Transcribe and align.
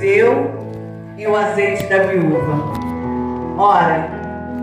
Eu 0.00 0.50
e 1.18 1.26
o 1.26 1.36
azeite 1.36 1.84
da 1.86 1.98
viúva. 2.04 2.72
Ora, 3.58 4.08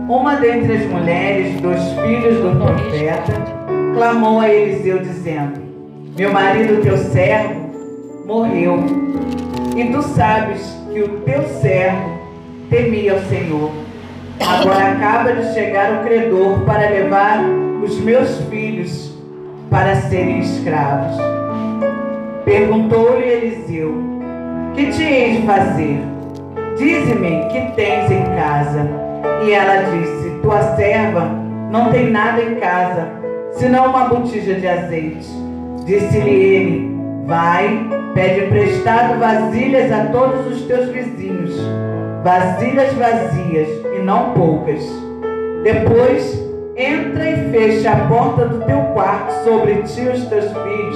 uma 0.10 0.36
dentre 0.36 0.78
as 0.78 0.86
mulheres 0.88 1.62
dos 1.62 1.80
filhos 1.94 2.42
do 2.42 2.60
profeta 2.60 3.34
clamou 3.94 4.42
a 4.42 4.50
Eliseu, 4.50 5.00
dizendo: 5.00 5.62
Meu 6.18 6.34
marido, 6.34 6.82
teu 6.82 6.98
servo, 6.98 7.70
morreu, 8.26 8.80
e 9.78 9.86
tu 9.86 10.02
sabes 10.02 10.76
que 10.92 11.02
o 11.02 11.20
teu 11.20 11.44
servo 11.62 12.20
temia 12.70 13.16
o 13.16 13.26
Senhor. 13.26 13.72
Agora 14.40 14.94
acaba 14.94 15.34
de 15.34 15.54
chegar 15.54 15.94
o 15.94 16.04
credor 16.04 16.62
para 16.66 16.90
levar 16.90 17.40
os 17.84 18.00
meus 18.00 18.38
filhos 18.50 19.14
para 19.70 19.96
serem 19.96 20.40
escravos. 20.40 21.16
Perguntou-lhe 22.44 23.26
Eliseu: 23.26 24.09
Que 24.80 24.94
te 24.94 25.04
hei 25.04 25.42
de 25.42 25.46
fazer? 25.46 26.00
Dize-me 26.78 27.50
que 27.50 27.76
tens 27.76 28.10
em 28.10 28.24
casa. 28.38 28.88
E 29.44 29.52
ela 29.52 29.82
disse: 29.92 30.40
Tua 30.42 30.62
serva 30.78 31.26
não 31.70 31.92
tem 31.92 32.10
nada 32.10 32.42
em 32.42 32.56
casa, 32.56 33.10
senão 33.52 33.90
uma 33.90 34.06
botija 34.06 34.54
de 34.54 34.66
azeite. 34.66 35.28
Disse-lhe 35.84 36.30
ele: 36.30 36.98
Vai, 37.26 37.90
pede 38.14 38.46
emprestado 38.46 39.20
vasilhas 39.20 39.92
a 39.92 40.06
todos 40.14 40.48
os 40.48 40.62
teus 40.62 40.88
vizinhos, 40.88 41.60
vasilhas 42.24 42.94
vazias 42.94 43.68
e 43.98 44.02
não 44.02 44.32
poucas. 44.32 44.82
Depois 45.62 46.42
entra 46.78 47.30
e 47.30 47.52
fecha 47.52 47.92
a 47.92 48.08
porta 48.08 48.46
do 48.46 48.64
teu 48.64 48.80
quarto 48.94 49.44
sobre 49.44 49.84
ti 49.84 50.04
e 50.04 50.08
os 50.08 50.26
teus 50.28 50.46
filhos. 50.46 50.96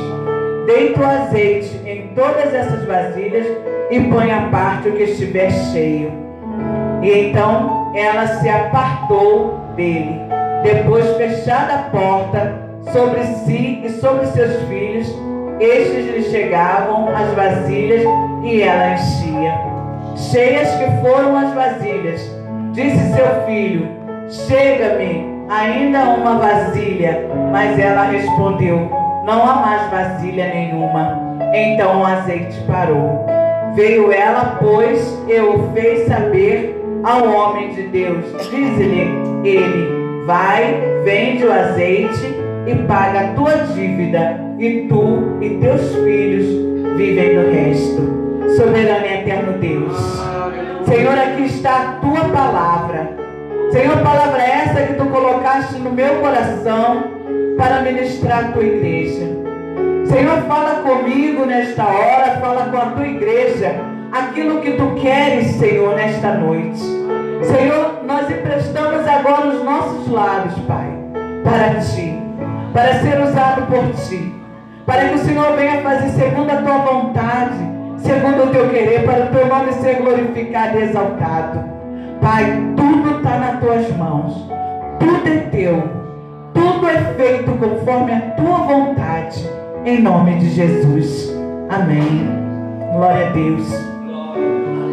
Deita 0.68 1.02
o 1.02 1.06
azeite 1.06 1.82
em 1.86 2.08
todas 2.16 2.54
essas 2.54 2.86
vasilhas 2.86 3.73
e 3.90 4.00
põe 4.02 4.32
a 4.32 4.48
parte 4.50 4.90
o 4.90 4.94
que 4.94 5.04
estiver 5.04 5.52
cheio. 5.52 6.12
E 7.02 7.30
então 7.30 7.92
ela 7.96 8.28
se 8.28 8.50
apartou 8.50 9.60
dele. 9.76 10.20
Depois, 10.64 11.06
fechada 11.18 11.74
a 11.74 11.78
porta 11.90 12.56
sobre 12.92 13.24
si 13.24 13.82
e 13.84 13.90
sobre 14.00 14.26
seus 14.28 14.62
filhos, 14.68 15.14
estes 15.60 16.06
lhe 16.06 16.24
chegavam 16.24 17.10
as 17.10 17.34
vasilhas 17.34 18.04
e 18.44 18.62
ela 18.62 18.94
enchia. 18.94 19.54
Cheias 20.16 20.70
que 20.76 21.02
foram 21.02 21.36
as 21.38 21.54
vasilhas, 21.54 22.22
disse 22.72 23.14
seu 23.14 23.46
filho: 23.46 23.88
Chega-me 24.30 25.26
ainda 25.50 26.00
uma 26.10 26.38
vasilha. 26.38 27.28
Mas 27.52 27.78
ela 27.78 28.04
respondeu: 28.04 28.90
Não 29.26 29.44
há 29.44 29.56
mais 29.56 29.92
vasilha 29.92 30.48
nenhuma. 30.48 31.20
Então 31.54 32.02
o 32.02 32.06
azeite 32.06 32.60
parou. 32.68 33.43
Veio 33.76 34.12
ela, 34.12 34.58
pois, 34.62 35.20
e 35.28 35.40
o 35.40 35.72
fez 35.74 36.08
saber 36.08 36.80
ao 37.04 37.28
homem 37.28 37.74
de 37.74 37.84
Deus. 37.84 38.26
Diz-lhe 38.50 39.10
ele: 39.44 40.26
Vai, 40.26 40.80
vende 41.04 41.46
o 41.46 41.52
azeite 41.52 42.34
e 42.68 42.76
paga 42.88 43.20
a 43.20 43.28
tua 43.34 43.52
dívida, 43.74 44.40
e 44.60 44.88
tu 44.88 45.38
e 45.42 45.58
teus 45.58 45.96
filhos 45.96 46.46
vivem 46.96 47.36
do 47.36 47.52
resto. 47.52 48.24
Soberano 48.56 49.06
e 49.06 49.14
eterno 49.14 49.58
Deus. 49.58 49.98
Senhor, 50.86 51.18
aqui 51.18 51.46
está 51.46 51.76
a 51.76 51.94
tua 52.00 52.30
palavra. 52.30 53.18
Senhor, 53.72 53.98
palavra 53.98 54.44
é 54.44 54.66
essa 54.66 54.82
que 54.84 54.94
tu 54.94 55.06
colocaste 55.08 55.80
no 55.80 55.90
meu 55.90 56.22
coração 56.22 57.06
para 57.58 57.82
ministrar 57.82 58.46
a 58.46 58.52
tua 58.52 58.64
igreja. 58.64 59.43
Senhor, 60.14 60.44
fala 60.44 60.84
comigo 60.84 61.44
nesta 61.44 61.86
hora, 61.86 62.40
fala 62.40 62.66
com 62.70 62.78
a 62.78 62.86
tua 62.92 63.08
igreja, 63.08 63.74
aquilo 64.12 64.62
que 64.62 64.74
tu 64.74 64.94
queres, 65.02 65.56
Senhor, 65.56 65.96
nesta 65.96 66.36
noite. 66.36 66.80
Senhor, 67.42 68.04
nós 68.06 68.30
emprestamos 68.30 69.08
agora 69.08 69.48
os 69.48 69.64
nossos 69.64 70.08
lábios, 70.12 70.54
Pai, 70.68 70.86
para 71.44 71.80
ti, 71.80 72.16
para 72.72 72.94
ser 73.00 73.20
usado 73.22 73.66
por 73.66 73.92
ti, 74.08 74.36
para 74.86 75.10
que 75.10 75.16
o 75.16 75.18
Senhor 75.18 75.56
venha 75.56 75.82
fazer 75.82 76.10
segundo 76.10 76.52
a 76.52 76.58
tua 76.58 76.78
vontade, 76.78 77.58
segundo 77.98 78.44
o 78.44 78.48
teu 78.52 78.70
querer, 78.70 79.06
para 79.06 79.26
o 79.26 79.28
teu 79.30 79.48
nome 79.48 79.74
ser 79.74 79.96
glorificado 79.96 80.78
e 80.78 80.84
exaltado. 80.84 81.60
Pai, 82.22 82.46
tudo 82.78 83.18
está 83.18 83.40
nas 83.40 83.60
tuas 83.60 83.98
mãos, 83.98 84.48
tudo 85.00 85.28
é 85.28 85.38
teu, 85.50 85.84
tudo 86.54 86.88
é 86.88 87.00
feito 87.16 87.52
conforme 87.54 88.14
a 88.14 88.20
tua 88.36 88.58
vontade, 88.60 89.63
em 89.86 90.02
nome 90.02 90.40
de 90.40 90.50
Jesus. 90.50 91.34
Amém. 91.70 92.30
Glória 92.94 93.28
a 93.28 93.30
Deus. 93.32 93.68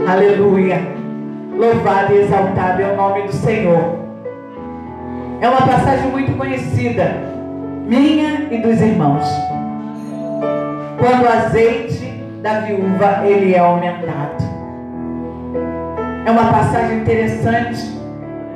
Aleluia. 0.08 0.80
Louvado 1.56 2.12
e 2.12 2.18
exaltado 2.18 2.82
é 2.82 2.92
o 2.92 2.96
nome 2.96 3.22
do 3.22 3.32
Senhor. 3.32 4.00
É 5.40 5.48
uma 5.48 5.62
passagem 5.62 6.10
muito 6.10 6.36
conhecida, 6.36 7.16
minha 7.86 8.48
e 8.50 8.58
dos 8.58 8.80
irmãos. 8.80 9.24
Quando 10.98 11.22
o 11.24 11.28
azeite 11.28 12.06
da 12.42 12.60
viúva 12.60 13.20
ele 13.24 13.54
é 13.54 13.58
aumentado. 13.58 14.42
É 16.26 16.30
uma 16.30 16.52
passagem 16.52 16.98
interessante, 16.98 17.80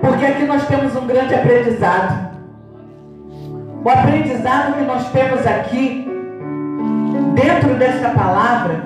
porque 0.01 0.27
aqui 0.27 0.45
nós 0.45 0.67
temos 0.67 0.95
um 0.97 1.07
grande 1.07 1.35
aprendizado. 1.35 2.35
O 3.85 3.89
aprendizado 3.89 4.75
que 4.75 4.85
nós 4.85 5.11
temos 5.11 5.47
aqui, 5.47 6.14
dentro 7.35 7.75
desta 7.75 8.11
palavra, 8.11 8.85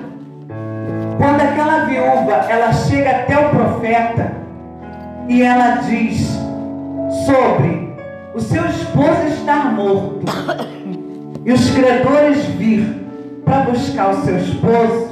quando 1.17 1.41
aquela 1.41 1.85
viúva 1.85 2.33
ela 2.49 2.73
chega 2.73 3.09
até 3.11 3.37
o 3.37 3.49
profeta 3.49 4.31
e 5.27 5.43
ela 5.43 5.81
diz 5.81 6.37
sobre 7.25 7.95
o 8.33 8.39
seu 8.39 8.65
esposo 8.65 9.27
estar 9.27 9.71
morto 9.73 10.25
e 11.45 11.51
os 11.51 11.69
credores 11.71 12.45
vir 12.57 13.05
para 13.45 13.61
buscar 13.61 14.11
o 14.11 14.21
seu 14.23 14.37
esposo, 14.37 15.09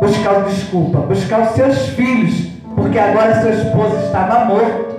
buscar 0.00 0.44
desculpa, 0.44 1.00
buscar 1.00 1.42
os 1.42 1.48
seus 1.50 1.88
filhos, 1.90 2.50
porque 2.74 2.98
agora 2.98 3.40
seu 3.40 3.52
esposo 3.52 3.96
estava 4.04 4.44
morto. 4.44 4.96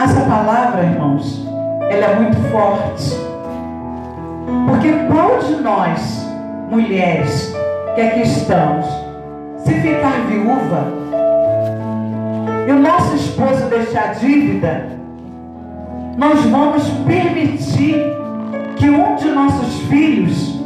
Essa 0.00 0.20
palavra, 0.20 0.84
irmãos, 0.84 1.44
ela 1.90 2.06
é 2.06 2.14
muito 2.20 2.36
forte. 2.50 3.27
Porque 4.66 4.92
qual 5.06 5.38
de 5.38 5.56
nós, 5.62 6.26
mulheres, 6.70 7.54
que 7.94 8.00
aqui 8.00 8.22
estamos, 8.22 8.86
se 9.64 9.74
ficar 9.74 10.26
viúva 10.28 10.86
e 12.66 12.70
o 12.70 12.78
nosso 12.78 13.16
esposo 13.16 13.66
deixar 13.68 14.14
dívida, 14.14 14.86
nós 16.16 16.40
vamos 16.46 16.88
permitir 17.06 17.96
que 18.76 18.88
um 18.88 19.16
de 19.16 19.28
nossos 19.30 19.80
filhos 19.88 20.58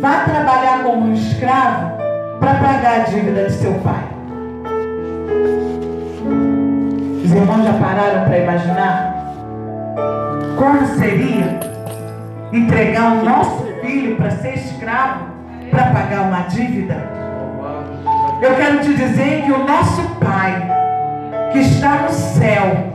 vá 0.00 0.24
trabalhar 0.24 0.82
como 0.82 1.06
um 1.06 1.14
escravo 1.14 1.92
para 2.38 2.54
pagar 2.54 3.00
a 3.00 3.04
dívida 3.04 3.44
de 3.44 3.52
seu 3.52 3.74
pai. 3.74 4.04
Os 7.24 7.32
irmãos 7.32 7.64
já 7.64 7.72
pararam 7.74 8.24
para 8.24 8.38
imaginar 8.38 9.18
como 10.56 10.86
seria 10.98 11.60
entregar 12.52 13.12
o 13.12 13.24
nosso 13.24 13.64
filho 13.82 14.16
para 14.16 14.30
ser 14.30 14.54
escravo 14.54 15.26
para 15.70 15.84
pagar 15.90 16.22
uma 16.22 16.40
dívida? 16.42 16.96
Eu 18.40 18.54
quero 18.54 18.80
te 18.80 18.94
dizer 18.94 19.42
que 19.44 19.52
o 19.52 19.66
nosso 19.66 20.02
pai, 20.20 20.70
que 21.52 21.58
está 21.58 22.02
no 22.02 22.10
céu, 22.10 22.94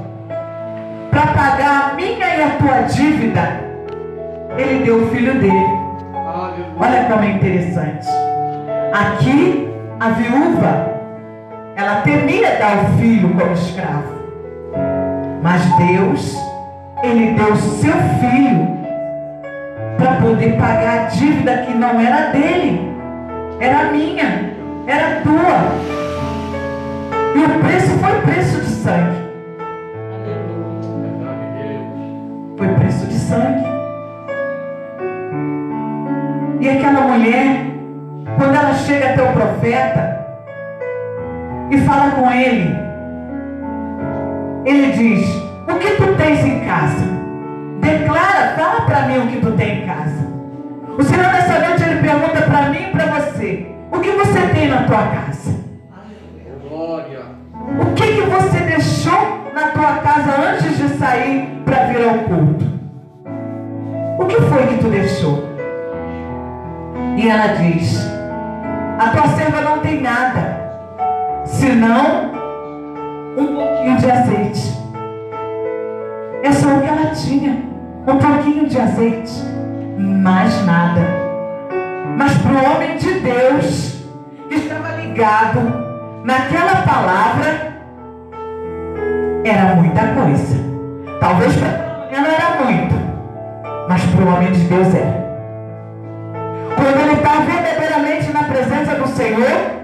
para 1.12 1.28
pagar 1.28 1.92
a 1.92 1.94
minha 1.96 2.36
e 2.36 2.44
a 2.44 2.50
tua 2.58 2.82
dívida, 2.84 3.60
ele 4.58 4.84
deu 4.86 5.04
o 5.04 5.08
filho 5.10 5.40
dele. 5.40 5.84
Olha 6.80 7.04
como 7.10 7.24
é 7.24 7.32
interessante. 7.32 8.08
Aqui, 8.94 9.70
a 10.00 10.10
viúva, 10.10 10.94
ela 11.76 12.02
temia 12.02 12.58
dar 12.58 12.86
o 12.86 12.98
filho 12.98 13.30
como 13.30 13.54
escravo. 13.54 14.14
Mas 15.42 15.62
Deus, 15.76 16.38
Ele 17.04 17.34
deu 17.34 17.52
o 17.52 17.58
seu 17.58 17.94
filho 18.22 18.73
para 19.98 20.16
poder 20.22 20.58
pagar 20.58 21.00
a 21.00 21.04
dívida 21.06 21.58
que 21.58 21.74
não 21.74 22.00
era 22.00 22.32
dele, 22.32 22.94
era 23.60 23.92
minha, 23.92 24.54
era 24.88 25.22
tua. 25.22 25.94
E 27.36 27.44
o 27.44 27.60
preço 27.60 27.98
foi 28.00 28.22
preço 28.22 28.62
de 28.62 28.68
sangue. 28.68 29.24
Foi 32.58 32.68
preço 32.76 33.06
de 33.08 33.14
sangue. 33.14 33.64
E 36.60 36.70
aquela 36.70 37.02
mulher, 37.02 37.66
quando 38.38 38.56
ela 38.56 38.74
chega 38.74 39.10
até 39.10 39.24
o 39.24 39.34
profeta 39.34 40.26
e 41.70 41.78
fala 41.80 42.12
com 42.12 42.32
ele, 42.32 42.78
ele 44.66 44.92
diz: 44.92 45.28
O 45.68 45.78
que 45.80 45.92
tu 45.98 46.16
tens 46.16 46.46
em 46.46 46.60
casa? 46.62 47.23
Declara, 47.84 48.56
fala 48.56 48.82
para 48.82 49.08
mim 49.08 49.18
o 49.20 49.28
que 49.28 49.40
tu 49.40 49.52
tens 49.52 49.84
em 49.84 49.86
casa. 49.86 50.34
O 50.98 51.04
Senhor 51.04 51.32
nessa 51.32 51.60
noite 51.60 51.84
ele 51.84 52.02
pergunta 52.02 52.42
para 52.42 52.70
mim 52.70 52.88
e 52.88 52.92
para 52.92 53.04
na 54.74 54.84
tua 54.84 55.04
casa? 55.08 55.56
Glória. 56.68 57.22
O 57.80 57.94
que, 57.94 58.14
que 58.14 58.22
você 58.22 58.60
deixou 58.60 59.52
na 59.54 59.68
tua 59.70 59.96
casa 59.98 60.42
antes 60.50 60.78
de 60.78 60.90
sair 60.98 61.62
para 61.64 61.86
vir 61.86 62.08
ao 62.08 62.20
culto? 62.20 62.66
O 64.20 64.26
que 64.26 64.42
foi 64.42 64.68
que 64.68 64.78
tu 64.80 64.90
deixou? 64.90 65.44
E 67.16 67.30
ela 67.30 67.54
diz: 67.54 68.00
A 69.00 69.10
tua 69.10 69.28
serva 69.36 69.62
não 69.62 69.80
tem 69.80 70.02
nada, 70.02 70.72
senão 71.46 72.32
um 73.38 73.48
pouquinho 73.56 73.98
de 73.98 74.12
azeite. 74.12 74.74
É 76.42 76.52
só 76.52 76.68
o 76.68 76.82
que 76.82 76.88
ela 76.88 77.12
tinha, 77.12 77.64
um 78.06 78.18
pouquinho 78.18 78.68
de 78.68 78.80
azeite, 78.80 79.44
mais 79.98 80.66
nada. 80.66 81.02
Mas 82.18 82.38
para 82.38 82.52
o 82.52 82.76
homem 82.76 82.98
de 82.98 83.14
Deus, 83.20 84.04
que 84.50 84.56
estava 84.56 84.96
ligado 84.98 85.62
naquela 86.24 86.82
palavra, 86.82 87.74
era 89.46 89.76
muita 89.76 90.02
coisa. 90.08 90.58
Talvez 91.20 91.56
para 91.56 91.70
ela 92.12 92.28
era 92.28 92.64
muito, 92.64 92.96
mas 93.88 94.04
para 94.04 94.26
o 94.26 94.28
homem 94.36 94.52
de 94.52 94.60
Deus 94.66 94.94
era. 94.94 95.24
Quando 96.76 97.00
ele 97.00 97.14
está 97.14 97.40
verdadeiramente 97.40 98.32
na 98.34 98.44
presença 98.44 98.96
do 98.96 99.08
Senhor, 99.08 99.84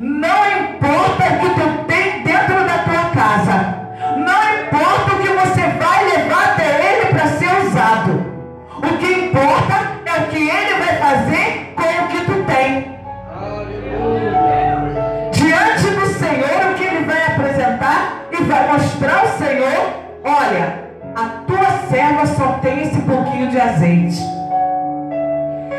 não 0.00 0.46
importa 0.60 1.24
o 1.24 1.38
que 1.38 1.60
tu 1.60 1.84
tem 1.86 2.22
dentro 2.22 2.64
da 2.64 2.78
tua 2.78 3.10
casa, 3.10 3.74
não 4.16 4.54
importa 4.62 5.12
o 5.12 5.18
que 5.20 5.28
você 5.28 5.62
vai 5.78 6.04
levar 6.04 6.52
até 6.52 6.78
ele 6.80 6.87
o 10.18 10.26
que 10.28 10.36
ele 10.36 10.74
vai 10.78 10.96
fazer 10.96 11.74
com 11.76 12.04
o 12.04 12.08
que 12.08 12.24
tu 12.24 12.44
tem. 12.44 12.98
Diante 15.32 15.90
do 15.90 16.06
Senhor, 16.06 16.70
o 16.70 16.74
que 16.74 16.84
ele 16.84 17.04
vai 17.04 17.26
apresentar 17.26 18.22
e 18.32 18.42
vai 18.42 18.72
mostrar 18.72 19.20
ao 19.20 19.28
Senhor: 19.28 19.92
olha, 20.24 20.88
a 21.14 21.24
tua 21.46 21.70
serva 21.88 22.26
só 22.26 22.58
tem 22.60 22.82
esse 22.82 23.00
pouquinho 23.02 23.48
de 23.50 23.60
azeite. 23.60 24.20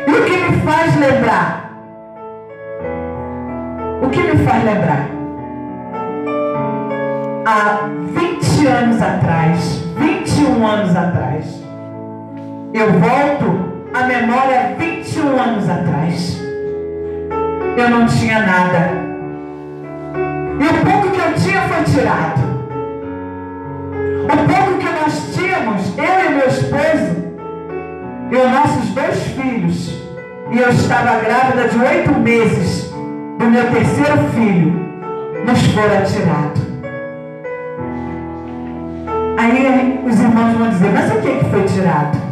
E 0.06 0.12
o 0.12 0.24
que 0.24 0.36
me 0.36 0.60
faz 0.62 0.96
lembrar? 0.96 1.70
O 4.02 4.08
que 4.08 4.22
me 4.22 4.44
faz 4.44 4.64
lembrar? 4.64 5.06
Há 7.46 7.88
20 8.14 8.66
anos 8.66 9.02
atrás, 9.02 9.84
21 9.96 10.66
anos 10.66 10.96
atrás, 10.96 11.62
eu 12.72 12.92
volto 12.92 13.69
à 13.92 14.04
memória 14.04 14.76
21 14.78 15.38
anos 15.38 15.68
atrás. 15.68 16.40
Eu 17.76 17.90
não 17.90 18.06
tinha 18.06 18.40
nada. 18.40 18.90
E 20.60 20.64
o 20.64 20.84
pouco 20.84 21.10
que 21.10 21.20
eu 21.20 21.34
tinha 21.34 21.62
foi 21.62 21.84
tirado. 21.84 22.40
O 24.24 24.36
pouco 24.46 24.78
que 24.78 24.92
nós 24.92 25.34
tínhamos, 25.34 25.98
eu 25.98 26.30
e 26.30 26.34
meu 26.34 26.46
esposo, 26.46 27.30
e 28.30 28.36
os 28.36 28.50
nossos 28.50 28.90
dois 28.90 29.22
filhos, 29.32 30.00
e 30.50 30.58
eu 30.58 30.68
estava 30.68 31.20
grávida 31.20 31.68
de 31.68 31.78
oito 31.78 32.12
meses 32.20 32.90
do 33.38 33.46
meu 33.46 33.70
terceiro 33.70 34.18
filho, 34.34 34.72
nos 35.44 35.66
fora 35.68 36.02
tirado. 36.02 36.60
Aí 39.38 40.00
os 40.06 40.20
irmãos 40.20 40.56
vão 40.58 40.68
dizer, 40.68 40.90
mas 40.92 41.10
o 41.10 41.20
que, 41.22 41.38
que 41.38 41.44
foi 41.50 41.64
tirado? 41.64 42.29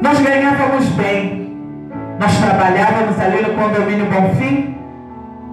Nós 0.00 0.18
ganhávamos 0.20 0.88
bem. 0.90 1.56
Nós 2.18 2.38
trabalhávamos 2.38 3.18
ali 3.18 3.42
no 3.42 3.54
condomínio 3.54 4.06
Bonfim 4.06 4.76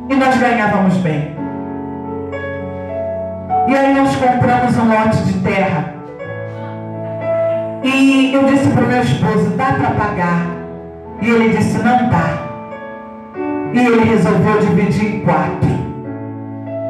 e 0.09 0.15
nós 0.15 0.37
ganhávamos 0.37 0.97
bem. 0.97 1.35
E 3.67 3.75
aí 3.75 3.93
nós 3.93 4.15
compramos 4.15 4.77
um 4.77 4.87
lote 4.89 5.23
de 5.23 5.39
terra. 5.39 5.93
E 7.83 8.33
eu 8.33 8.43
disse 8.45 8.69
para 8.69 8.83
o 8.83 8.87
meu 8.87 9.01
esposo, 9.01 9.49
dá 9.57 9.73
para 9.73 9.91
pagar? 9.91 10.47
E 11.21 11.29
ele 11.29 11.57
disse, 11.57 11.77
não 11.79 12.09
dá. 12.09 12.37
E 13.73 13.79
ele 13.79 14.03
resolveu 14.03 14.59
dividir 14.59 15.15
em 15.15 15.19
quatro. 15.21 15.69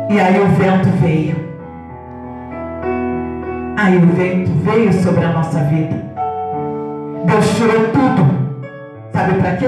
E 0.09 0.19
aí 0.19 0.39
o 0.39 0.47
vento 0.49 0.89
veio. 1.01 1.35
Aí 3.77 3.97
o 3.97 4.07
vento 4.07 4.51
veio 4.63 4.93
sobre 4.93 5.25
a 5.25 5.33
nossa 5.33 5.59
vida. 5.65 6.06
Deus 7.27 7.45
tirou 7.55 7.89
tudo. 7.89 8.25
Sabe 9.11 9.33
para 9.41 9.57
quê? 9.57 9.67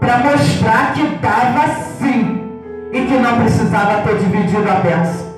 Para 0.00 0.18
mostrar 0.18 0.94
que 0.94 1.06
dava 1.20 1.68
sim. 1.98 2.50
E 2.90 3.02
que 3.02 3.14
não 3.18 3.38
precisava 3.38 4.00
ter 4.02 4.16
dividido 4.16 4.68
a 4.70 4.76
bênção. 4.76 5.28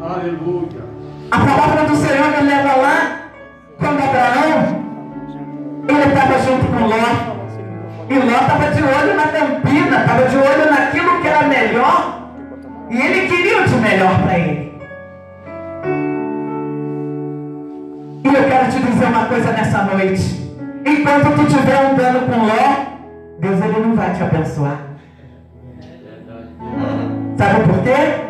Aleluia. 0.00 0.84
A 1.32 1.38
palavra 1.38 1.84
do 1.84 1.96
Senhor 1.96 2.28
me 2.28 2.48
leva 2.48 2.76
lá 2.76 3.22
quando 3.78 4.02
Abraão 4.02 4.82
ele 5.88 6.12
estava 6.12 6.38
junto 6.38 6.66
com 6.66 6.86
Ló. 6.86 7.32
E 8.08 8.18
Ló 8.18 8.38
estava 8.40 8.70
de 8.70 8.82
olho 8.82 9.16
na 9.16 9.26
campina, 9.26 10.00
estava 10.00 10.28
de 10.28 10.36
olho 10.36 10.70
naquilo 10.70 11.20
que 11.20 11.26
era 11.26 11.42
melhor. 11.42 12.28
E 12.88 13.00
ele 13.00 13.26
queria 13.26 13.62
o 13.62 13.64
de 13.64 13.74
melhor 13.76 14.22
para 14.22 14.38
ele. 14.38 14.71
Eu 18.34 18.44
quero 18.44 18.70
te 18.70 18.78
dizer 18.78 19.04
uma 19.04 19.26
coisa 19.26 19.52
nessa 19.52 19.82
noite. 19.82 20.50
Enquanto 20.86 21.36
tu 21.36 21.42
estiver 21.42 21.76
andando 21.76 22.26
com 22.26 22.46
Ló, 22.46 22.86
Deus 23.38 23.60
ele 23.60 23.86
não 23.86 23.94
vai 23.94 24.10
te 24.14 24.22
abençoar. 24.22 24.78
Sabe 27.36 27.62
por 27.64 27.82
quê? 27.82 28.24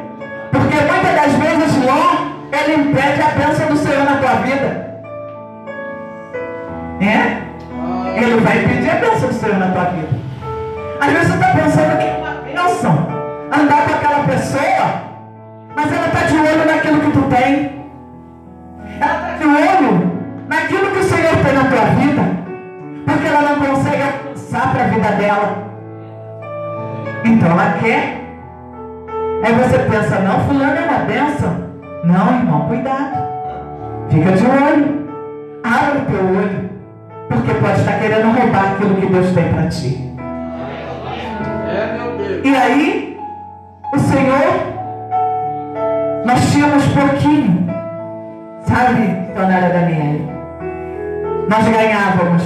Porque 0.51 0.75
muitas 0.75 1.15
das 1.15 1.33
vezes 1.35 1.85
Ló, 1.85 2.33
ele 2.51 2.83
impede 2.83 3.23
a 3.23 3.29
bênção 3.29 3.67
do 3.69 3.77
Senhor 3.77 4.05
na 4.05 4.17
tua 4.17 4.35
vida. 4.43 5.01
É? 7.01 7.43
Ele 8.21 8.41
vai 8.41 8.65
impedir 8.65 8.91
a 8.91 8.95
bênção 8.97 9.29
do 9.29 9.35
Senhor 9.35 9.59
na 9.59 9.71
tua 9.71 9.85
vida. 9.85 10.21
Às 11.01 11.13
vezes 11.13 11.29
você 11.29 11.35
está 11.35 11.49
pensando 11.53 11.99
que 11.99 12.05
é 12.05 12.17
uma 12.17 12.35
bênção 12.43 13.09
andar 13.53 13.87
com 13.87 13.95
aquela 13.95 14.25
pessoa, 14.25 15.03
mas 15.77 15.93
ela 15.93 16.07
está 16.09 16.21
de 16.23 16.37
olho 16.37 16.67
naquilo 16.67 17.01
que 17.01 17.11
tu 17.13 17.23
tem. 17.29 17.82
Está 19.03 19.37
de 19.37 19.45
olho 19.45 20.13
naquilo 20.49 20.93
que 20.93 20.99
o 20.99 21.03
Senhor 21.03 21.35
tem 21.45 21.55
na 21.55 21.65
tua 21.65 21.87
vida, 21.97 22.23
porque 23.05 23.27
ela 23.27 23.43
não 23.43 23.57
consegue 23.67 24.01
alcançar 24.01 24.73
para 24.73 24.85
a 24.85 24.87
vida 24.87 25.09
dela. 25.13 25.73
Então 27.25 27.51
ela 27.51 27.79
quer. 27.81 28.23
Aí 29.43 29.55
você 29.55 29.79
pensa, 29.81 30.21
não, 30.21 30.39
fulano 30.47 30.77
é 30.77 30.89
uma 30.89 30.99
bênção. 31.01 31.53
Não, 32.05 32.39
irmão, 32.39 32.69
cuidado. 32.69 33.27
Fica 34.09 34.31
de 34.31 34.47
olho. 34.47 35.09
Abre 35.65 35.99
o 35.99 36.05
teu 36.05 36.25
olho. 36.25 36.71
Porque 37.29 37.55
pode 37.55 37.81
estar 37.81 37.99
querendo 37.99 38.39
roubar 38.39 38.73
aquilo 38.75 38.95
que 39.01 39.07
Deus 39.07 39.33
tem 39.33 39.53
para 39.53 39.67
ti. 39.67 40.15
E 42.45 42.57
aí, 42.57 43.19
o 43.93 43.99
Senhor, 43.99 44.55
nós 46.25 46.53
tínhamos 46.53 46.87
pouquinho. 46.87 47.62
Sabe, 48.65 49.03
Dona 49.35 49.61
Daniela? 49.61 50.33
Nós 51.49 51.69
ganhávamos 51.69 52.43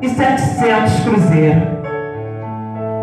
1.700 0.00 1.04
cruzeiros. 1.04 1.62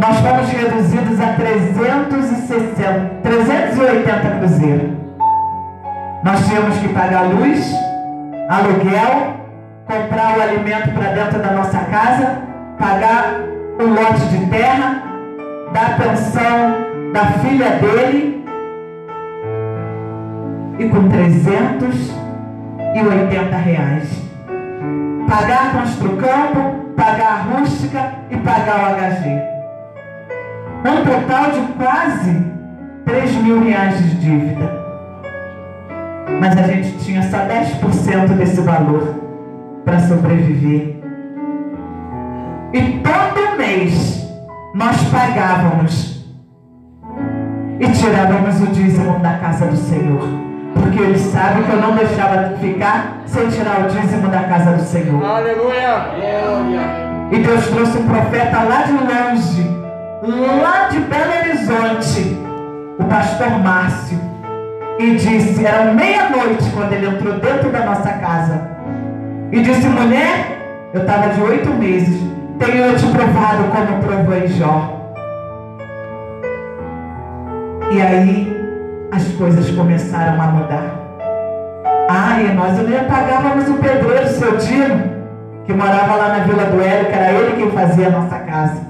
Nós 0.01 0.18
fomos 0.20 0.50
reduzidos 0.50 1.22
a 1.22 1.34
360, 1.34 3.12
380 3.22 4.30
cruzeiros. 4.39 4.92
Nós 6.24 6.48
tínhamos 6.48 6.77
que 6.77 6.88
pagar 6.89 7.24
luz, 7.24 7.72
aluguel, 8.50 9.36
comprar 9.86 10.38
o 10.38 10.42
alimento 10.42 10.92
para 10.92 11.13
dentro 11.13 11.39
da 11.39 11.51
nossa 11.51 11.77
casa, 11.80 12.42
pagar 12.80 13.42
um 13.80 13.94
lote 13.94 14.25
de 14.30 14.46
terra, 14.48 15.03
dar 15.72 15.98
pensão 15.98 17.12
da 17.13 17.25
filha 17.39 17.70
dele 17.80 18.33
e 20.80 20.89
com 20.89 21.08
380 21.10 23.58
reais. 23.58 24.10
Pagar 25.27 25.74
Construcampo, 25.74 26.94
pagar 26.96 27.32
a 27.32 27.42
rústica 27.44 28.13
e 28.30 28.38
pagar 28.38 28.77
o 28.77 28.82
HG. 28.96 29.42
Um 30.86 31.03
total 31.06 31.51
de 31.51 31.62
quase 31.74 32.53
3 33.06 33.36
mil 33.38 33.63
reais 33.63 33.98
de 33.98 34.15
dívida. 34.15 34.84
Mas 36.39 36.58
a 36.58 36.63
gente 36.63 36.98
tinha 36.98 37.22
só 37.24 37.38
10% 37.38 38.36
desse 38.36 38.60
valor 38.62 39.15
para 39.86 40.00
sobreviver. 40.00 40.98
E 42.74 43.00
todo 43.00 43.58
mês 43.58 44.30
nós 44.74 44.98
pagávamos 45.10 46.25
e 47.80 47.88
tirávamos 47.92 48.62
o 48.62 48.68
dízimo 48.68 49.20
da 49.20 49.38
casa 49.38 49.68
do 49.68 49.77
Senhor. 49.77 50.42
Porque 50.74 51.00
ele 51.00 51.18
sabe 51.18 51.63
que 51.63 51.72
eu 51.72 51.82
não 51.82 51.96
deixava 51.96 52.50
de 52.50 52.56
ficar 52.60 53.18
sem 53.25 53.48
tirar 53.48 53.82
o 53.82 53.88
dízimo 53.89 54.27
da 54.27 54.44
casa 54.44 54.74
do 54.74 54.82
Senhor. 54.82 55.24
Aleluia. 55.24 56.08
E 57.32 57.39
Deus 57.39 57.68
trouxe 57.68 57.98
um 57.98 58.08
profeta 58.08 58.63
lá 58.63 58.84
de 58.84 58.92
longe, 58.92 59.72
lá 60.62 60.88
de 60.89 61.00
Belo 61.00 61.32
Horizonte, 61.39 62.38
o 63.00 63.03
pastor 63.06 63.50
Márcio, 63.60 64.20
e 65.00 65.15
disse: 65.15 65.65
era 65.65 65.92
meia-noite 65.94 66.70
quando 66.75 66.94
ele 66.94 67.08
entrou 67.08 67.34
dentro 67.39 67.72
da 67.72 67.86
nossa 67.86 68.12
casa, 68.13 68.70
e 69.51 69.62
disse: 69.62 69.88
mulher, 69.88 70.92
eu 70.94 71.01
estava 71.01 71.30
de 71.30 71.42
oito 71.42 71.70
meses, 71.72 72.22
tenho 72.60 72.86
eu 72.86 72.96
te 72.96 73.06
provado 73.08 73.63
como 73.72 74.03
provou 74.03 74.38
em 74.38 74.48
Jó. 74.48 75.00
E 77.89 78.01
aí 78.01 78.62
as 79.13 79.27
coisas 79.34 79.70
começaram 79.70 80.41
a 80.41 80.48
mudar. 80.48 80.96
Ah, 82.10 82.41
e 82.41 82.51
nós 82.53 82.79
ainda 82.79 83.03
pagávamos 83.03 83.70
o 83.70 83.75
pedreiro, 83.75 84.27
seu 84.27 84.58
Dino, 84.58 85.03
que 85.65 85.74
morava 85.74 86.15
lá 86.15 86.29
na 86.29 86.43
Vila 86.46 86.65
do 86.65 86.82
Hélio, 86.82 87.05
que 87.05 87.13
era 87.13 87.32
ele 87.32 87.55
quem 87.55 87.72
fazia 87.72 88.08
a 88.08 88.10
nossa 88.10 88.39
casa. 88.39 88.82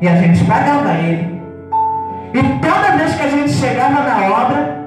E 0.00 0.08
a 0.08 0.16
gente 0.16 0.44
pagava 0.44 0.92
ele. 0.94 1.40
E 2.34 2.42
toda 2.58 2.96
vez 2.96 3.14
que 3.14 3.22
a 3.22 3.28
gente 3.28 3.52
chegava 3.52 4.02
na 4.02 4.26
obra, 4.26 4.82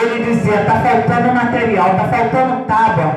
ele 0.00 0.24
dizia, 0.24 0.60
está 0.60 0.74
faltando 0.76 1.34
material, 1.34 1.90
está 1.90 2.04
faltando 2.04 2.64
tábua. 2.64 3.14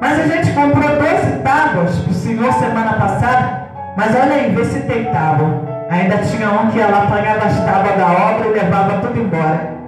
Mas 0.00 0.18
a 0.18 0.26
gente 0.28 0.50
comprou 0.52 0.88
12 0.88 1.42
tábuas 1.42 1.98
para 1.98 2.10
o 2.10 2.14
senhor 2.14 2.52
semana 2.54 2.94
passada, 2.94 3.68
mas 3.98 4.14
olha 4.16 4.32
aí, 4.32 4.54
vê 4.54 4.64
se 4.64 4.80
tem 4.80 5.04
tábua. 5.12 5.68
Ainda 5.90 6.16
tinha 6.18 6.48
um 6.48 6.70
que 6.70 6.78
ia 6.78 6.86
lá, 6.86 7.06
pagava 7.06 7.44
as 7.44 7.64
tábuas 7.64 7.96
da 7.98 8.06
obra 8.06 8.48
e 8.48 8.52
levava 8.52 9.00
tudo 9.00 9.20
embora. 9.20 9.79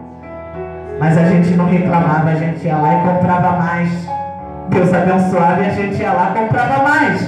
Mas 1.02 1.18
a 1.18 1.24
gente 1.24 1.50
não 1.56 1.66
reclamava, 1.66 2.30
a 2.30 2.36
gente 2.36 2.64
ia 2.64 2.76
lá 2.76 2.94
e 2.94 3.08
comprava 3.08 3.58
mais. 3.58 3.90
Deus 4.68 4.94
abençoava 4.94 5.60
e 5.60 5.66
a 5.66 5.70
gente 5.70 6.00
ia 6.00 6.12
lá 6.12 6.30
e 6.30 6.38
comprava 6.38 6.82
mais. 6.84 7.22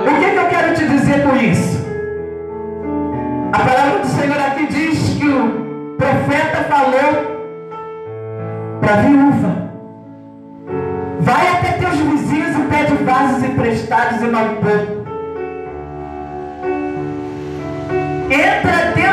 O 0.00 0.18
que, 0.18 0.30
que 0.30 0.36
eu 0.36 0.48
quero 0.48 0.74
te 0.74 0.88
dizer 0.88 1.22
com 1.24 1.36
isso? 1.36 1.86
A 3.52 3.58
palavra 3.58 3.98
do 3.98 4.06
Senhor 4.06 4.38
aqui 4.38 4.66
diz 4.66 5.10
que 5.18 5.28
o 5.28 5.94
profeta 5.98 6.64
falou 6.70 7.36
para 8.80 8.94
a 8.94 8.96
viúva: 8.96 9.52
Vai 11.20 11.48
até 11.48 11.72
teus 11.72 11.96
vizinhos 11.96 12.56
e 12.56 12.60
pede 12.62 12.94
vasos 13.04 13.44
emprestados 13.44 14.22
e 14.22 14.26
não 14.26 14.54
pouco. 14.54 15.04
Entra 18.30 18.92
dentro 18.94 19.05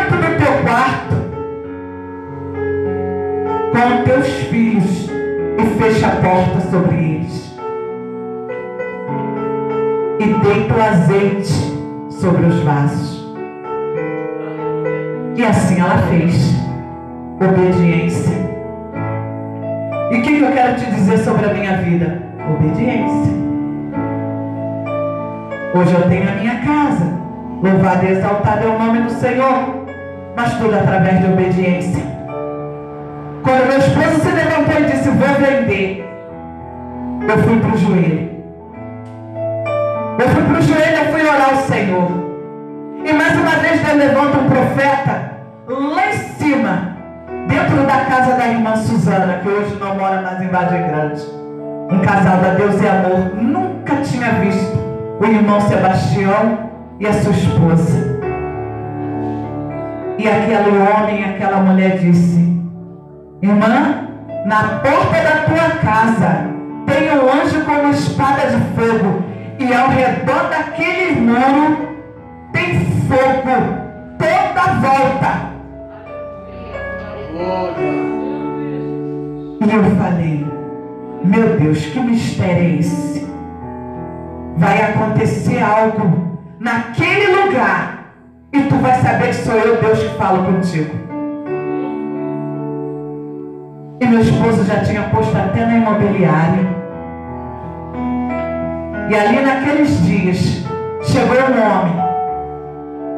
com 3.74 4.04
teus 4.04 4.28
filhos 4.28 5.10
e 5.10 5.66
fecha 5.80 6.08
a 6.08 6.16
porta 6.18 6.62
sobre 6.70 6.96
eles. 6.96 7.58
E 10.20 10.26
deita 10.26 10.74
o 10.74 10.82
azeite 10.82 11.54
sobre 12.12 12.46
os 12.46 12.60
vasos. 12.62 13.34
E 15.36 15.44
assim 15.44 15.80
ela 15.82 15.98
fez. 16.10 16.54
Obediência. 17.42 18.36
E 20.12 20.18
o 20.18 20.22
que 20.22 20.40
eu 20.40 20.52
quero 20.52 20.76
te 20.76 20.86
dizer 20.92 21.18
sobre 21.18 21.46
a 21.46 21.54
minha 21.54 21.78
vida? 21.78 22.22
Obediência. 22.48 23.34
Hoje 25.76 25.94
eu 25.94 26.08
tenho 26.08 26.30
a 26.30 26.36
minha 26.36 26.56
casa. 26.62 27.12
Louvado 27.62 28.06
e 28.06 28.12
exaltado 28.12 28.66
é 28.66 28.68
o 28.68 28.80
nome 28.80 29.02
do 29.02 29.10
Senhor. 29.10 29.84
Mas 30.36 30.54
tudo 30.58 30.76
através 30.76 31.20
de 31.20 31.26
obediência. 31.26 32.13
Quando 33.44 33.68
meu 33.68 33.78
esposo 33.78 34.22
se 34.22 34.32
levantou 34.32 34.80
e 34.80 34.86
disse, 34.86 35.10
vou 35.10 35.28
vender, 35.36 36.10
eu 37.28 37.38
fui 37.44 37.60
para 37.60 37.74
o 37.74 37.78
joelho. 37.78 38.32
Eu 40.18 40.30
fui 40.30 40.44
para 40.44 40.60
o 40.60 40.62
joelho, 40.62 40.98
eu 40.98 41.12
fui 41.12 41.22
orar 41.22 41.50
ao 41.50 41.58
Senhor. 41.64 42.12
E 43.04 43.12
mais 43.12 43.34
uma 43.38 43.52
vez 43.58 43.82
Deus 43.82 43.98
levanta 43.98 44.38
um 44.38 44.50
profeta 44.50 45.32
lá 45.68 46.10
em 46.10 46.18
cima, 46.40 46.98
dentro 47.48 47.86
da 47.86 48.06
casa 48.06 48.38
da 48.38 48.48
irmã 48.48 48.78
Suzana, 48.78 49.40
que 49.44 49.50
hoje 49.50 49.76
não 49.78 49.96
mora 49.96 50.22
mais 50.22 50.42
em 50.42 50.48
Vargem 50.48 50.88
Grande. 50.88 51.22
Um 51.92 52.00
casal 52.00 52.38
da 52.38 52.54
Deus 52.54 52.82
e 52.82 52.88
amor. 52.88 53.36
Nunca 53.36 53.98
tinha 53.98 54.32
visto 54.40 54.78
o 55.20 55.26
irmão 55.26 55.60
Sebastião 55.60 56.70
e 56.98 57.06
a 57.06 57.14
sua 57.14 57.34
esposa. 57.34 58.22
E 60.18 60.30
aquele 60.30 60.78
homem, 60.78 61.26
aquela 61.26 61.58
mulher 61.58 61.98
disse: 61.98 62.43
Irmã, 63.44 64.08
na 64.46 64.80
porta 64.80 65.22
da 65.22 65.44
tua 65.44 65.70
casa 65.82 66.48
tem 66.88 67.12
um 67.12 67.30
anjo 67.30 67.66
com 67.66 67.74
uma 67.74 67.90
espada 67.90 68.48
de 68.48 68.58
fogo, 68.74 69.22
e 69.60 69.74
ao 69.74 69.90
redor 69.90 70.50
daquele 70.50 71.20
muro 71.20 71.90
tem 72.54 72.80
fogo 73.02 73.84
toda 74.18 74.74
volta. 74.80 75.52
E 79.60 79.76
eu 79.76 79.84
falei, 79.98 80.48
meu 81.26 81.60
Deus, 81.60 81.86
que 81.88 82.00
mistério 82.00 82.64
é 82.64 82.80
esse? 82.80 83.28
Vai 84.56 84.84
acontecer 84.84 85.62
algo 85.62 86.40
naquele 86.62 87.42
lugar 87.42 88.06
e 88.54 88.62
tu 88.62 88.76
vai 88.76 89.02
saber 89.02 89.28
que 89.28 89.34
sou 89.34 89.56
eu, 89.56 89.82
Deus, 89.82 90.00
que 90.00 90.18
falo 90.18 90.46
contigo. 90.46 91.03
E 94.04 94.06
meu 94.06 94.20
esposo 94.20 94.66
já 94.66 94.82
tinha 94.82 95.04
posto 95.04 95.34
até 95.38 95.66
na 95.66 95.78
imobiliária. 95.78 96.68
E 99.10 99.16
ali 99.16 99.42
naqueles 99.42 100.06
dias 100.06 100.66
chegou 101.04 101.38
um 101.38 101.62
homem 101.64 101.96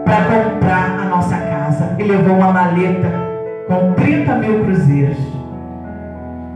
para 0.06 0.26
comprar 0.26 1.00
a 1.02 1.06
nossa 1.06 1.38
casa 1.38 1.96
e 1.98 2.04
levou 2.04 2.36
uma 2.36 2.52
maleta 2.52 3.12
com 3.68 3.94
30 3.94 4.36
mil 4.36 4.64
cruzeiros. 4.64 5.18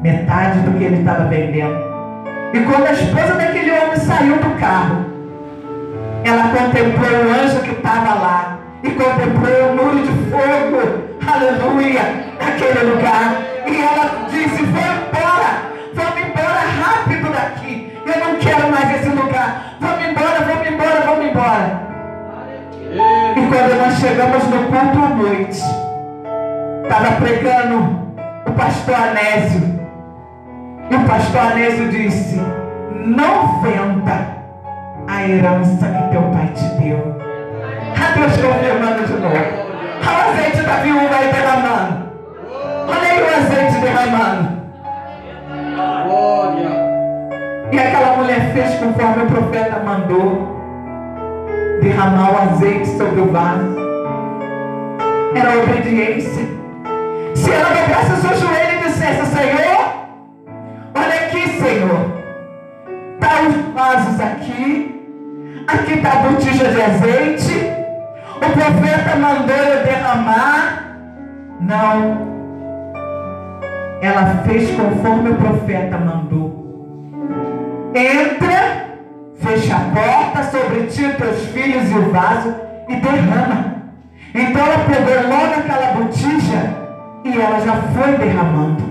Metade 0.04 0.60
do 0.60 0.78
que 0.78 0.84
ele 0.84 1.00
estava 1.00 1.24
vendendo. 1.24 1.80
E 2.54 2.60
quando 2.60 2.86
a 2.86 2.92
esposa 2.92 3.34
daquele 3.34 3.72
homem 3.72 3.96
saiu 3.96 4.36
do 4.36 4.60
carro, 4.60 5.06
ela 6.24 6.50
contemplou 6.50 7.26
o 7.26 7.34
anjo 7.34 7.62
que 7.62 7.72
estava 7.72 8.14
lá 8.14 8.60
e 8.84 8.92
contemplou 8.92 9.72
o 9.72 9.76
muro 9.76 10.04
de 10.04 10.12
fogo, 10.30 11.02
aleluia, 11.26 12.02
naquele 12.40 12.92
lugar. 12.92 13.49
E 13.72 13.82
ela 13.82 14.28
disse: 14.30 14.64
Vou 14.64 14.82
embora, 14.82 15.72
vamos 15.94 16.20
embora 16.20 16.60
rápido 16.84 17.32
daqui. 17.32 17.94
Eu 18.06 18.20
não 18.26 18.40
quero 18.40 18.72
mais 18.72 19.00
esse 19.00 19.10
lugar. 19.10 19.76
Vamos 19.80 20.06
embora, 20.06 20.40
vamos 20.42 20.68
embora, 20.68 21.02
vamos 21.06 21.26
embora. 21.26 21.90
E 23.36 23.48
quando 23.48 23.78
nós 23.78 24.00
chegamos 24.00 24.44
no 24.46 24.64
culto 24.64 25.06
à 25.06 25.10
noite, 25.10 25.62
estava 26.84 27.16
pregando 27.22 28.10
o 28.48 28.52
pastor 28.54 28.96
Anésio. 28.96 29.80
E 30.90 30.96
o 30.96 31.06
pastor 31.06 31.42
Anésio 31.42 31.90
disse: 31.90 32.42
Não 32.92 33.62
venda 33.62 34.40
a 35.08 35.28
herança 35.28 35.88
que 35.88 36.10
teu 36.10 36.24
pai 36.24 36.48
te 36.56 36.64
deu. 36.82 37.20
A 37.96 38.18
Deus 38.18 38.38
confirmando 38.38 39.06
de 39.06 39.14
novo. 39.14 39.36
Olha 39.36 40.18
o 40.18 40.32
azeite 40.32 40.62
da 40.64 40.78
viúva 40.78 41.16
aí 41.16 41.32
derramando. 41.32 42.09
Olha 42.90 43.12
aí 43.12 43.22
o 43.22 43.28
azeite 43.28 43.80
derramando. 43.82 44.60
Glória. 46.06 46.70
E 47.72 47.80
aquela 47.80 48.18
mulher 48.18 48.52
fez 48.54 48.74
conforme 48.80 49.24
o 49.24 49.28
profeta 49.28 49.80
mandou. 49.80 50.60
Derramar 51.82 52.34
o 52.34 52.38
azeite 52.50 52.88
sobre 52.98 53.22
o 53.22 53.32
vaso. 53.32 53.78
Era 55.36 55.60
obediência. 55.60 56.46
Se 57.36 57.52
ela 57.52 57.70
dobrasse 57.70 58.12
o 58.14 58.18
seu 58.18 58.38
joelho 58.38 58.80
e 58.80 58.84
dissesse, 58.84 59.26
Senhor, 59.28 60.08
olha 60.96 61.16
aqui, 61.26 61.48
Senhor. 61.62 62.20
Está 63.14 63.42
os 63.44 63.74
vasos 63.74 64.20
aqui. 64.20 64.96
Aqui 65.68 65.94
está 65.94 66.12
a 66.12 66.16
botija 66.16 66.68
de 66.70 66.82
azeite. 66.82 67.72
O 68.36 68.40
profeta 68.40 69.16
mandou 69.18 69.56
eu 69.56 69.84
derramar. 69.84 70.98
Não. 71.62 72.39
Ela 74.02 74.44
fez 74.46 74.70
conforme 74.72 75.32
o 75.32 75.36
profeta 75.36 75.98
mandou. 75.98 76.60
Entra, 77.94 78.86
fecha 79.40 79.76
a 79.76 79.80
porta 79.94 80.44
sobre 80.52 80.88
ti, 80.88 81.04
teus 81.18 81.46
filhos 81.48 81.92
e 81.92 81.96
o 81.96 82.12
vaso 82.12 82.56
e 82.88 82.96
derrama. 82.96 83.80
Então 84.34 84.62
ela 84.62 84.86
pegou 84.86 85.30
logo 85.30 85.60
aquela 85.60 85.94
botija 85.94 86.80
e 87.24 87.42
ela 87.42 87.60
já 87.60 87.74
foi 87.94 88.18
derramando. 88.18 88.84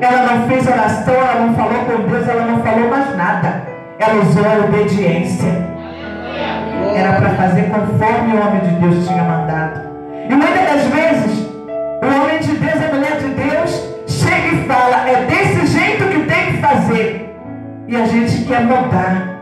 Ela 0.00 0.32
não 0.32 0.48
fez 0.48 0.66
oração, 0.66 1.14
ela 1.14 1.46
não 1.46 1.54
falou 1.54 1.84
com 1.84 2.08
Deus, 2.08 2.28
ela 2.28 2.46
não 2.46 2.62
falou 2.62 2.88
mais 2.88 3.16
nada. 3.16 3.62
Ela 3.98 4.22
usou 4.22 4.44
a 4.44 4.64
obediência. 4.64 5.68
Era 6.94 7.20
para 7.20 7.30
fazer 7.30 7.64
conforme 7.64 8.34
o 8.34 8.40
homem 8.40 8.60
de 8.60 8.74
Deus 8.76 9.06
tinha 9.06 9.22
mandado. 9.22 9.80
E 10.28 10.34
muitas 10.34 10.64
das 10.64 10.84
vezes, 10.86 11.48
o 12.02 12.06
homem 12.06 12.38
de 12.38 12.52
Deus, 12.52 12.82
a 12.82 12.94
mulher 12.94 13.18
de 13.18 13.28
Deus, 13.28 13.59
fala, 14.70 15.08
é 15.08 15.26
desse 15.26 15.66
jeito 15.66 16.04
que 16.04 16.20
tem 16.26 16.52
que 16.52 16.58
fazer. 16.58 17.36
E 17.88 17.96
a 17.96 18.06
gente 18.06 18.44
quer 18.44 18.62
mudar. 18.62 19.40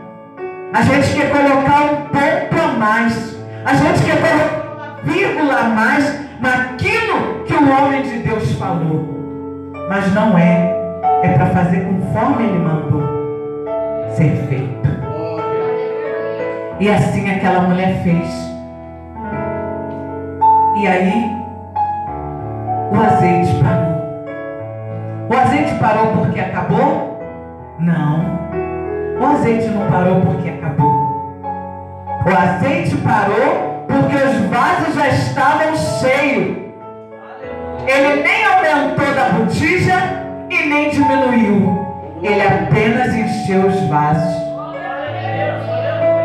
A 0.73 0.81
gente 0.81 1.15
quer 1.15 1.29
colocar 1.31 1.83
um 1.83 1.95
ponto 2.07 2.61
a 2.63 2.67
mais. 2.79 3.37
A 3.63 3.73
gente 3.75 4.03
quer 4.03 4.17
colocar 4.17 4.75
uma 4.75 5.13
vírgula 5.13 5.59
a 5.59 5.63
mais 5.69 6.19
naquilo 6.41 7.43
que 7.45 7.53
o 7.53 7.69
homem 7.69 8.01
de 8.01 8.19
Deus 8.19 8.53
falou. 8.53 9.71
Mas 9.87 10.11
não 10.13 10.37
é. 10.37 10.75
É 11.21 11.29
para 11.33 11.47
fazer 11.47 11.85
conforme 11.85 12.45
ele 12.45 12.59
mandou 12.59 13.03
ser 14.15 14.35
feito. 14.47 14.89
E 16.79 16.89
assim 16.89 17.29
aquela 17.29 17.61
mulher 17.61 18.01
fez. 18.03 18.29
E 20.77 20.87
aí 20.87 21.39
o 22.91 22.95
azeite 22.95 23.59
O 25.29 25.33
azeite 25.37 25.75
parou 25.75 26.07
porque 26.07 26.39
acabou? 26.39 27.21
Não. 27.77 28.39
O 29.21 29.25
azeite 29.27 29.67
não 29.67 29.87
parou 29.87 30.21
porque 30.21 30.49
acabou. 30.49 30.91
O 32.25 32.35
azeite 32.35 32.97
parou 32.97 33.85
porque 33.87 34.15
os 34.15 34.49
vasos 34.49 34.95
já 34.95 35.07
estavam 35.07 35.75
cheios. 35.75 36.57
Ele 37.85 38.23
nem 38.23 38.43
aumentou 38.43 39.13
da 39.13 39.29
botija 39.29 39.93
e 40.49 40.67
nem 40.67 40.89
diminuiu. 40.89 41.77
Ele 42.23 42.41
apenas 42.41 43.13
encheu 43.13 43.67
os 43.67 43.87
vasos. 43.87 44.33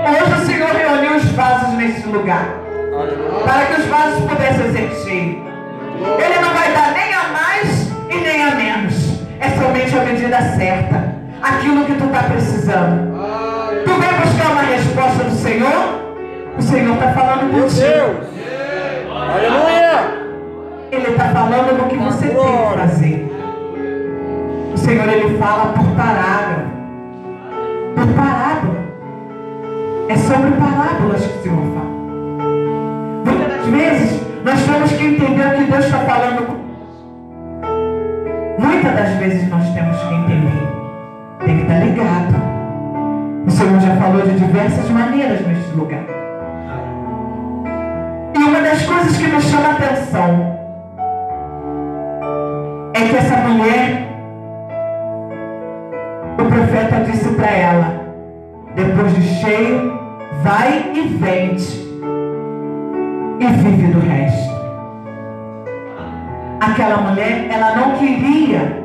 Hoje 0.09 0.33
o 0.33 0.47
Senhor 0.47 0.71
reuniu 0.71 1.17
os 1.17 1.31
vasos 1.33 1.75
nesse 1.75 2.09
lugar. 2.09 2.47
Para 3.45 3.67
que 3.67 3.81
os 3.83 3.87
vasos 3.87 4.25
pudessem 4.25 4.73
ser 4.73 5.05
cheios. 5.05 5.43
Ele 6.19 6.39
não 6.41 6.55
vai 6.55 6.73
dar 6.73 6.93
nem 6.93 7.13
a 7.13 7.29
mais 7.29 7.84
e 8.15 8.21
nem 8.21 8.43
a 8.45 8.55
menos. 8.55 9.21
É 9.41 9.51
somente 9.51 9.97
a 9.97 10.05
medida 10.05 10.41
certa. 10.57 11.15
Aquilo 11.43 11.85
que 11.85 11.95
tu 11.95 12.05
está 12.05 12.23
precisando. 12.25 13.15
Tu 13.85 13.91
vem 13.91 14.21
buscar 14.21 14.53
uma 14.53 14.63
resposta 14.63 15.25
do 15.25 15.37
Senhor? 15.37 16.05
O 16.57 16.63
Senhor 16.63 16.95
está 16.95 17.13
falando 17.13 17.53
Meu 17.53 17.65
contigo. 17.65 17.81
Deus! 17.81 18.35
Aleluia! 19.11 20.25
Ele 20.91 21.09
está 21.09 21.25
falando 21.25 21.77
do 21.77 21.89
que 21.89 21.97
você 21.97 22.29
tem 22.29 22.37
que 22.37 22.79
fazer. 22.79 23.31
O 24.73 24.79
Senhor 24.79 25.09
ele 25.09 25.39
fala 25.39 25.73
por 25.73 25.85
parágrafo. 25.97 26.71
Por 27.95 28.07
parábola. 28.15 28.85
É 30.09 30.17
sobre 30.17 30.51
parábolas 30.53 31.27
que 31.27 31.39
o 31.39 31.43
Senhor 31.43 31.75
fala. 31.75 31.95
Muitas 33.25 33.49
das 33.49 33.67
vezes 33.67 34.23
nós 34.45 34.63
temos 34.63 34.93
que 34.93 35.05
entender 35.05 35.47
o 35.47 35.59
que 35.59 35.65
Deus 35.71 35.85
está 35.85 35.99
falando. 35.99 36.64
Muitas 38.85 39.03
das 39.03 39.19
vezes 39.19 39.49
nós 39.49 39.67
temos 39.71 39.97
que 39.97 40.15
entender. 40.15 40.69
Tem 41.43 41.57
que 41.57 41.63
estar 41.63 41.79
ligado. 41.79 42.35
O 43.47 43.51
Senhor 43.51 43.81
já 43.81 43.97
falou 43.97 44.21
de 44.21 44.39
diversas 44.39 44.91
maneiras 44.91 45.41
neste 45.47 45.71
lugar. 45.71 46.05
E 48.35 48.39
uma 48.45 48.61
das 48.61 48.85
coisas 48.85 49.17
que 49.17 49.27
me 49.27 49.41
chama 49.41 49.69
a 49.69 49.73
atenção 49.73 50.59
é 52.93 53.09
que 53.09 53.17
essa 53.17 53.37
mulher, 53.49 54.07
o 56.39 56.45
profeta 56.45 57.11
disse 57.11 57.31
para 57.37 57.51
ela, 57.51 58.01
depois 58.75 59.15
de 59.15 59.23
cheio, 59.23 59.99
vai 60.43 60.93
e 60.95 61.09
vende 61.09 61.65
e 63.41 63.47
vive 63.47 63.87
do 63.95 64.01
resto. 64.01 64.64
Aquela 66.61 66.97
mulher, 66.99 67.49
ela 67.51 67.77
não 67.77 67.93
queria 67.99 68.85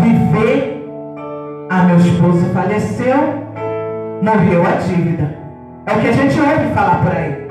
viver. 0.00 0.88
Ah, 1.70 1.82
meu 1.84 1.96
esposo 1.96 2.46
faleceu, 2.52 3.44
morreu 4.22 4.62
a 4.66 4.76
dívida. 4.76 5.36
É 5.86 5.92
o 5.92 6.00
que 6.00 6.08
a 6.08 6.12
gente 6.12 6.40
ouve 6.40 6.74
falar 6.74 7.02
por 7.02 7.12
aí. 7.16 7.48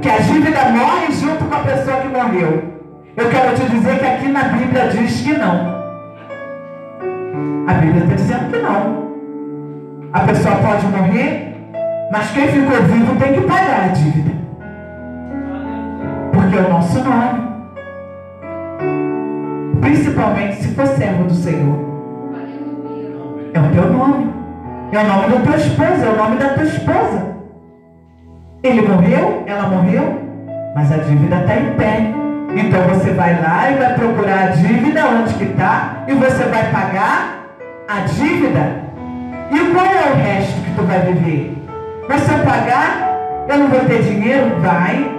Que 0.00 0.08
a 0.08 0.18
dívida 0.18 0.64
morre 0.70 1.12
junto 1.12 1.44
com 1.44 1.54
a 1.54 1.58
pessoa 1.58 1.96
que 1.98 2.08
morreu. 2.08 2.62
Eu 3.16 3.28
quero 3.28 3.54
te 3.54 3.68
dizer 3.70 3.98
que 3.98 4.06
aqui 4.06 4.28
na 4.28 4.44
Bíblia 4.44 4.88
diz 4.88 5.20
que 5.20 5.32
não. 5.32 5.80
A 7.66 7.74
Bíblia 7.74 8.04
está 8.04 8.14
dizendo 8.14 8.50
que 8.50 8.58
não. 8.58 9.10
A 10.12 10.20
pessoa 10.20 10.56
pode 10.56 10.86
morrer, 10.86 11.56
mas 12.10 12.30
quem 12.30 12.48
ficou 12.48 12.82
vivo 12.84 13.14
tem 13.16 13.34
que 13.34 13.40
pagar 13.42 13.84
a 13.84 13.88
dívida. 13.88 14.30
Porque 16.32 16.56
é 16.56 16.60
o 16.60 16.70
nosso 16.70 16.98
nome. 17.04 17.49
Principalmente 19.80 20.56
se 20.56 20.68
for 20.74 20.86
servo 20.86 21.24
do 21.24 21.34
Senhor. 21.34 21.78
É 23.54 23.58
o 23.58 23.70
teu 23.72 23.92
nome. 23.92 24.30
É 24.92 24.98
o 24.98 25.04
nome 25.04 25.28
da 25.28 25.40
tua 25.40 25.56
esposa, 25.56 26.04
é 26.04 26.08
o 26.08 26.16
nome 26.16 26.36
da 26.36 26.48
tua 26.50 26.64
esposa. 26.64 27.30
Ele 28.62 28.82
morreu, 28.82 29.44
ela 29.46 29.68
morreu, 29.68 30.20
mas 30.74 30.92
a 30.92 30.96
dívida 30.98 31.36
está 31.36 31.56
em 31.56 31.72
pé. 31.74 32.12
Então 32.54 32.82
você 32.88 33.12
vai 33.12 33.40
lá 33.40 33.70
e 33.70 33.74
vai 33.76 33.94
procurar 33.94 34.42
a 34.42 34.46
dívida 34.48 35.06
onde 35.06 35.34
que 35.34 35.44
está 35.44 36.04
e 36.08 36.14
você 36.14 36.44
vai 36.44 36.70
pagar 36.70 37.46
a 37.88 38.00
dívida. 38.00 38.82
E 39.50 39.58
qual 39.72 39.86
é 39.86 40.12
o 40.12 40.16
resto 40.16 40.60
que 40.62 40.74
tu 40.74 40.82
vai 40.82 41.00
viver? 41.00 41.56
Mas 42.08 42.22
se 42.22 42.32
eu 42.32 42.38
pagar, 42.40 43.10
eu 43.48 43.58
não 43.58 43.68
vou 43.68 43.80
ter 43.80 44.02
dinheiro? 44.02 44.60
Vai. 44.60 45.10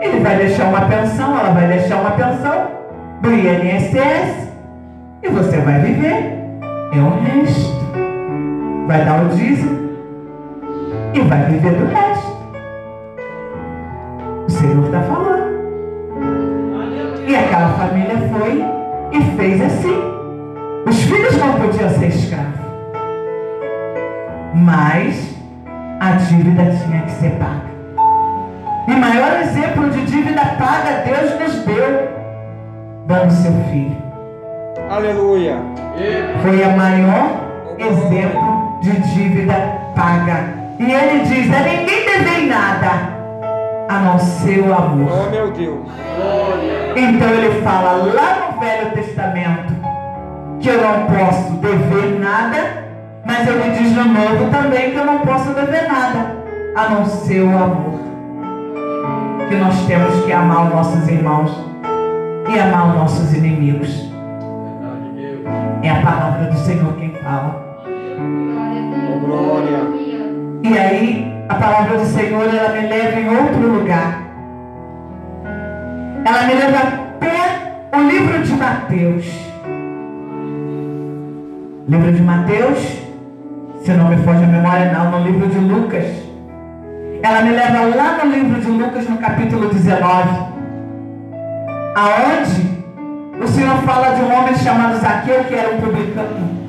Ele 0.00 0.20
vai 0.20 0.36
deixar 0.36 0.64
uma 0.64 0.80
pensão, 0.80 1.38
ela 1.38 1.50
vai 1.50 1.68
deixar 1.68 1.96
uma 1.96 2.10
pensão 2.12 2.81
do 3.22 3.32
INSS 3.32 4.48
e 5.22 5.28
você 5.28 5.58
vai 5.58 5.80
viver. 5.80 6.42
É 6.92 6.98
o 6.98 7.22
resto. 7.22 7.72
Vai 8.86 9.04
dar 9.04 9.24
o 9.24 9.28
dízimo 9.30 9.92
e 11.14 11.20
vai 11.20 11.44
viver 11.46 11.74
do 11.74 11.86
resto. 11.86 12.32
O 14.46 14.50
Senhor 14.50 14.84
está 14.84 15.00
falando. 15.02 15.52
E 17.26 17.36
aquela 17.36 17.68
família 17.70 18.18
foi 18.28 18.64
e 19.12 19.36
fez 19.36 19.62
assim. 19.62 19.96
Os 20.86 21.02
filhos 21.04 21.38
não 21.38 21.52
podiam 21.54 21.88
ser 21.90 22.08
escravos. 22.08 22.60
Mas 24.54 25.32
a 26.00 26.12
dívida 26.12 26.64
tinha 26.64 27.02
que 27.02 27.12
ser 27.12 27.30
paga. 27.38 27.72
E 28.88 28.92
maior 28.96 29.40
exemplo 29.40 29.88
de 29.90 30.04
dívida 30.06 30.40
paga 30.58 31.04
Deus 31.04 31.38
nos 31.38 31.64
deu, 31.64 32.11
dando 33.06 33.30
seu 33.30 33.52
filho. 33.70 33.96
Aleluia! 34.90 35.56
Foi 36.42 36.62
a 36.62 36.76
maior 36.76 37.42
exemplo 37.78 38.78
de 38.80 38.92
dívida 39.14 39.54
paga. 39.94 40.54
E 40.78 40.90
ele 40.90 41.24
diz: 41.24 41.54
a 41.54 41.60
ninguém 41.60 42.04
devei 42.04 42.46
nada, 42.46 42.90
a 43.88 43.98
não 44.00 44.18
ser 44.18 44.60
o 44.60 44.74
amor. 44.74 45.10
Oh 45.26 45.30
meu 45.30 45.50
Deus! 45.52 45.86
Então 46.96 47.28
ele 47.30 47.62
fala 47.62 47.92
lá 47.92 48.52
no 48.52 48.60
Velho 48.60 48.90
Testamento 48.92 49.74
que 50.60 50.68
eu 50.68 50.80
não 50.80 51.06
posso 51.06 51.52
dever 51.54 52.20
nada, 52.20 52.84
mas 53.24 53.48
ele 53.48 53.78
diz 53.78 53.96
no 53.96 54.04
Novo 54.04 54.50
também 54.50 54.92
que 54.92 54.96
eu 54.96 55.04
não 55.04 55.18
posso 55.20 55.52
dever 55.54 55.88
nada, 55.88 56.36
a 56.76 56.88
não 56.88 57.04
ser 57.04 57.40
o 57.40 57.50
amor. 57.50 58.00
Que 59.48 59.56
nós 59.56 59.84
temos 59.86 60.24
que 60.24 60.32
amar 60.32 60.66
os 60.66 60.74
nossos 60.74 61.08
irmãos 61.08 61.71
e 62.54 62.58
amar 62.58 62.90
os 62.90 62.94
nossos 62.94 63.32
inimigos. 63.32 64.10
É 65.82 65.90
a 65.90 66.02
palavra 66.02 66.50
do 66.50 66.58
Senhor 66.58 66.92
quem 66.96 67.10
fala. 67.14 67.80
Oh 69.08 69.26
glória! 69.26 69.78
E 70.62 70.78
aí, 70.78 71.34
a 71.48 71.54
palavra 71.54 71.98
do 71.98 72.04
Senhor, 72.04 72.44
ela 72.54 72.68
me 72.68 72.88
leva 72.88 73.20
em 73.20 73.28
outro 73.28 73.66
lugar. 73.66 74.22
Ela 76.24 76.42
me 76.44 76.54
leva 76.54 76.78
até 76.78 77.96
o 77.96 78.00
livro 78.02 78.42
de 78.42 78.52
Mateus. 78.52 79.52
Livro 81.88 82.12
de 82.12 82.22
Mateus, 82.22 82.78
se 83.82 83.92
não 83.92 84.08
me 84.08 84.16
foge 84.18 84.44
a 84.44 84.46
memória, 84.46 84.92
não, 84.92 85.10
no 85.10 85.26
livro 85.26 85.48
de 85.48 85.58
Lucas. 85.58 86.04
Ela 87.22 87.42
me 87.42 87.50
leva 87.50 87.96
lá 87.96 88.24
no 88.24 88.30
livro 88.30 88.60
de 88.60 88.68
Lucas, 88.68 89.08
no 89.08 89.18
capítulo 89.18 89.68
19, 89.68 90.51
aonde 91.94 92.82
o 93.42 93.48
Senhor 93.48 93.76
fala 93.82 94.14
de 94.14 94.22
um 94.22 94.32
homem 94.32 94.54
chamado 94.56 94.98
Zaqueu, 95.00 95.44
que 95.44 95.54
era 95.54 95.74
um 95.74 95.80
publicano 95.80 96.62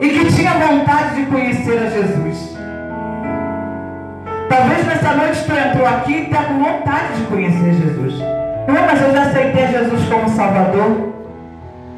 e 0.00 0.08
que 0.08 0.32
tinha 0.32 0.52
vontade 0.52 1.16
de 1.16 1.26
conhecer 1.26 1.78
a 1.78 1.90
Jesus. 1.90 2.56
Talvez 4.48 4.86
nessa 4.86 5.12
noite 5.14 5.44
tu 5.44 5.52
entrou 5.52 5.86
aqui 5.86 6.12
e 6.12 6.22
está 6.24 6.44
com 6.44 6.58
vontade 6.58 7.14
de 7.16 7.22
conhecer 7.24 7.74
Jesus. 7.74 8.14
Não, 8.68 8.86
mas 8.86 9.00
eu 9.00 9.12
já 9.12 9.22
aceitei 9.22 9.68
Jesus 9.68 10.08
como 10.08 10.28
Salvador. 10.28 11.14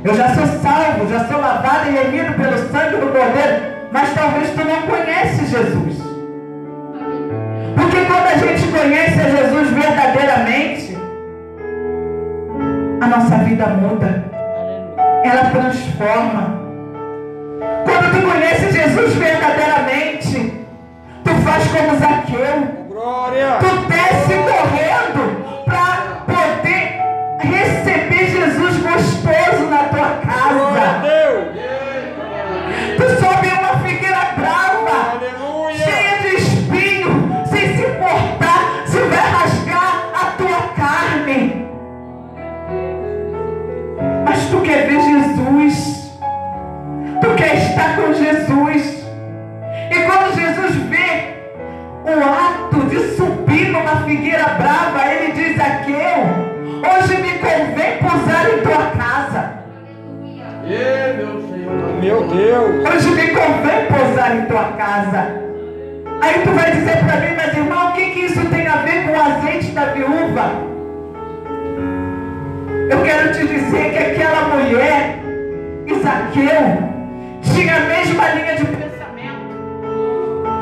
Eu 0.04 0.14
já 0.14 0.34
sou 0.34 0.46
salvo, 0.46 1.08
já 1.10 1.24
sou 1.26 1.40
lavado 1.40 1.90
e 1.90 1.92
remido 1.92 2.34
pelo 2.34 2.56
sangue 2.70 2.96
do 2.96 3.12
Cordeiro. 3.12 3.78
Mas 3.90 4.14
talvez 4.14 4.50
tu 4.50 4.64
não 4.64 4.82
conhece 4.82 5.46
Jesus. 5.46 5.98
Porque 7.74 8.04
quando 8.06 8.26
a 8.26 8.36
gente 8.36 8.70
conhece 8.70 9.20
a 9.20 9.28
Jesus 9.28 9.70
verdadeiramente, 9.70 10.87
a 13.00 13.06
nossa 13.06 13.36
vida 13.38 13.66
muda. 13.66 14.24
Ela 15.24 15.50
transforma. 15.50 16.58
Quando 17.84 18.12
tu 18.12 18.26
conhece 18.30 18.72
Jesus 18.72 19.14
verdadeiramente, 19.14 20.66
tu 21.24 21.30
faz 21.42 21.66
como 21.68 21.98
Zaqueu. 21.98 22.88
Glória. 22.88 23.58
Tu 23.60 23.66
desce 23.88 24.34
correndo 24.34 25.64
para 25.64 26.24
poder 26.26 27.02
receber 27.40 28.26
Jesus 28.30 28.82
gostoso 28.82 29.70
na 29.70 29.84
tua 29.84 30.20
Glória 30.24 30.72
a 30.72 30.82
casa. 30.82 30.98
Deus. 31.02 31.48
Tu 32.96 33.20
sobe 33.20 33.48
uma 33.48 33.67
Mas 44.48 44.56
tu 44.56 44.62
quer 44.62 44.86
ver 44.86 44.98
Jesus, 45.02 46.10
tu 47.20 47.34
quer 47.36 47.54
estar 47.56 47.96
com 47.96 48.14
Jesus. 48.14 49.04
E 49.90 49.94
quando 50.06 50.34
Jesus 50.34 50.74
vê 50.88 51.34
o 52.06 52.24
ato 52.24 52.86
de 52.86 53.14
subir 53.14 53.68
numa 53.68 54.04
figueira 54.06 54.44
brava, 54.44 55.06
ele 55.12 55.32
diz: 55.32 55.60
Aqueu, 55.60 56.24
hoje 56.80 57.20
me 57.20 57.32
convém 57.38 57.98
pousar 57.98 58.48
em 58.48 58.62
tua 58.62 58.86
casa. 58.96 59.52
Meu 62.00 62.26
Deus. 62.28 62.88
Hoje 62.88 63.10
me 63.10 63.28
convém 63.28 63.86
pousar 63.86 64.34
em 64.34 64.46
tua 64.46 64.64
casa. 64.78 65.26
Aí 66.22 66.40
tu 66.42 66.50
vai 66.52 66.72
dizer 66.72 67.04
para 67.04 67.16
mim, 67.20 67.36
mas 67.36 67.54
irmão, 67.54 67.90
o 67.90 67.92
que, 67.92 68.10
que 68.12 68.20
isso 68.20 68.42
tem 68.46 68.66
a 68.66 68.76
ver 68.76 69.04
com 69.04 69.12
o 69.12 69.20
azeite 69.20 69.72
da 69.72 69.84
viúva? 69.86 70.77
Eu 72.88 73.02
quero 73.02 73.32
te 73.32 73.46
dizer 73.46 73.92
que 73.92 73.98
aquela 73.98 74.48
mulher, 74.48 75.20
Isaqueu, 75.86 76.88
tinha 77.42 77.76
a 77.76 77.80
mesma 77.80 78.28
linha 78.30 78.56
de 78.56 78.64
pensamento. 78.64 79.56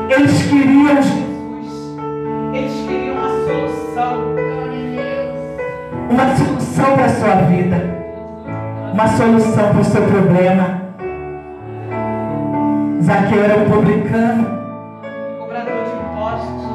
Eles 0.09 0.43
queriam 0.43 1.01
Jesus. 1.01 1.97
Eles 2.53 2.73
queriam 2.85 3.15
uma 3.15 3.29
solução. 3.29 4.35
Uma 6.09 6.35
solução 6.35 6.95
para 6.95 7.05
a 7.05 7.09
sua 7.09 7.35
vida. 7.43 7.77
Uma 8.91 9.07
solução 9.07 9.71
para 9.71 9.79
o 9.79 9.85
seu 9.85 10.01
problema. 10.01 10.81
Zaqueu 13.03 13.41
era 13.41 13.55
um 13.57 13.69
publicano. 13.69 14.45
Cobrador 15.39 15.83
de 15.85 15.91
impostos. 15.95 16.65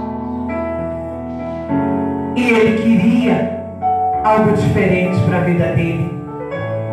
E 2.36 2.50
ele 2.50 2.82
queria 2.82 3.61
algo 4.22 4.52
diferente 4.52 5.20
para 5.22 5.38
a 5.38 5.40
vida 5.40 5.66
dele. 5.72 6.22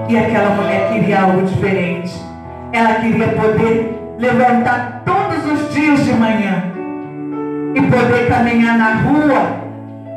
E 0.07 0.17
aquela 0.17 0.49
mulher 0.55 0.91
queria 0.91 1.21
algo 1.21 1.45
diferente. 1.45 2.13
Ela 2.71 2.95
queria 2.95 3.27
poder 3.29 4.15
levantar 4.17 5.03
todos 5.05 5.45
os 5.51 5.73
dias 5.73 6.03
de 6.03 6.13
manhã 6.13 6.63
e 7.75 7.81
poder 7.81 8.27
caminhar 8.27 8.77
na 8.77 8.95
rua 8.95 9.59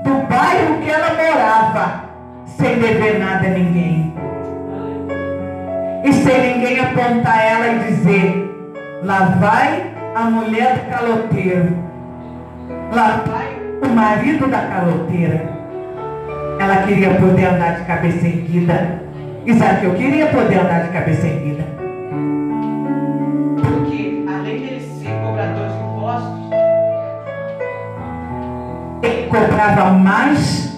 do 0.04 0.26
bairro 0.26 0.78
que 0.82 0.90
ela 0.90 1.10
morava 1.14 2.04
sem 2.46 2.78
dever 2.78 3.18
nada 3.18 3.46
a 3.46 3.50
ninguém. 3.50 4.14
E 6.04 6.12
sem 6.12 6.54
ninguém 6.54 6.80
apontar 6.80 7.44
ela 7.44 7.68
e 7.68 7.78
dizer: 7.86 8.72
lá 9.04 9.36
vai 9.38 9.92
a 10.14 10.22
mulher 10.22 10.74
do 10.74 10.90
caloteiro, 10.90 11.76
lá 12.92 13.22
vai 13.26 13.62
o 13.82 13.94
marido 13.94 14.46
da 14.48 14.62
caloteira. 14.62 15.51
Ela 16.62 16.76
queria 16.86 17.14
poder 17.14 17.46
andar 17.46 17.80
de 17.80 17.84
cabeça 17.86 18.24
erguida. 18.24 19.02
Isaac, 19.44 19.84
eu 19.84 19.94
queria 19.94 20.26
poder 20.26 20.60
andar 20.60 20.84
de 20.84 20.90
cabeça 20.90 21.26
erguida. 21.26 21.64
Porque, 23.60 24.24
além 24.28 24.60
dele 24.60 24.80
ser 24.80 25.10
cobrador 25.24 25.66
de 25.66 25.74
impostos, 25.82 26.50
ele 29.02 29.26
cobrava 29.26 29.90
mais 29.90 30.71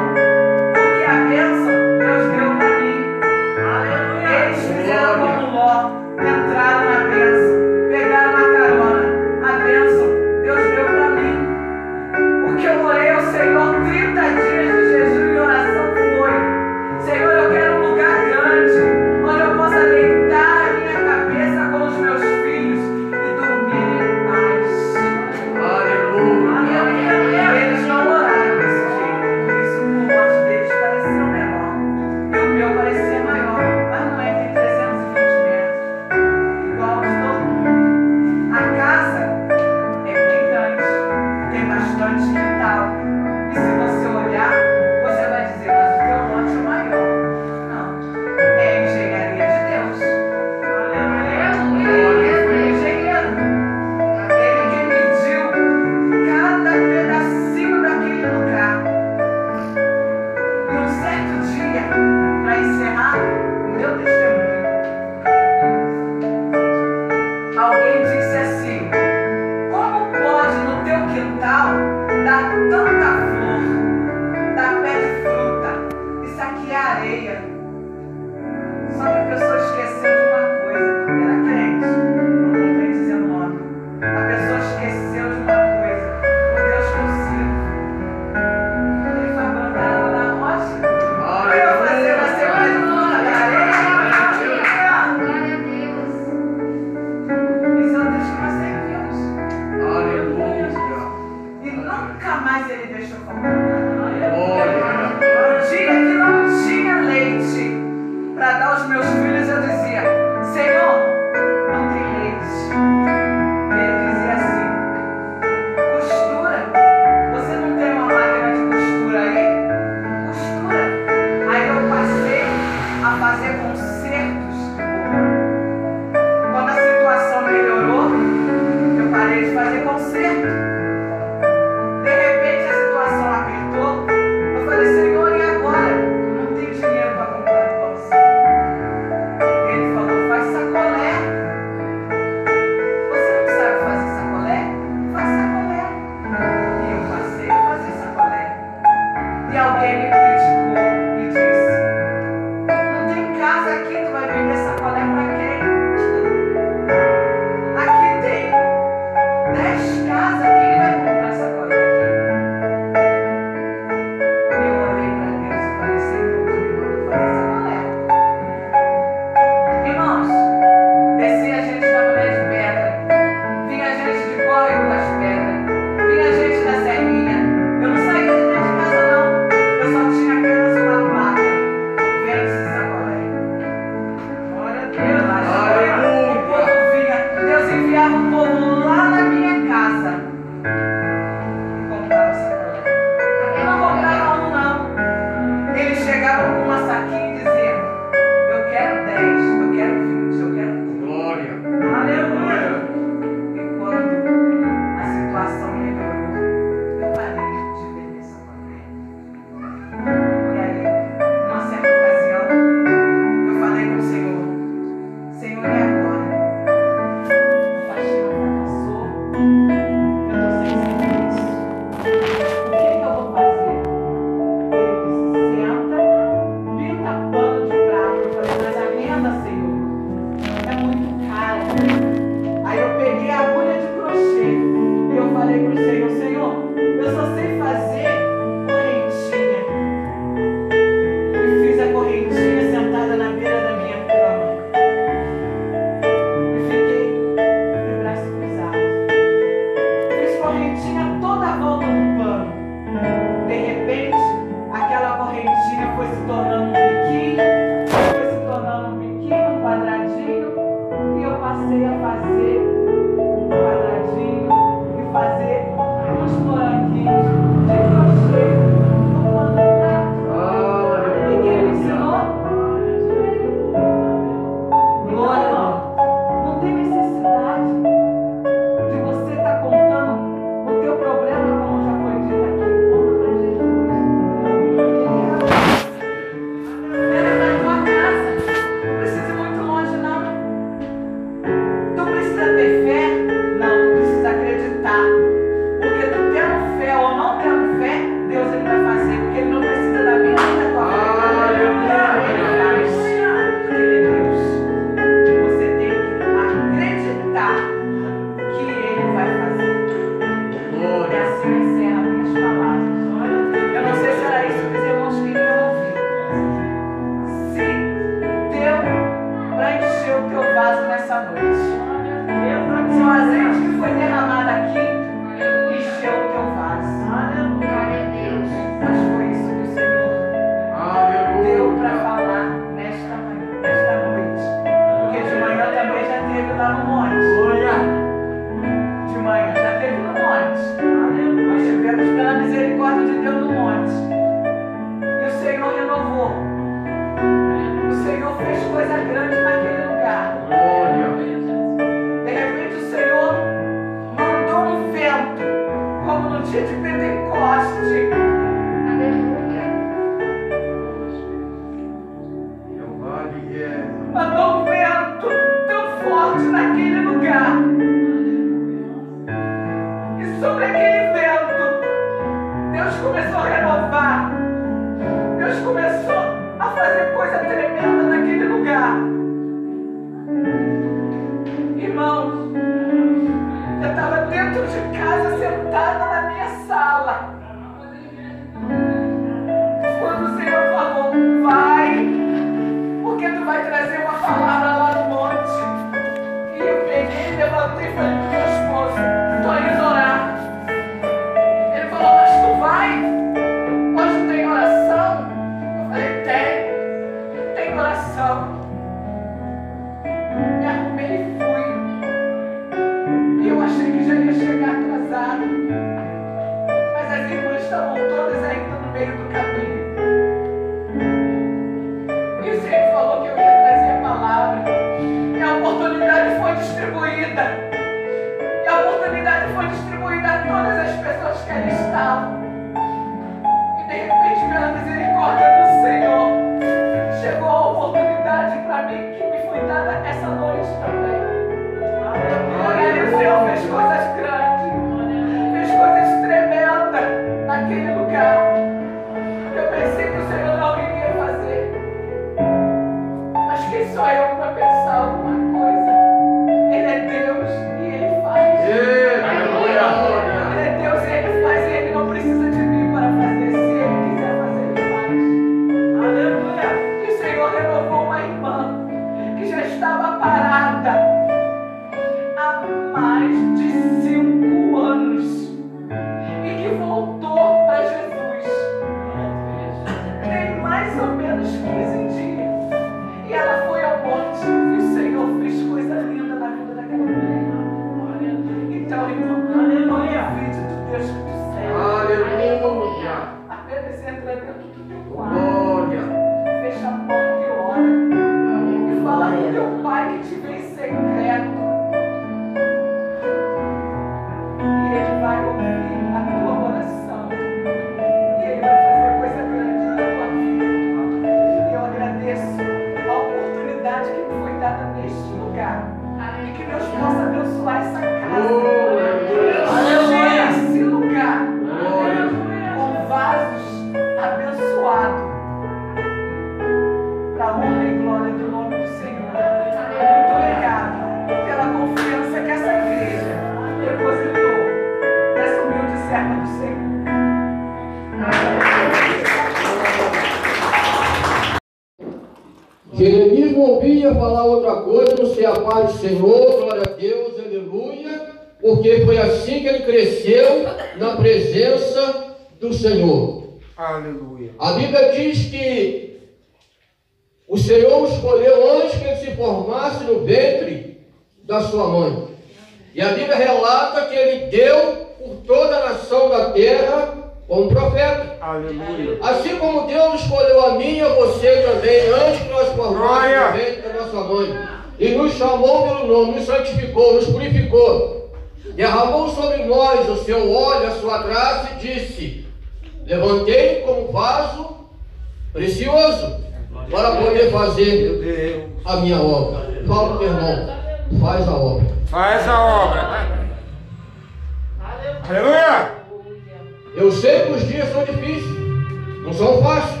Não 599.30 599.36
são 599.36 599.62
fáceis. 599.62 600.00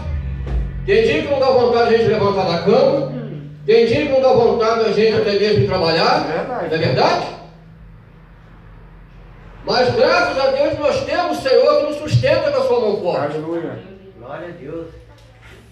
Tem 0.84 1.04
dia 1.04 1.22
que 1.22 1.28
não 1.28 1.38
dá 1.38 1.50
vontade 1.50 1.90
de 1.90 1.94
a 1.94 1.98
gente 1.98 2.10
levantar 2.10 2.50
da 2.50 2.62
cama. 2.64 3.12
Tem 3.64 3.86
dia 3.86 4.06
que 4.06 4.12
não 4.12 4.20
dá 4.20 4.32
vontade 4.32 4.80
a 4.80 4.92
gente 4.92 5.16
até 5.20 5.32
mesmo 5.38 5.66
trabalhar. 5.68 6.26
É 6.28 6.38
verdade. 6.38 6.74
É 6.74 6.78
verdade? 6.78 7.26
Mas 9.64 9.94
graças 9.94 10.36
a 10.36 10.50
Deus 10.50 10.78
nós 10.80 11.04
temos 11.04 11.38
o 11.38 11.42
Senhor 11.42 11.78
que 11.78 11.86
nos 11.86 11.96
sustenta 11.98 12.50
com 12.50 12.60
a 12.60 12.66
sua 12.66 12.80
mão 12.80 13.00
forte. 13.00 13.36
Aleluia. 13.36 13.78
Glória 14.18 14.48
a 14.48 14.50
Deus. 14.50 14.86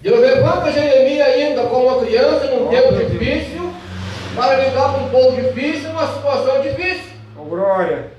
Deus 0.02 0.20
levanta 0.20 0.70
Jeremias 0.70 1.26
ainda 1.26 1.62
como 1.64 1.88
uma 1.88 2.06
criança 2.06 2.46
num 2.46 2.68
Glória 2.68 2.92
tempo 2.92 3.10
difícil, 3.10 3.72
para 4.36 4.64
lidar 4.64 4.92
com 4.92 5.00
um 5.00 5.08
povo 5.08 5.42
difícil, 5.42 5.88
numa 5.88 6.06
situação 6.06 6.60
difícil. 6.60 7.10
Glória. 7.34 8.17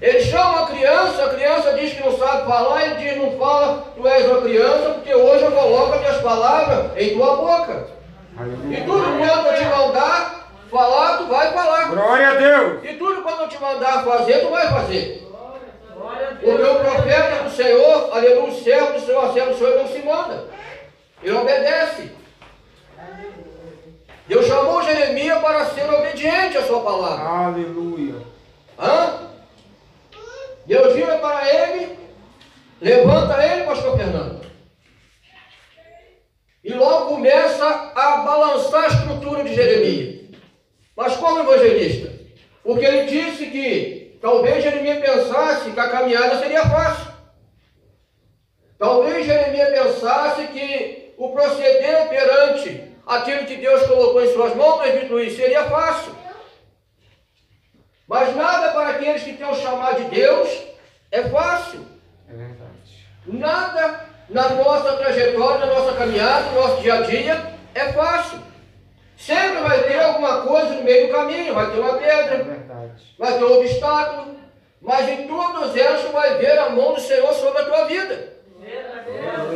Ele 0.00 0.20
chama 0.20 0.62
a 0.62 0.66
criança, 0.66 1.24
a 1.24 1.34
criança 1.34 1.72
diz 1.74 1.92
que 1.92 2.04
não 2.04 2.16
sabe 2.16 2.46
falar, 2.46 2.84
ele 2.84 2.94
diz, 2.96 3.16
não 3.16 3.36
fala, 3.36 3.84
tu 3.96 4.06
és 4.06 4.26
uma 4.26 4.42
criança, 4.42 4.90
porque 4.90 5.12
hoje 5.12 5.44
eu 5.44 5.50
coloco 5.50 5.94
as 5.94 6.00
minhas 6.00 6.20
palavras 6.22 6.90
em 6.96 7.14
tua 7.14 7.36
boca. 7.36 7.86
E 8.70 8.80
tudo 8.82 9.18
quanto 9.18 9.46
eu 9.46 9.54
te 9.58 9.64
mandar 9.64 10.48
falar, 10.70 11.18
tu 11.18 11.26
vai 11.26 11.52
falar. 11.52 11.88
Glória 11.88 12.28
a 12.28 12.34
Deus! 12.34 12.84
E 12.84 12.94
tudo 12.94 13.22
quanto 13.22 13.42
eu 13.42 13.48
te 13.48 13.60
mandar 13.60 14.04
fazer, 14.04 14.38
tu 14.40 14.50
vai 14.50 14.68
fazer. 14.68 15.28
O 16.42 16.50
o 16.50 16.78
profeta 16.78 17.42
do 17.42 17.50
Senhor, 17.50 18.10
aleluia, 18.12 18.50
o 18.50 18.62
servo 18.62 18.92
do 18.92 19.00
Senhor, 19.00 19.32
servo 19.32 19.50
do 19.50 19.58
Senhor 19.58 19.76
não 19.78 19.88
se 19.88 19.98
manda. 19.98 20.44
Ele 21.20 21.36
obedece. 21.36 22.12
Deus 24.28 24.46
chamou 24.46 24.82
Jeremias 24.82 25.40
para 25.40 25.64
ser 25.64 25.92
obediente 25.92 26.58
à 26.58 26.62
sua 26.62 26.80
palavra. 26.80 27.24
Aleluia. 27.24 28.14
Hã? 28.78 29.28
Deus 30.68 30.92
vira 30.92 31.16
para 31.16 31.48
ele, 31.48 31.98
levanta 32.78 33.42
ele, 33.42 33.64
pastor 33.64 33.96
Fernando. 33.96 34.46
E 36.62 36.74
logo 36.74 37.14
começa 37.14 37.66
a 37.94 38.18
balançar 38.18 38.84
a 38.84 38.88
estrutura 38.88 39.44
de 39.44 39.54
Jeremias. 39.54 40.26
Mas 40.94 41.16
como 41.16 41.40
evangelista? 41.40 42.12
Porque 42.62 42.84
ele 42.84 43.06
disse 43.06 43.46
que 43.46 44.18
talvez 44.20 44.62
Jeremias 44.62 44.98
pensasse 44.98 45.70
que 45.70 45.80
a 45.80 45.88
caminhada 45.88 46.38
seria 46.38 46.62
fácil. 46.66 47.12
Talvez 48.78 49.24
Jeremias 49.24 49.70
pensasse 49.70 50.48
que 50.48 51.14
o 51.16 51.30
proceder 51.30 52.10
perante 52.10 52.92
aquilo 53.06 53.46
que 53.46 53.56
Deus 53.56 53.86
colocou 53.86 54.22
em 54.22 54.34
suas 54.34 54.54
mãos, 54.54 54.82
presbítero 54.82 55.14
Luiz, 55.14 55.34
seria 55.34 55.64
fácil. 55.64 56.12
Mas 58.08 58.34
nada 58.34 58.70
para 58.72 58.88
aqueles 58.90 59.22
que 59.22 59.34
têm 59.34 59.46
o 59.46 59.54
chamado 59.54 59.96
de 60.02 60.04
Deus 60.04 60.48
é 61.12 61.22
fácil. 61.24 61.86
É 62.28 62.32
verdade. 62.34 63.06
Nada 63.26 64.00
na 64.30 64.48
nossa 64.50 64.92
trajetória, 64.96 65.66
na 65.66 65.74
nossa 65.74 65.92
caminhada, 65.96 66.46
no 66.50 66.54
nosso 66.60 66.80
dia 66.82 66.94
a 66.94 67.00
dia 67.02 67.52
é 67.74 67.92
fácil. 67.92 68.38
Sempre 69.16 69.60
vai 69.60 69.82
ter 69.82 70.00
alguma 70.00 70.42
coisa 70.42 70.70
no 70.74 70.82
meio 70.84 71.08
do 71.08 71.12
caminho, 71.12 71.54
vai 71.54 71.70
ter 71.70 71.78
uma 71.80 71.96
É 71.96 72.22
pedra, 72.22 72.44
verdade. 72.44 73.14
vai 73.18 73.32
ter 73.36 73.44
um 73.44 73.58
obstáculo, 73.60 74.36
mas 74.80 75.08
em 75.08 75.26
todos 75.26 75.74
eles 75.76 76.02
tu 76.02 76.12
vai 76.12 76.36
ver 76.38 76.58
a 76.58 76.70
mão 76.70 76.94
do 76.94 77.00
Senhor 77.00 77.32
sobre 77.34 77.60
a 77.62 77.64
tua 77.66 77.84
vida. 77.84 78.38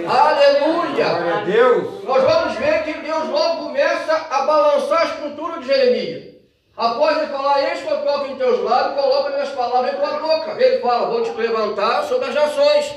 Aleluia! 0.09 1.05
Glória 1.09 1.35
a 1.37 1.41
Deus. 1.45 2.05
Nós 2.05 2.23
vamos 2.23 2.55
ver 2.57 2.83
que 2.85 2.93
Deus 2.95 3.29
logo 3.29 3.65
começa 3.67 4.15
a 4.31 4.43
balançar 4.43 5.03
a 5.03 5.05
estrutura 5.05 5.61
de 5.61 5.67
Jeremias. 5.67 6.32
Após 6.77 7.19
ele 7.19 7.27
falar, 7.27 7.71
eis 7.71 7.83
que 7.83 7.91
eu 7.91 8.03
toco 8.03 8.27
em 8.27 8.37
teus 8.37 8.61
lábios, 8.63 9.01
coloca 9.01 9.31
minhas 9.31 9.51
palavras 9.51 9.93
em 9.93 9.97
tua 9.97 10.19
boca. 10.19 10.63
Ele 10.63 10.81
fala, 10.81 11.11
vou 11.11 11.23
te 11.23 11.31
levantar 11.33 12.05
sobre 12.05 12.29
as 12.29 12.35
nações. 12.35 12.95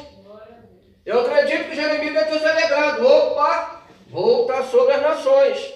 Eu 1.06 1.22
acredito 1.22 1.70
que 1.70 1.76
Jeremias 1.76 2.14
deve 2.14 2.32
ter 2.32 2.40
se 2.40 2.46
alegrado. 2.48 3.04
Vou 4.10 4.42
estar 4.42 4.64
sobre 4.64 4.94
as 4.94 5.02
nações. 5.02 5.74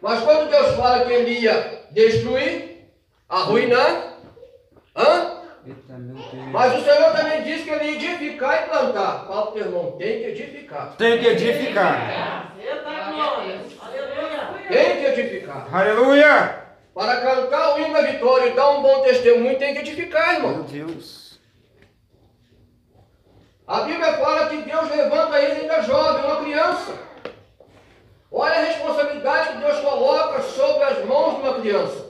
Mas 0.00 0.22
quando 0.22 0.48
Deus 0.48 0.76
fala 0.76 1.04
que 1.04 1.12
ele 1.12 1.40
ia 1.40 1.82
destruir, 1.90 2.88
arruinar, 3.28 4.14
hã? 4.96 5.39
Meu. 6.50 6.60
Mas 6.60 6.78
o 6.78 6.84
Senhor 6.84 7.12
também 7.12 7.42
disse 7.42 7.64
que 7.64 7.70
ele 7.70 7.84
ia 7.84 8.12
edificar 8.12 8.64
e 8.64 8.68
plantar. 8.68 9.24
Fala 9.26 9.42
para 9.42 9.50
o 9.50 9.52
teu 9.52 9.64
irmão, 9.66 9.92
tem 9.92 10.18
que 10.18 10.26
edificar. 10.26 10.96
Tem 10.96 11.18
que 11.18 11.26
edificar. 11.28 12.56
Tem 14.68 14.96
que 15.00 15.06
edificar. 15.06 15.68
Aleluia. 15.72 16.60
Para 16.92 17.20
cantar 17.20 17.74
o 17.74 17.78
hino 17.78 17.94
da 17.94 18.02
vitória 18.02 18.50
e 18.50 18.54
dar 18.54 18.70
um 18.70 18.82
bom 18.82 19.02
testemunho, 19.02 19.58
tem 19.58 19.74
que 19.74 19.80
edificar, 19.80 20.40
Meu 20.40 20.50
irmão. 20.50 20.62
Deus. 20.64 21.40
A 23.66 23.82
Bíblia 23.82 24.12
fala 24.14 24.48
que 24.48 24.56
Deus 24.56 24.90
levanta 24.90 25.40
ele 25.40 25.60
ainda 25.60 25.82
jovem, 25.82 26.24
uma 26.24 26.42
criança. 26.42 26.92
Olha 28.32 28.54
a 28.54 28.64
responsabilidade 28.64 29.50
que 29.50 29.58
Deus 29.58 29.78
coloca 29.78 30.42
sobre 30.42 30.84
as 30.84 31.04
mãos 31.04 31.36
de 31.36 31.40
uma 31.42 31.60
criança. 31.60 32.09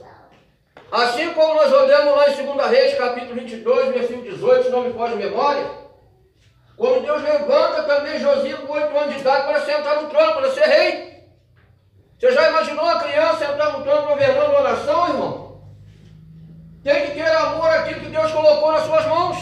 Assim 0.91 1.33
como 1.33 1.53
nós 1.53 1.71
olhamos 1.71 2.17
lá 2.17 2.29
em 2.29 2.45
2 2.45 2.69
Reis, 2.69 2.97
capítulo 2.97 3.35
22, 3.35 3.93
versículo 3.93 4.23
18, 4.23 4.63
se 4.65 4.69
não 4.69 4.81
me 4.81 4.93
foge 4.93 5.13
a 5.13 5.15
memória, 5.15 5.65
quando 6.75 7.03
Deus 7.03 7.21
levanta 7.23 7.83
também 7.83 8.19
Josias 8.19 8.59
com 8.59 8.73
8 8.73 8.97
anos 8.97 9.13
de 9.13 9.21
idade 9.21 9.47
para 9.47 9.61
sentar 9.61 10.01
no 10.01 10.09
trono, 10.09 10.33
para 10.33 10.51
ser 10.51 10.65
rei. 10.65 11.11
Você 12.19 12.31
já 12.33 12.49
imaginou 12.49 12.83
uma 12.83 12.99
criança 12.99 13.37
sentar 13.37 13.71
no 13.71 13.83
trono 13.83 14.07
governando 14.07 14.49
uma 14.49 14.61
nação, 14.61 15.07
irmão? 15.07 15.61
Tem 16.83 17.05
que 17.05 17.11
ter 17.13 17.27
amor 17.27 17.69
àquilo 17.69 18.01
que 18.01 18.09
Deus 18.09 18.31
colocou 18.31 18.73
nas 18.73 18.83
suas 18.83 19.05
mãos. 19.05 19.37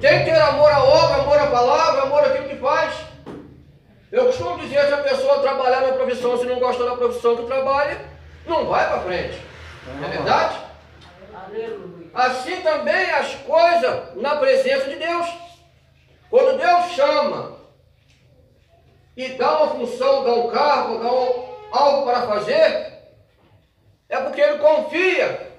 Tem 0.00 0.18
que 0.18 0.24
ter 0.24 0.40
amor 0.40 0.70
à 0.70 0.82
obra, 0.82 1.22
amor 1.22 1.38
à 1.38 1.46
palavra, 1.46 2.02
amor 2.02 2.24
àquilo 2.24 2.48
que 2.48 2.56
faz. 2.56 2.94
Eu 4.10 4.26
costumo 4.26 4.58
dizer 4.58 4.84
se 4.86 4.94
a 4.94 4.98
pessoa 4.98 5.42
trabalhar 5.42 5.82
na 5.82 5.92
profissão, 5.92 6.36
se 6.36 6.46
não 6.46 6.58
gosta 6.58 6.84
da 6.84 6.96
profissão 6.96 7.36
que 7.36 7.46
trabalha, 7.46 8.00
não 8.46 8.66
vai 8.66 8.88
para 8.88 9.00
frente. 9.00 9.48
Não 9.86 10.04
é 10.04 10.10
verdade? 10.10 10.58
Aleluia. 11.34 12.10
Assim 12.14 12.60
também 12.62 13.10
as 13.10 13.34
coisas 13.36 14.14
na 14.16 14.36
presença 14.36 14.88
de 14.88 14.96
Deus. 14.96 15.26
Quando 16.30 16.58
Deus 16.58 16.92
chama 16.92 17.56
e 19.16 19.28
dá 19.30 19.62
uma 19.62 19.74
função, 19.74 20.24
dá 20.24 20.32
um 20.34 20.50
cargo, 20.50 20.98
dá 20.98 21.12
um- 21.12 21.48
algo 21.72 22.04
para 22.06 22.22
fazer, 22.26 22.92
é 24.08 24.16
porque 24.20 24.40
ele 24.40 24.58
confia 24.58 25.52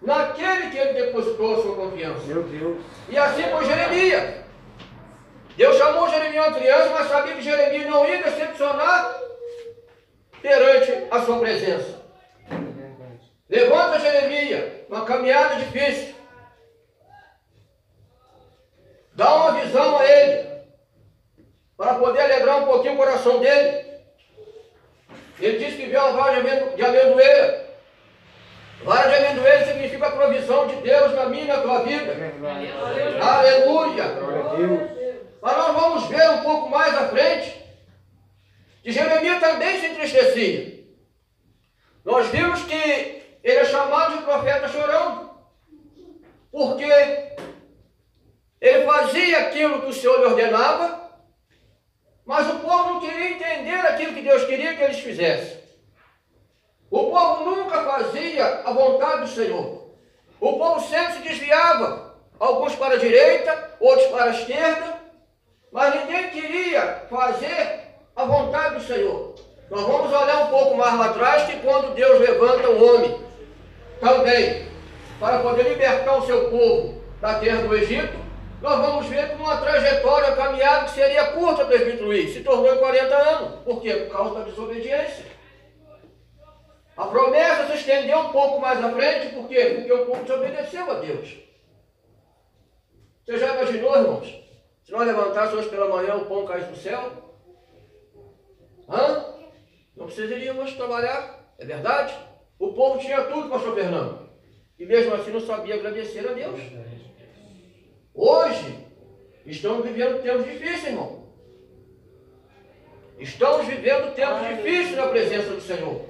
naquele 0.00 0.70
que 0.70 0.78
ele 0.78 0.92
depositou 1.04 1.54
a 1.58 1.62
sua 1.62 1.74
confiança. 1.76 2.24
Meu 2.26 2.42
Deus. 2.44 2.78
E 3.08 3.18
assim 3.18 3.42
foi 3.44 3.64
Jeremias. 3.64 4.44
Deus 5.56 5.76
chamou 5.76 6.08
Jeremias 6.08 6.46
uma 6.46 6.56
criança, 6.56 6.90
mas 6.90 7.08
sabia 7.08 7.34
que 7.34 7.42
Jeremias 7.42 7.86
não 7.90 8.06
ia 8.06 8.22
decepcionar 8.22 9.18
perante 10.40 11.06
a 11.10 11.20
sua 11.22 11.38
presença. 11.40 11.97
Levanta 13.48 13.98
Jeremias, 14.00 14.72
uma 14.88 15.04
caminhada 15.04 15.56
difícil. 15.56 16.14
Dá 19.14 19.34
uma 19.34 19.52
visão 19.60 19.98
a 19.98 20.04
ele, 20.06 20.48
para 21.76 21.94
poder 21.94 22.20
alegrar 22.20 22.58
um 22.62 22.66
pouquinho 22.66 22.94
o 22.94 22.98
coração 22.98 23.40
dele. 23.40 23.86
Ele 25.40 25.58
diz 25.58 25.76
que 25.76 25.86
vê 25.86 25.96
uma 25.96 26.12
vara 26.12 26.34
de 26.34 26.40
amendo- 26.48 26.76
de 26.76 26.84
amendoeira. 26.84 27.68
Vara 28.84 29.08
de 29.08 29.14
amendoeira 29.26 29.66
significa 29.66 30.06
a 30.06 30.12
provisão 30.12 30.66
de 30.68 30.76
Deus 30.76 31.12
na 31.14 31.26
minha 31.26 31.44
e 31.44 31.46
na 31.48 31.60
tua 31.60 31.82
vida. 31.82 32.12
Aleluia! 33.20 34.04
A. 34.04 34.98
Mas 35.40 35.56
nós 35.56 35.74
vamos 35.80 36.06
ver 36.08 36.30
um 36.30 36.42
pouco 36.42 36.68
mais 36.68 36.94
à 36.94 37.08
frente 37.08 37.56
que 38.82 38.92
Jeremias 38.92 39.40
também 39.40 39.80
se 39.80 39.86
entristecia. 39.86 40.77
Nós 42.04 42.26
vimos 42.28 42.62
que 42.62 42.74
ele 43.42 43.58
é 43.58 43.64
chamado 43.64 44.18
de 44.18 44.24
profeta 44.24 44.68
chorão, 44.68 45.38
porque 46.50 46.84
ele 48.60 48.86
fazia 48.86 49.38
aquilo 49.40 49.82
que 49.82 49.88
o 49.88 49.92
Senhor 49.92 50.18
lhe 50.18 50.26
ordenava, 50.26 51.10
mas 52.24 52.48
o 52.48 52.58
povo 52.58 52.94
não 52.94 53.00
queria 53.00 53.30
entender 53.30 53.80
aquilo 53.86 54.14
que 54.14 54.22
Deus 54.22 54.44
queria 54.44 54.76
que 54.76 54.82
eles 54.82 54.98
fizessem. 54.98 55.58
O 56.90 57.10
povo 57.10 57.50
nunca 57.50 57.84
fazia 57.84 58.62
a 58.64 58.72
vontade 58.72 59.22
do 59.22 59.28
Senhor. 59.28 59.88
O 60.40 60.58
povo 60.58 60.80
sempre 60.80 61.14
se 61.14 61.20
desviava, 61.20 62.16
alguns 62.38 62.74
para 62.74 62.94
a 62.94 62.98
direita, 62.98 63.76
outros 63.80 64.06
para 64.08 64.24
a 64.24 64.30
esquerda, 64.30 64.98
mas 65.70 65.94
ninguém 65.94 66.30
queria 66.30 67.06
fazer 67.10 67.88
a 68.14 68.24
vontade 68.24 68.76
do 68.76 68.80
Senhor. 68.82 69.34
Nós 69.70 69.82
vamos 69.82 70.12
olhar 70.12 70.44
um 70.44 70.50
pouco 70.50 70.76
mais 70.76 70.98
lá 70.98 71.06
atrás, 71.06 71.44
que 71.44 71.60
quando 71.60 71.94
Deus 71.94 72.20
levanta 72.20 72.70
um 72.70 72.94
homem 72.94 73.20
também 74.00 74.66
para 75.20 75.40
poder 75.40 75.64
libertar 75.64 76.16
o 76.16 76.26
seu 76.26 76.50
povo 76.50 77.02
da 77.20 77.38
terra 77.38 77.62
do 77.62 77.74
Egito, 77.76 78.16
nós 78.62 78.80
vamos 78.80 79.06
ver 79.06 79.28
que 79.28 79.34
uma 79.36 79.58
trajetória, 79.58 80.28
uma 80.28 80.36
caminhada 80.36 80.86
que 80.86 80.92
seria 80.92 81.32
curta, 81.32 81.64
presbítero 81.64 82.06
Luiz, 82.06 82.32
se 82.32 82.40
tornou 82.40 82.74
em 82.74 82.78
40 82.78 83.14
anos. 83.14 83.60
Por 83.60 83.80
quê? 83.80 83.92
Por 83.92 84.16
causa 84.16 84.38
da 84.38 84.44
desobediência. 84.46 85.26
A 86.96 87.06
promessa 87.06 87.66
se 87.68 87.74
estendeu 87.74 88.18
um 88.18 88.32
pouco 88.32 88.60
mais 88.60 88.82
à 88.82 88.90
frente, 88.90 89.34
por 89.34 89.46
quê? 89.46 89.76
Porque 89.76 89.92
o 89.92 90.06
povo 90.06 90.24
desobedeceu 90.24 90.90
a 90.90 90.94
Deus. 90.94 91.36
Você 93.24 93.38
já 93.38 93.54
imaginou, 93.54 93.96
irmãos? 93.96 94.48
Se 94.82 94.92
nós 94.92 95.06
levantássemos 95.06 95.60
hoje 95.60 95.68
pela 95.68 95.88
manhã 95.88 96.16
o 96.16 96.24
pão 96.24 96.46
caísse 96.46 96.70
do 96.70 96.76
céu? 96.76 97.12
Hã? 98.88 99.37
Não 99.98 100.06
precisaríamos 100.06 100.74
trabalhar, 100.74 101.52
é 101.58 101.64
verdade? 101.64 102.14
O 102.56 102.72
povo 102.72 103.00
tinha 103.00 103.20
tudo, 103.22 103.48
pastor 103.48 103.74
Fernando. 103.74 104.28
E 104.78 104.86
mesmo 104.86 105.12
assim 105.12 105.32
não 105.32 105.40
sabia 105.40 105.74
agradecer 105.74 106.20
a 106.20 106.32
Deus. 106.32 106.60
Hoje, 108.14 108.86
estamos 109.44 109.84
vivendo 109.84 110.22
tempos 110.22 110.44
difíceis, 110.44 110.86
irmão. 110.86 111.26
Estamos 113.18 113.66
vivendo 113.66 114.14
tempos 114.14 114.46
difíceis 114.46 114.96
na 114.96 115.08
presença 115.08 115.50
do 115.50 115.60
Senhor. 115.60 116.06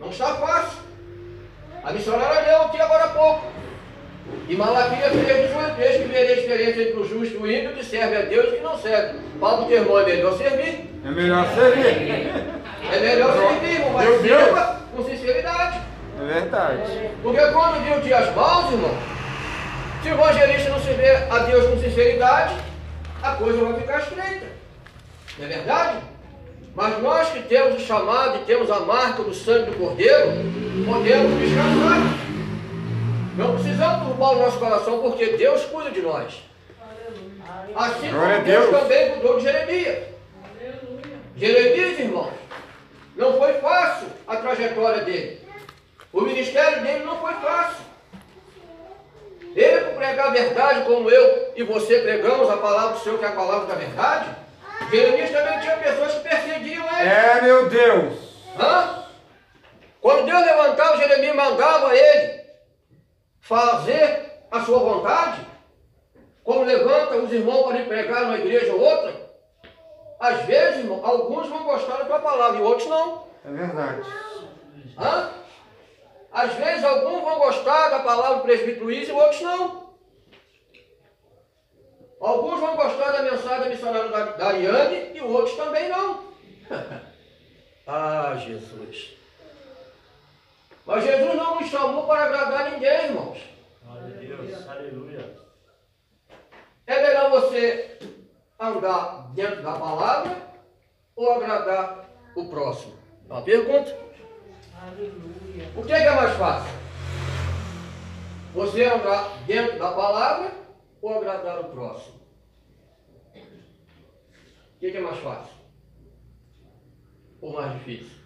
Não 0.00 0.10
está 0.10 0.34
fácil. 0.34 0.82
A 1.84 1.92
missionária 1.92 2.50
leu 2.50 2.62
aqui 2.62 2.80
agora 2.80 3.04
há 3.04 3.08
pouco. 3.10 3.46
E 4.48 4.56
Malaquias 4.56 5.12
3, 5.12 5.48
18, 5.48 5.80
eis 5.80 6.02
que 6.02 6.08
verei 6.08 6.32
a 6.32 6.40
diferença 6.40 6.82
entre 6.82 7.00
o 7.00 7.04
justo 7.04 7.34
e 7.34 7.38
o 7.38 7.50
ímpio, 7.50 7.76
que 7.76 7.84
serve 7.84 8.16
a 8.16 8.22
Deus 8.22 8.52
e 8.52 8.56
que 8.56 8.62
não 8.62 8.76
serve. 8.76 9.20
Teu 9.68 9.78
irmão, 9.78 9.98
é 10.00 10.04
melhor 10.04 10.36
servir. 10.36 10.90
É 11.04 11.10
melhor 11.10 11.46
servir. 11.54 12.57
É 12.92 13.00
melhor 13.00 13.32
servir, 13.32 13.74
irmão, 13.74 13.90
mas 13.92 14.08
Meu 14.08 14.22
Deus. 14.22 14.44
sirva 14.44 14.80
com 14.94 15.04
sinceridade. 15.04 15.80
É 16.20 16.24
verdade. 16.24 17.10
Porque 17.22 17.40
quando 17.52 17.84
viu 17.84 18.00
dias 18.00 18.34
maus, 18.34 18.72
irmão, 18.72 18.94
se 20.02 20.08
o 20.08 20.12
evangelista 20.12 20.70
não 20.70 20.80
servir 20.80 21.10
a 21.30 21.38
Deus 21.40 21.66
com 21.66 21.80
sinceridade, 21.80 22.54
a 23.22 23.32
coisa 23.32 23.64
vai 23.64 23.80
ficar 23.80 23.98
estreita. 24.00 24.46
Não 25.38 25.44
é 25.44 25.48
verdade? 25.48 25.98
Mas 26.74 27.02
nós 27.02 27.28
que 27.30 27.42
temos 27.42 27.82
o 27.82 27.84
chamado 27.84 28.36
e 28.38 28.44
temos 28.44 28.70
a 28.70 28.80
marca 28.80 29.22
do 29.22 29.34
sangue 29.34 29.70
do 29.72 29.78
Cordeiro, 29.78 30.30
podemos 30.86 31.40
descansar. 31.40 31.98
Não 33.36 33.54
precisamos 33.54 34.06
turbar 34.06 34.32
o 34.32 34.38
nosso 34.38 34.58
coração, 34.58 34.98
porque 35.00 35.36
Deus 35.36 35.64
cuida 35.64 35.90
de 35.90 36.00
nós. 36.02 36.42
Assim 37.74 38.10
como 38.10 38.26
Deus 38.44 38.44
Deus. 38.44 38.70
também 38.70 39.10
cuidou 39.10 39.38
de 39.38 39.44
Jeremias. 39.44 39.98
Jeremias, 41.36 41.98
irmãos, 42.00 42.32
não 43.18 43.36
foi 43.36 43.54
fácil 43.54 44.06
a 44.26 44.36
trajetória 44.36 45.02
dele. 45.02 45.46
O 46.12 46.20
ministério 46.22 46.82
dele 46.82 47.04
não 47.04 47.20
foi 47.20 47.34
fácil. 47.34 47.84
Ele, 49.56 49.80
por 49.80 49.94
pregar 49.96 50.28
a 50.28 50.30
verdade, 50.30 50.84
como 50.84 51.10
eu 51.10 51.52
e 51.56 51.64
você 51.64 51.98
pregamos 51.98 52.48
a 52.48 52.56
palavra 52.56 52.96
do 52.96 53.00
Senhor, 53.00 53.18
que 53.18 53.24
é 53.24 53.28
a 53.28 53.32
palavra 53.32 53.66
da 53.66 53.74
verdade, 53.74 54.30
Jeremias 54.88 55.30
também 55.30 55.58
tinha 55.58 55.76
pessoas 55.78 56.14
que 56.14 56.28
perseguiam 56.28 56.86
ele. 56.86 57.08
É, 57.08 57.40
meu 57.42 57.68
Deus. 57.68 58.14
Hã? 58.56 59.04
Quando 60.00 60.26
Deus 60.26 60.40
levantava, 60.40 60.96
Jeremias 60.98 61.34
mandava 61.34 61.96
ele 61.96 62.44
fazer 63.40 64.44
a 64.48 64.60
sua 64.64 64.78
vontade, 64.78 65.40
como 66.44 66.64
levanta 66.64 67.16
os 67.16 67.32
irmãos 67.32 67.64
para 67.64 67.80
ir 67.80 67.88
pregar 67.88 68.22
numa 68.22 68.38
igreja 68.38 68.72
ou 68.72 68.80
outra, 68.80 69.27
às 70.18 70.44
vezes, 70.46 70.80
irmão, 70.80 71.04
alguns 71.04 71.48
vão 71.48 71.64
gostar 71.64 71.98
da 71.98 72.04
tua 72.04 72.18
palavra 72.18 72.58
e 72.58 72.62
outros 72.62 72.88
não. 72.88 73.28
É 73.44 73.50
verdade. 73.50 74.02
Hã? 74.98 75.30
Às 76.32 76.52
vezes 76.54 76.84
alguns 76.84 77.22
vão 77.22 77.38
gostar 77.38 77.88
da 77.88 78.00
palavra 78.00 78.38
do 78.38 78.42
presbítero 78.42 78.84
Luiz 78.84 79.08
e 79.08 79.12
outros 79.12 79.40
não. 79.40 79.88
Alguns 82.20 82.60
vão 82.60 82.74
gostar 82.74 83.12
da 83.12 83.22
mensagem 83.22 83.60
da 83.60 83.68
missionária 83.68 84.08
da, 84.08 84.24
da 84.24 84.46
Ariane 84.48 85.16
e 85.16 85.20
outros 85.20 85.56
também 85.56 85.88
não. 85.88 86.24
ah, 87.86 88.34
Jesus. 88.36 89.16
Mas 90.84 91.04
Jesus 91.04 91.34
não 91.34 91.60
nos 91.60 91.70
chamou 91.70 92.06
para 92.06 92.24
agradar 92.24 92.72
ninguém, 92.72 93.04
irmãos. 93.04 93.38
Deus, 94.20 94.68
aleluia. 94.68 95.36
É 96.86 97.02
melhor 97.02 97.30
você 97.30 97.98
andar 98.58 99.30
dentro 99.34 99.62
da 99.62 99.72
palavra 99.72 100.36
ou 101.14 101.32
agradar 101.32 102.08
o 102.34 102.48
próximo? 102.48 102.94
É 103.28 103.32
Uma 103.32 103.42
pergunta. 103.42 103.96
Aleluia. 104.80 105.68
O 105.76 105.84
que 105.84 105.92
é, 105.92 106.00
que 106.00 106.06
é 106.06 106.14
mais 106.14 106.36
fácil? 106.36 106.78
Você 108.54 108.84
andar 108.84 109.28
dentro 109.46 109.78
da 109.78 109.92
palavra 109.92 110.52
ou 111.00 111.16
agradar 111.16 111.60
o 111.60 111.64
próximo? 111.64 112.18
O 113.34 114.78
que 114.80 114.86
é, 114.86 114.90
que 114.90 114.96
é 114.96 115.00
mais 115.00 115.18
fácil? 115.18 115.52
Ou 117.40 117.52
mais 117.52 117.72
difícil? 117.74 118.18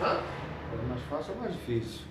Hã? 0.00 0.20
É 0.72 0.88
mais 0.88 1.02
fácil 1.02 1.34
ou 1.34 1.40
mais 1.40 1.52
difícil? 1.52 2.06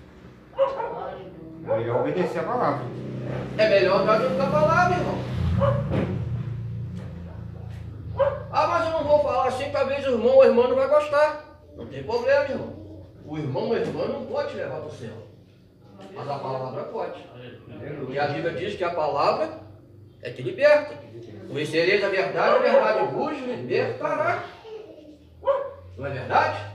Aleluia. 0.56 1.32
É 1.64 1.78
melhor 1.78 2.00
obedecer 2.00 2.38
a 2.40 2.44
palavra. 2.44 3.11
É 3.58 3.68
melhor 3.68 4.00
andar 4.00 4.18
da 4.18 4.46
palavra, 4.46 4.96
irmão. 4.96 5.18
Ah, 8.50 8.66
mas 8.66 8.86
eu 8.86 8.92
não 8.92 9.04
vou 9.04 9.22
falar 9.22 9.48
assim, 9.48 9.70
talvez 9.70 10.06
o 10.06 10.10
irmão 10.10 10.34
ou 10.34 10.42
a 10.42 10.46
irmã 10.46 10.68
não 10.68 10.76
vai 10.76 10.88
gostar. 10.88 11.44
Não 11.76 11.86
tem 11.86 12.02
problema, 12.02 12.44
irmão. 12.44 12.76
O 13.24 13.38
irmão 13.38 13.68
ou 13.68 13.72
a 13.72 13.78
irmã 13.78 14.06
não 14.06 14.26
pode 14.26 14.54
levar 14.54 14.76
para 14.76 14.86
o 14.86 14.90
céu. 14.90 15.14
Mas 16.14 16.28
a 16.28 16.38
palavra 16.38 16.82
pode. 16.84 17.24
E 18.10 18.18
a 18.18 18.26
Bíblia 18.26 18.52
diz 18.52 18.76
que 18.76 18.84
a 18.84 18.90
palavra 18.90 19.48
é 20.22 20.30
que 20.30 20.42
liberta. 20.42 20.94
Conhecereis 21.48 22.04
a 22.04 22.08
verdade, 22.08 22.56
a 22.56 22.58
verdade 22.58 23.14
vos 23.14 23.38
libertará. 23.38 24.44
Não 25.96 26.06
é 26.06 26.10
verdade? 26.10 26.72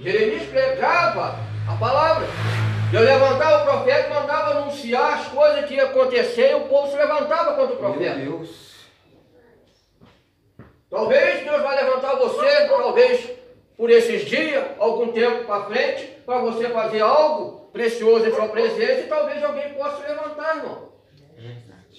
Jeremias 0.00 0.46
pregava 0.48 1.36
a 1.68 1.76
palavra. 1.78 2.26
Eu 2.94 3.00
levantava 3.00 3.62
o 3.62 3.64
profeta 3.64 4.06
e 4.06 4.14
mandava 4.14 4.50
anunciar 4.52 5.14
as 5.14 5.26
coisas 5.26 5.64
que 5.64 5.74
iam 5.74 5.88
acontecer 5.88 6.52
e 6.52 6.54
o 6.54 6.68
povo 6.68 6.88
se 6.88 6.96
levantava 6.96 7.54
contra 7.54 7.74
o 7.74 7.78
profeta. 7.78 8.14
Meu 8.14 8.38
Deus. 8.38 8.74
Talvez 10.88 11.42
Deus 11.42 11.60
vai 11.60 11.84
levantar 11.84 12.14
você, 12.14 12.68
talvez 12.68 13.30
por 13.76 13.90
esses 13.90 14.24
dias, 14.26 14.64
algum 14.78 15.10
tempo 15.10 15.44
para 15.44 15.64
frente, 15.64 16.04
para 16.24 16.38
você 16.38 16.68
fazer 16.68 17.00
algo 17.00 17.68
precioso 17.72 18.28
em 18.28 18.32
sua 18.32 18.46
presença 18.46 19.00
e 19.00 19.08
talvez 19.08 19.42
alguém 19.42 19.74
possa 19.74 19.96
se 19.96 20.08
levantar, 20.08 20.56
irmão. 20.58 20.92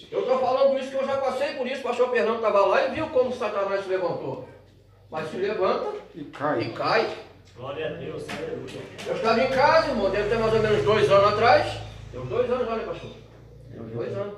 Eu 0.09 0.21
estou 0.21 0.39
falando 0.39 0.79
isso 0.79 0.91
que 0.91 0.95
eu 0.95 1.05
já 1.05 1.17
passei 1.17 1.55
por 1.55 1.67
isso, 1.67 1.81
o 1.81 1.83
pastor 1.83 2.09
Fernando 2.09 2.37
estava 2.37 2.65
lá 2.67 2.87
e 2.87 2.91
viu 2.91 3.09
como 3.09 3.33
Satanás 3.33 3.83
se 3.83 3.89
levantou. 3.89 4.47
Mas 5.11 5.29
se 5.29 5.35
levanta 5.35 5.91
E 6.15 6.21
e 6.21 6.71
cai. 6.73 7.09
Glória 7.55 7.87
a 7.87 7.93
Deus, 7.93 8.25
aleluia. 8.29 8.81
Eu 9.07 9.15
estava 9.15 9.41
em 9.41 9.49
casa, 9.49 9.89
irmão, 9.89 10.09
deve 10.09 10.29
ter 10.29 10.37
mais 10.37 10.53
ou 10.53 10.59
menos 10.59 10.83
dois 10.83 11.09
anos 11.09 11.33
atrás. 11.33 11.81
Tem 12.11 12.19
uns 12.19 12.27
dois 12.27 12.51
anos, 12.51 12.67
olha, 12.67 12.83
pastor. 12.85 13.11
Tem 13.71 13.81
uns 13.81 13.91
dois 13.91 14.13
anos. 14.13 14.35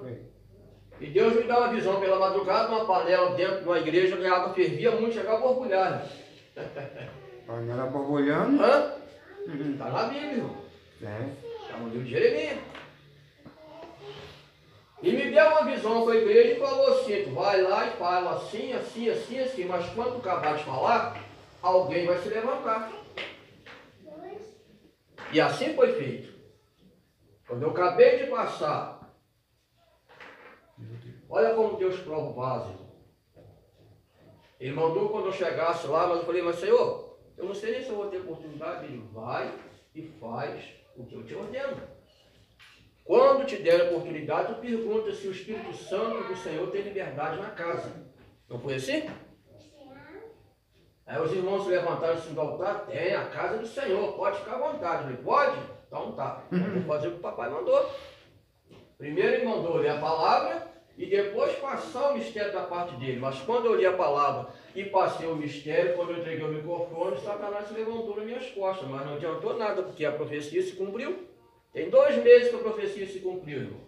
E 0.99 1.07
Deus 1.07 1.35
me 1.35 1.43
dá 1.43 1.57
uma 1.59 1.73
visão 1.73 1.99
pela 1.99 2.19
madrugada, 2.19 2.69
uma 2.69 2.85
panela 2.85 3.35
dentro 3.35 3.61
de 3.61 3.65
uma 3.65 3.79
igreja, 3.79 4.15
onde 4.15 4.27
a 4.27 4.35
água 4.35 4.53
fervia 4.53 4.91
muito, 4.91 5.15
chegava 5.15 5.37
a 5.37 5.41
borbulhar. 5.41 6.05
Panela 7.47 7.85
borbulhando. 7.89 8.63
Hã? 8.63 8.93
Uhum. 9.47 9.71
Está 9.73 9.89
na 9.89 10.03
Bíblia, 10.03 10.31
irmão. 10.33 10.57
É. 11.01 11.63
Está 11.63 11.77
no 11.77 11.89
livro 11.89 12.03
de 12.03 12.11
Jeremias. 12.11 12.59
E 15.01 15.11
me 15.11 15.31
deu 15.31 15.45
uma 15.47 15.63
visão 15.63 16.03
com 16.03 16.09
a 16.09 16.15
igreja 16.15 16.55
e 16.55 16.59
falou 16.59 16.99
assim, 16.99 17.23
tu 17.23 17.31
vai 17.31 17.61
lá 17.61 17.85
e 17.87 17.91
fala 17.91 18.35
assim, 18.35 18.73
assim, 18.73 19.09
assim, 19.09 19.39
assim, 19.39 19.65
mas 19.65 19.87
quando 19.93 20.21
tu 20.21 20.27
acabar 20.27 20.57
de 20.57 20.63
falar, 20.63 21.23
alguém 21.61 22.05
vai 22.07 22.17
se 22.17 22.29
levantar. 22.29 22.91
E 25.31 25.41
assim 25.41 25.73
foi 25.73 25.93
feito. 25.93 26.33
Quando 27.47 27.63
eu 27.63 27.71
acabei 27.71 28.17
de 28.17 28.29
passar, 28.29 29.15
olha 31.29 31.53
como 31.53 31.77
Deus 31.77 31.99
prova 31.99 32.29
o 32.29 32.33
vaso. 32.33 32.87
Ele 34.59 34.73
mandou 34.73 35.09
quando 35.09 35.27
eu 35.27 35.33
chegasse 35.33 35.87
lá, 35.87 36.07
mas 36.07 36.17
eu 36.17 36.25
falei, 36.25 36.41
mas 36.41 36.57
Senhor, 36.57 37.17
eu 37.37 37.45
não 37.45 37.53
sei 37.53 37.71
nem 37.73 37.83
se 37.83 37.89
eu 37.89 37.95
vou 37.95 38.07
ter 38.07 38.17
oportunidade. 38.17 38.85
Ele 38.85 39.07
vai 39.13 39.53
e 39.93 40.01
faz 40.19 40.63
o 40.95 41.05
que 41.05 41.15
eu 41.15 41.23
te 41.23 41.35
ordeno. 41.35 41.77
Quando 43.03 43.45
te 43.45 43.57
der 43.57 43.81
a 43.81 43.83
oportunidade, 43.85 44.55
tu 44.55 44.59
pergunta 44.59 45.13
se 45.13 45.27
o 45.27 45.31
Espírito 45.31 45.73
Santo 45.73 46.27
do 46.27 46.35
Senhor 46.35 46.69
tem 46.71 46.81
liberdade 46.81 47.39
na 47.39 47.51
casa. 47.51 48.05
Não 48.49 48.59
foi 48.59 48.75
assim? 48.75 49.09
Aí 51.07 51.21
os 51.21 51.31
irmãos 51.31 51.63
se 51.63 51.69
levantaram 51.69 52.13
assim 52.15 52.33
do 52.33 52.41
altar, 52.41 52.85
tem 52.85 53.15
a 53.15 53.25
casa 53.29 53.57
do 53.57 53.65
Senhor, 53.65 54.11
pode 54.13 54.39
ficar 54.39 54.55
à 54.55 54.71
vontade. 54.71 55.09
Eu 55.09 55.17
falei, 55.17 55.17
pode? 55.23 55.57
Então 55.87 56.11
tá. 56.11 56.43
Vou 56.51 56.83
fazer 56.83 57.07
o 57.07 57.11
que 57.11 57.17
o 57.17 57.21
papai 57.21 57.49
mandou. 57.49 57.89
Primeiro 58.97 59.35
ele 59.35 59.45
mandou 59.45 59.77
ler 59.77 59.91
a 59.91 59.99
palavra 59.99 60.67
e 60.97 61.05
depois 61.05 61.55
passar 61.59 62.11
o 62.11 62.15
mistério 62.15 62.51
da 62.51 62.63
parte 62.63 62.95
dele. 62.95 63.19
Mas 63.19 63.39
quando 63.39 63.67
eu 63.67 63.75
li 63.75 63.85
a 63.85 63.93
palavra 63.93 64.51
e 64.75 64.83
passei 64.83 65.27
o 65.27 65.35
mistério, 65.35 65.95
quando 65.95 66.11
eu 66.11 66.17
entreguei 66.17 66.45
o 66.45 66.51
microfone, 66.51 67.17
Satanás 67.21 67.67
se 67.67 67.73
levantou 67.73 68.17
nas 68.17 68.25
minhas 68.25 68.49
costas. 68.49 68.89
Mas 68.89 69.05
não 69.05 69.13
adiantou 69.13 69.57
nada, 69.57 69.83
porque 69.83 70.03
a 70.03 70.11
profecia 70.11 70.61
se 70.61 70.73
cumpriu. 70.73 71.25
Tem 71.71 71.89
dois 71.89 72.21
meses 72.21 72.49
que 72.49 72.55
a 72.55 72.59
profecia 72.59 73.07
se 73.07 73.19
cumpriu, 73.19 73.59
irmão. 73.59 73.79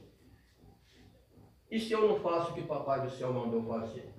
E 1.69 1.79
se 1.79 1.91
eu 1.91 2.07
não 2.07 2.19
faço 2.19 2.51
o 2.51 2.53
que 2.53 2.61
o 2.61 2.67
papai 2.67 3.01
do 3.01 3.09
céu 3.09 3.33
mandou 3.33 3.61
fazer? 3.63 4.09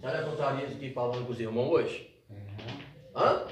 Será 0.00 0.22
que 0.22 0.28
eu 0.28 0.32
estaria 0.32 0.66
aqui 0.66 0.92
falando 0.92 1.26
com 1.26 1.32
os 1.32 1.40
irmãos 1.40 1.70
hoje? 1.70 2.09
Hã? 3.20 3.46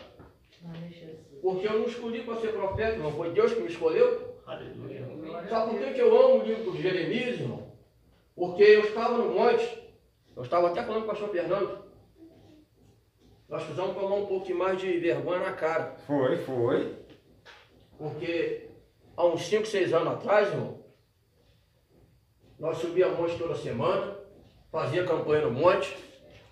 Porque 1.43 1.69
eu 1.69 1.79
não 1.79 1.87
escolhi 1.87 2.23
para 2.23 2.41
ser 2.41 2.53
profeta, 2.53 2.97
não 2.97 3.13
foi 3.13 3.31
Deus 3.31 3.53
que 3.53 3.61
me 3.61 3.69
escolheu. 3.69 4.41
Aleluia. 4.47 5.07
Sabe 5.49 5.71
por 5.71 5.79
que 5.79 5.93
que 5.93 6.01
eu 6.01 6.21
amo 6.21 6.41
o 6.41 6.43
livro 6.43 6.73
de 6.73 6.83
Jeremias, 6.83 7.39
irmão? 7.39 7.71
Porque 8.35 8.63
eu 8.63 8.81
estava 8.81 9.19
no 9.19 9.35
monte, 9.35 9.83
eu 10.35 10.43
estava 10.43 10.69
até 10.69 10.83
falando 10.83 11.03
com 11.03 11.09
o 11.09 11.11
pastor 11.11 11.29
Fernando, 11.29 11.85
nós 13.49 13.63
precisamos 13.63 13.95
tomar 13.95 14.17
um 14.17 14.27
pouco 14.27 14.53
mais 14.55 14.81
de 14.81 14.99
vergonha 14.99 15.41
na 15.41 15.53
cara. 15.53 15.97
Foi, 16.07 16.37
foi. 16.39 16.97
Porque 17.99 18.69
há 19.17 19.27
uns 19.27 19.43
5, 19.47 19.67
6 19.67 19.93
anos 19.93 20.15
atrás, 20.15 20.49
irmão, 20.49 20.83
nós 22.59 22.79
subíamos 22.79 23.19
monte 23.19 23.39
toda 23.39 23.55
semana, 23.55 24.17
fazia 24.71 25.05
campanha 25.05 25.47
no 25.47 25.53
monte, 25.53 25.97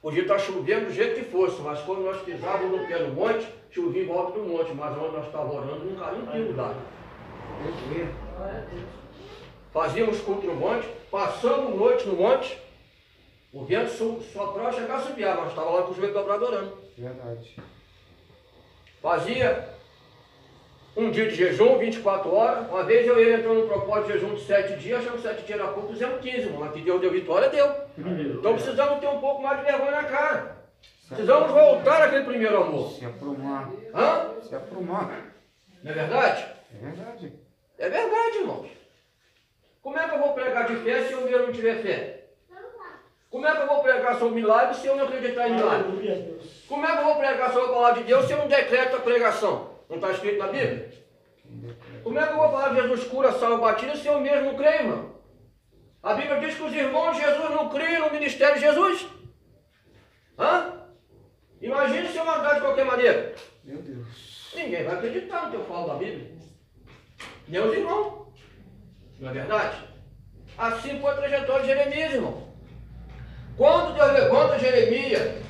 podia 0.07 0.23
estar 0.23 0.39
chovendo 0.39 0.87
do 0.87 0.93
jeito 0.93 1.17
que 1.17 1.25
fosse, 1.33 1.61
mas 1.63 1.81
quando 1.81 2.03
nós 2.03 2.23
pisávamos 2.23 2.81
no 2.81 2.87
pé 2.87 3.01
no 3.01 3.13
monte, 3.13 3.45
chovia 3.73 4.05
em 4.05 4.07
volta 4.07 4.39
do 4.39 4.45
monte, 4.47 4.73
mas 4.73 4.97
onde 4.97 5.17
nós 5.17 5.27
estávamos 5.27 5.57
orando 5.57 5.85
não 5.85 5.97
caiu 5.97 6.19
um 6.23 6.27
pingo 6.27 6.53
d'água. 6.53 6.77
Fazíamos 9.73 10.21
culto 10.21 10.47
no 10.47 10.55
monte, 10.55 10.87
passamos 11.11 11.75
noite 11.75 12.07
no 12.07 12.15
monte, 12.15 12.57
o 13.53 13.65
vento 13.65 13.91
so- 13.91 14.21
soprava, 14.33 14.73
chegava 14.73 15.03
a 15.03 15.07
subir, 15.07 15.27
mas 15.27 15.49
estava 15.49 15.71
lá 15.71 15.83
com 15.83 15.91
os 15.91 15.97
joelhos 15.97 16.15
dobrados 16.15 16.49
orando. 16.51 16.79
Verdade. 16.97 17.57
Fazia 19.03 19.69
um 20.97 21.11
dia 21.11 21.29
de 21.29 21.35
jejum, 21.35 21.79
24 21.79 22.35
horas. 22.35 22.69
Uma 22.69 22.83
vez 22.83 23.07
eu 23.07 23.19
e 23.19 23.23
ele 23.23 23.35
entrou 23.35 23.55
num 23.55 23.69
propósito 23.69 24.07
de 24.07 24.13
jejum 24.15 24.35
de 24.35 24.41
7 24.43 24.77
dias, 24.77 25.01
achamos 25.01 25.23
7 25.23 25.45
dias 25.45 25.61
era 25.61 25.69
pouco, 25.69 25.93
fizemos 25.93 26.21
15, 26.21 26.39
irmão. 26.39 26.61
Mas 26.61 26.73
que 26.73 26.81
Deus 26.81 27.01
deu 27.01 27.11
vitória, 27.11 27.51
deu. 27.51 27.71
Então 27.99 28.55
precisamos 28.55 28.99
ter 28.99 29.09
um 29.09 29.21
pouco 29.21 29.43
mais 29.43 29.59
de 29.59 29.67
vergonha 29.67 29.91
na 29.91 30.05
cara. 30.05 30.57
Precisamos 31.09 31.51
voltar 31.51 32.03
àquele 32.03 32.25
primeiro 32.25 32.63
amor. 32.63 32.91
Se 32.93 33.05
aprumar. 33.05 33.71
Hã? 33.95 34.41
Se 34.43 34.57
aprumar. 34.57 35.35
Não 35.83 35.91
é 35.93 35.95
verdade? 35.95 36.47
É 36.75 36.85
verdade. 36.85 37.33
É 37.79 37.89
verdade, 37.89 38.39
irmãos. 38.39 38.69
Como 39.83 39.99
é 39.99 40.09
que 40.09 40.15
eu 40.15 40.19
vou 40.19 40.33
pregar 40.33 40.67
de 40.67 40.77
fé 40.77 41.05
se 41.05 41.13
eu 41.13 41.21
mesmo 41.21 41.47
não 41.47 41.53
tiver 41.53 41.77
fé? 41.77 42.25
Como 43.31 43.47
é 43.47 43.55
que 43.55 43.63
eu 43.63 43.67
vou 43.67 43.83
pregar 43.83 44.19
sobre 44.19 44.35
milagre 44.35 44.75
se 44.75 44.87
eu 44.87 44.97
não 44.97 45.05
acreditar 45.05 45.49
em 45.49 45.55
milagre? 45.55 46.41
Como 46.67 46.85
é 46.85 46.93
que 46.93 46.99
eu 46.99 47.05
vou 47.05 47.17
pregar 47.17 47.53
sobre 47.53 47.71
a 47.71 47.75
palavra 47.75 48.01
de 48.01 48.07
Deus 48.07 48.25
se 48.25 48.33
eu 48.33 48.39
não 48.39 48.49
decreto 48.49 48.97
a 48.97 49.01
pregação? 49.01 49.76
Não 49.89 49.97
está 49.97 50.11
escrito 50.13 50.39
na 50.39 50.49
Bíblia? 50.49 50.91
Como 52.03 52.19
é 52.19 52.27
que 52.27 52.33
eu 52.33 52.37
vou 52.37 52.51
falar 52.51 52.71
que 52.71 52.83
Jesus 52.83 53.05
cura, 53.05 53.33
salva, 53.33 53.59
batiza 53.59 53.97
se 53.97 54.07
eu 54.07 54.21
mesmo 54.21 54.47
não 54.47 54.57
creio, 54.57 54.81
irmão? 54.81 55.17
A 56.03 56.15
Bíblia 56.15 56.41
diz 56.41 56.55
que 56.55 56.63
os 56.63 56.75
irmãos 56.75 57.17
de 57.17 57.23
Jesus 57.23 57.51
não 57.51 57.69
criam 57.69 58.07
no 58.07 58.13
ministério 58.13 58.55
de 58.55 58.61
Jesus. 58.61 59.07
Hã? 60.39 60.73
Imagine 61.61 62.09
se 62.09 62.17
eu 62.17 62.25
mandar 62.25 62.55
de 62.55 62.61
qualquer 62.61 62.85
maneira. 62.85 63.35
Meu 63.65 63.81
Deus. 63.83 64.53
Ninguém 64.55 64.85
vai 64.85 64.95
acreditar 64.95 65.45
no 65.45 65.51
que 65.51 65.57
eu 65.57 65.65
falo 65.65 65.89
da 65.89 65.95
Bíblia. 65.95 66.31
Nem 67.49 67.61
os 67.61 67.75
irmãos. 67.75 68.29
Não 69.19 69.31
é 69.31 69.33
verdade? 69.33 69.85
Assim 70.59 71.01
foi 71.01 71.11
a 71.11 71.17
trajetória 71.17 71.63
de 71.63 71.69
Jeremias, 71.69 72.15
irmão. 72.15 72.47
Quando 73.57 73.95
Deus 73.95 74.13
levanta 74.13 74.59
Jeremias 74.59 75.43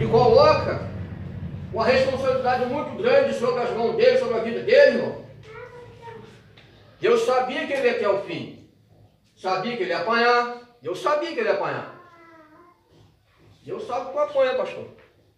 e 0.00 0.06
coloca 0.06 0.93
uma 1.74 1.84
responsabilidade 1.84 2.66
muito 2.66 2.96
grande 3.02 3.34
sobre 3.34 3.60
as 3.60 3.70
mãos 3.70 3.96
dele, 3.96 4.18
sobre 4.18 4.38
a 4.38 4.44
vida 4.44 4.62
dele, 4.62 4.98
irmão. 4.98 5.26
Deus 7.00 7.22
sabia 7.22 7.66
que 7.66 7.72
ele 7.72 7.88
ia 7.88 7.96
até 7.96 8.08
o 8.08 8.22
fim. 8.22 8.70
Sabia 9.34 9.76
que 9.76 9.82
ele 9.82 9.90
ia 9.90 9.98
apanhar. 9.98 10.60
Deus 10.80 11.00
sabia 11.00 11.32
que 11.32 11.40
ele 11.40 11.48
ia 11.48 11.54
apanhar. 11.56 12.00
Deus 13.64 13.84
sabe 13.88 14.12
que 14.12 14.18
apanha, 14.18 14.54
pastor. 14.54 14.86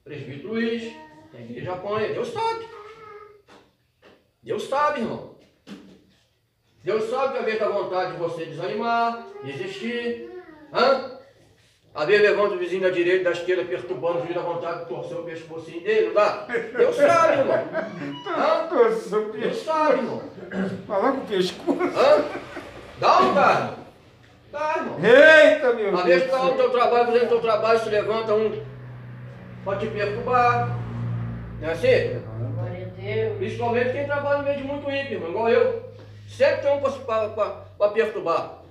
Presbítero 0.05 0.49
Luiz, 0.49 0.95
a 1.33 1.41
igreja 1.41 1.73
apanha. 1.73 2.13
Deus 2.13 2.29
sabe. 2.29 2.69
Deus 4.43 4.69
sabe, 4.69 5.01
irmão. 5.01 5.39
Deus 6.85 7.09
sabe 7.09 7.33
que 7.33 7.39
às 7.39 7.45
vezes 7.47 7.61
dá 7.61 7.69
vontade 7.71 8.13
de 8.13 8.19
você 8.19 8.45
desanimar, 8.45 9.27
desistir. 9.43 10.31
Hã? 10.71 11.16
Às 11.97 12.07
vezes 12.07 12.29
levanta 12.29 12.55
o 12.55 12.59
vizinho 12.59 12.83
da 12.83 12.91
direita 12.91 13.25
da 13.25 13.31
esquerda 13.31 13.65
perturbando, 13.65 14.19
o 14.19 14.23
juiz 14.23 14.35
dá 14.35 14.43
vontade 14.43 14.81
de 14.81 14.85
torcer 14.87 15.17
o 15.17 15.23
pescocinho 15.23 15.81
dele, 15.81 16.09
não 16.09 16.15
dá? 16.15 16.47
Deus 16.77 16.95
sabe, 16.95 17.39
irmão. 17.39 17.57
Hã? 18.37 18.65
O 18.67 18.75
Deus 18.75 19.03
pescoço. 19.03 19.65
sabe, 19.65 19.99
irmão. 19.99 20.23
Falar 20.87 21.13
com 21.13 21.19
o 21.19 21.27
pescoço. 21.27 21.83
Hã? 21.83 22.25
Dá 23.01 23.17
ou 23.19 23.23
não 23.25 23.35
dá? 23.35 23.75
Dá, 24.53 24.75
irmão. 24.77 24.99
Eita, 25.03 25.73
meu 25.73 25.97
Às 25.97 26.05
vezes 26.05 26.23
Deus. 26.25 26.35
está 26.35 26.45
no 26.45 26.53
teu 26.57 26.71
trabalho, 26.71 27.07
fazendo 27.07 27.29
teu 27.29 27.41
trabalho, 27.41 27.79
se 27.81 27.89
levanta 27.89 28.35
um 28.35 28.63
para 29.65 29.79
te 29.79 29.87
perturbar. 29.87 30.79
Não 31.61 31.69
é 31.69 31.73
assim? 31.73 32.23
Glória 32.55 32.93
a 32.95 33.01
Deus. 33.01 33.39
Principalmente 33.39 33.93
quem 33.93 34.05
trabalha 34.05 34.39
no 34.39 34.45
meio 34.45 34.57
de 34.59 34.65
muito 34.65 34.91
ímpio, 34.91 35.13
irmão, 35.15 35.31
igual 35.31 35.49
eu. 35.49 35.83
Sempre 36.29 36.61
tem 36.61 36.77
um 36.77 36.81
para 36.81 37.89
perturbar. 37.91 38.66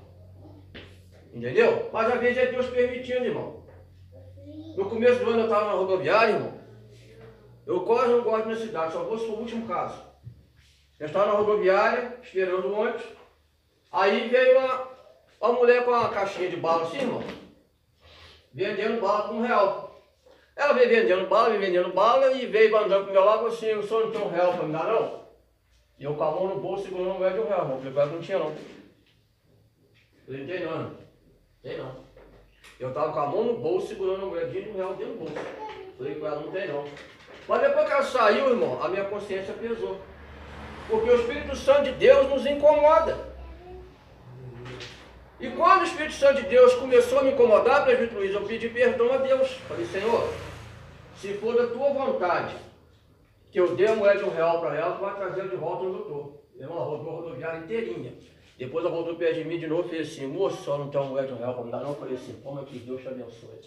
Entendeu? 1.36 1.90
Mas 1.92 2.14
às 2.14 2.20
vezes 2.22 2.38
é 2.38 2.46
Deus 2.46 2.68
permitindo, 2.68 3.26
irmão. 3.26 3.62
No 4.78 4.90
começo 4.90 5.20
do 5.20 5.32
ano 5.32 5.40
eu 5.42 5.44
estava 5.44 5.66
na 5.66 5.72
rodoviária, 5.74 6.32
irmão. 6.32 6.54
Eu 7.68 7.82
quase 7.82 8.14
não 8.14 8.22
gosto 8.22 8.40
da 8.40 8.46
minha 8.46 8.58
cidade, 8.58 8.94
só 8.94 9.04
vou 9.04 9.18
se 9.18 9.26
for 9.26 9.34
o 9.34 9.40
último 9.42 9.68
caso. 9.68 10.02
Eu 10.98 11.08
estava 11.08 11.26
na 11.26 11.34
rodoviária, 11.34 12.18
esperando 12.24 12.68
o 12.68 12.80
ônibus. 12.80 13.04
Aí 13.92 14.30
veio 14.30 14.60
uma, 14.60 14.88
uma 15.42 15.54
mulher 15.54 15.84
com 15.84 15.92
uma 15.92 16.08
caixinha 16.08 16.50
de 16.50 16.56
bala 16.56 16.84
assim, 16.84 17.00
irmão. 17.00 17.22
Vendendo 18.54 19.02
bala 19.02 19.28
por 19.28 19.36
um 19.36 19.42
real. 19.42 20.02
Ela 20.56 20.72
veio 20.72 20.88
vendendo 20.90 21.28
bala, 21.28 21.50
veio 21.50 21.60
vendendo 21.60 21.94
bala 21.94 22.32
e 22.32 22.46
veio 22.46 22.78
andando 22.78 23.04
pro 23.04 23.14
meu 23.14 23.26
lado 23.26 23.48
assim, 23.48 23.74
o 23.74 23.84
senhor 23.84 24.06
não 24.06 24.12
tem 24.12 24.22
um 24.22 24.30
real 24.30 24.54
pra 24.54 24.66
me 24.66 24.72
dar 24.72 24.86
não? 24.86 25.26
E 26.00 26.06
eu 26.06 26.16
com 26.16 26.24
a 26.24 26.32
mão 26.32 26.48
no 26.48 26.62
bolso 26.62 26.84
segurando 26.84 27.10
uma 27.10 27.20
moeda 27.20 27.36
de 27.36 27.42
um 27.42 27.48
real, 27.48 27.62
irmão. 27.64 27.78
Falei, 27.78 27.94
"Claro 27.94 28.10
que 28.10 28.16
não 28.16 28.22
tinha 28.22 28.40
não. 28.40 28.56
Falei, 30.26 30.42
não 30.42 30.48
tem 30.48 30.66
não. 30.66 31.05
Tem 31.66 31.80
não. 31.80 31.96
Eu 32.80 32.94
tava 32.94 33.12
com 33.12 33.20
a 33.20 33.26
mão 33.26 33.44
no 33.44 33.58
bolso 33.58 33.88
segurando 33.88 34.20
uma 34.20 34.28
moedinha 34.28 34.62
de 34.62 34.70
um 34.70 34.76
real 34.76 34.94
dentro 34.94 35.14
do 35.14 35.20
bolso. 35.20 35.34
Falei 35.98 36.16
com 36.16 36.28
ela, 36.28 36.42
não 36.42 36.52
tem 36.52 36.68
não. 36.68 36.86
Mas 37.48 37.62
depois 37.62 37.88
que 37.88 37.92
ela 37.92 38.04
saiu, 38.04 38.50
irmão, 38.52 38.84
a 38.84 38.88
minha 38.88 39.06
consciência 39.06 39.54
pesou. 39.56 40.00
Porque 40.88 41.10
o 41.10 41.16
Espírito 41.16 41.56
Santo 41.56 41.86
de 41.86 41.92
Deus 41.94 42.30
nos 42.30 42.46
incomoda. 42.46 43.18
E 45.40 45.50
quando 45.50 45.82
o 45.82 45.86
Espírito 45.86 46.14
Santo 46.14 46.44
de 46.44 46.50
Deus 46.50 46.76
começou 46.76 47.20
a 47.20 47.24
me 47.24 47.32
incomodar, 47.32 47.84
presbítero 47.84 48.20
Luiz, 48.20 48.34
eu 48.34 48.44
pedi 48.44 48.70
perdão 48.70 49.12
a 49.12 49.18
Deus. 49.18 49.50
Falei, 49.68 49.86
Senhor, 49.86 50.30
se 51.18 51.34
for 51.36 51.56
da 51.56 51.68
tua 51.68 51.90
vontade 51.90 52.56
que 53.52 53.60
eu 53.60 53.76
dê 53.76 53.88
a 53.88 53.96
moeda 53.96 54.20
de 54.20 54.26
um 54.26 54.34
real 54.34 54.60
para 54.60 54.76
ela, 54.76 54.96
tu 54.96 55.02
vai 55.02 55.16
trazer 55.16 55.50
de 55.50 55.56
volta 55.56 55.84
no 55.84 55.94
doutor. 55.94 56.42
Irmão, 56.58 56.78
ela 56.78 56.86
rodou 56.86 57.10
a 57.10 57.16
rodoviária 57.22 57.60
inteirinha. 57.60 58.14
Depois 58.58 58.86
ela 58.86 58.94
voltou 58.94 59.16
perto 59.16 59.36
de 59.36 59.44
mim 59.44 59.60
de 59.60 59.68
novo 59.68 59.88
e 59.88 59.90
fez 59.90 60.08
assim, 60.12 60.28
moço, 60.28 60.64
só 60.64 60.78
não 60.78 60.90
tem 60.90 61.00
uma 61.00 61.10
moeda 61.10 61.28
de 61.28 61.34
um 61.34 61.38
real 61.38 61.54
para 61.54 61.64
me 61.64 61.72
dar 61.72 61.80
não? 61.82 61.90
Eu 61.90 61.96
falei 61.96 62.16
assim, 62.16 62.40
toma 62.42 62.62
aqui, 62.62 62.80
Deus 62.80 63.02
te 63.02 63.08
abençoe. 63.10 63.60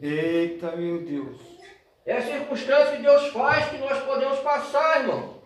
Eita, 0.00 0.76
meu 0.76 1.02
Deus. 1.04 1.36
É 2.06 2.16
a 2.16 2.22
circunstância 2.22 2.96
que 2.96 3.02
Deus 3.02 3.26
faz 3.28 3.68
que 3.68 3.78
nós 3.78 4.02
podemos 4.04 4.38
passar, 4.40 5.00
irmão. 5.00 5.40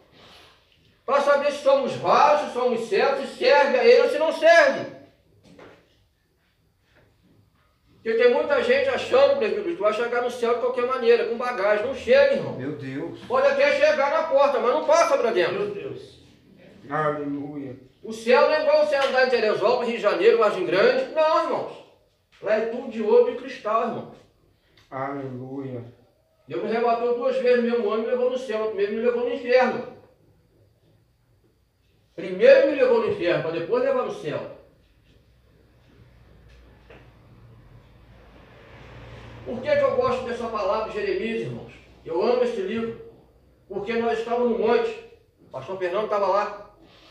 Para 1.04 1.20
saber 1.20 1.52
se 1.52 1.62
somos 1.62 1.92
vasos, 1.96 2.48
se 2.48 2.54
somos 2.54 2.88
certos, 2.88 3.30
se 3.30 3.38
serve 3.38 3.78
a 3.78 3.84
Ele 3.84 4.02
ou 4.02 4.08
se 4.10 4.18
não 4.18 4.32
serve. 4.32 4.94
Porque 8.02 8.22
tem 8.22 8.34
muita 8.34 8.62
gente 8.62 8.88
achando, 8.90 9.38
presbítero, 9.38 9.74
que 9.74 9.80
vai 9.80 9.92
chegar 9.94 10.20
no 10.20 10.30
céu 10.30 10.54
de 10.54 10.60
qualquer 10.60 10.86
maneira, 10.86 11.26
com 11.26 11.38
bagagem. 11.38 11.86
Não 11.86 11.94
chega, 11.94 12.34
irmão. 12.34 12.54
Meu 12.54 12.72
Deus. 12.72 13.18
Pode 13.26 13.46
até 13.46 13.72
chegar 13.72 14.10
na 14.10 14.24
porta, 14.24 14.60
mas 14.60 14.74
não 14.74 14.84
passa 14.84 15.16
para 15.16 15.30
dentro. 15.30 15.54
Meu 15.54 15.74
Deus. 15.74 16.20
Aleluia. 16.90 17.53
O 18.04 18.12
céu 18.12 18.42
não 18.42 18.54
é 18.54 18.62
igual 18.62 18.86
você 18.86 18.96
andar 18.96 19.26
em 19.26 19.30
Teresópolis, 19.30 19.88
Rio 19.88 19.96
de 19.96 20.02
Janeiro, 20.02 20.38
Vargem 20.38 20.66
Grande. 20.66 21.14
Não, 21.14 21.42
irmãos. 21.42 21.84
Lá 22.42 22.56
é 22.56 22.66
tudo 22.66 22.90
de 22.90 23.02
ouro 23.02 23.32
e 23.32 23.36
cristal, 23.36 23.82
irmão. 23.82 24.14
Aleluia. 24.90 25.82
Deus 26.46 26.62
me 26.62 26.70
arrebatou 26.70 27.16
duas 27.16 27.36
vezes 27.38 27.64
no 27.64 27.70
mesmo 27.70 27.90
ano 27.90 28.02
e 28.02 28.06
me 28.06 28.10
levou 28.12 28.30
no 28.30 28.38
céu. 28.38 28.66
Primeiro 28.66 28.92
me 28.92 29.00
levou 29.00 29.24
no 29.24 29.34
inferno. 29.34 29.94
Primeiro 32.14 32.70
me 32.70 32.76
levou 32.76 33.00
no 33.00 33.08
inferno, 33.08 33.42
para 33.42 33.58
depois 33.58 33.82
levar 33.82 34.04
no 34.04 34.14
céu. 34.14 34.54
Por 39.46 39.60
que, 39.62 39.76
que 39.76 39.82
eu 39.82 39.96
gosto 39.96 40.24
dessa 40.24 40.46
palavra 40.48 40.92
de 40.92 41.00
Jeremias, 41.00 41.40
irmãos? 41.40 41.72
Eu 42.04 42.22
amo 42.22 42.44
esse 42.44 42.60
livro. 42.60 43.02
Porque 43.66 43.94
nós 43.94 44.18
estávamos 44.18 44.50
no 44.50 44.58
monte. 44.58 44.90
O 45.40 45.50
pastor 45.50 45.78
Fernando 45.78 46.04
estava 46.04 46.26
lá. 46.26 46.63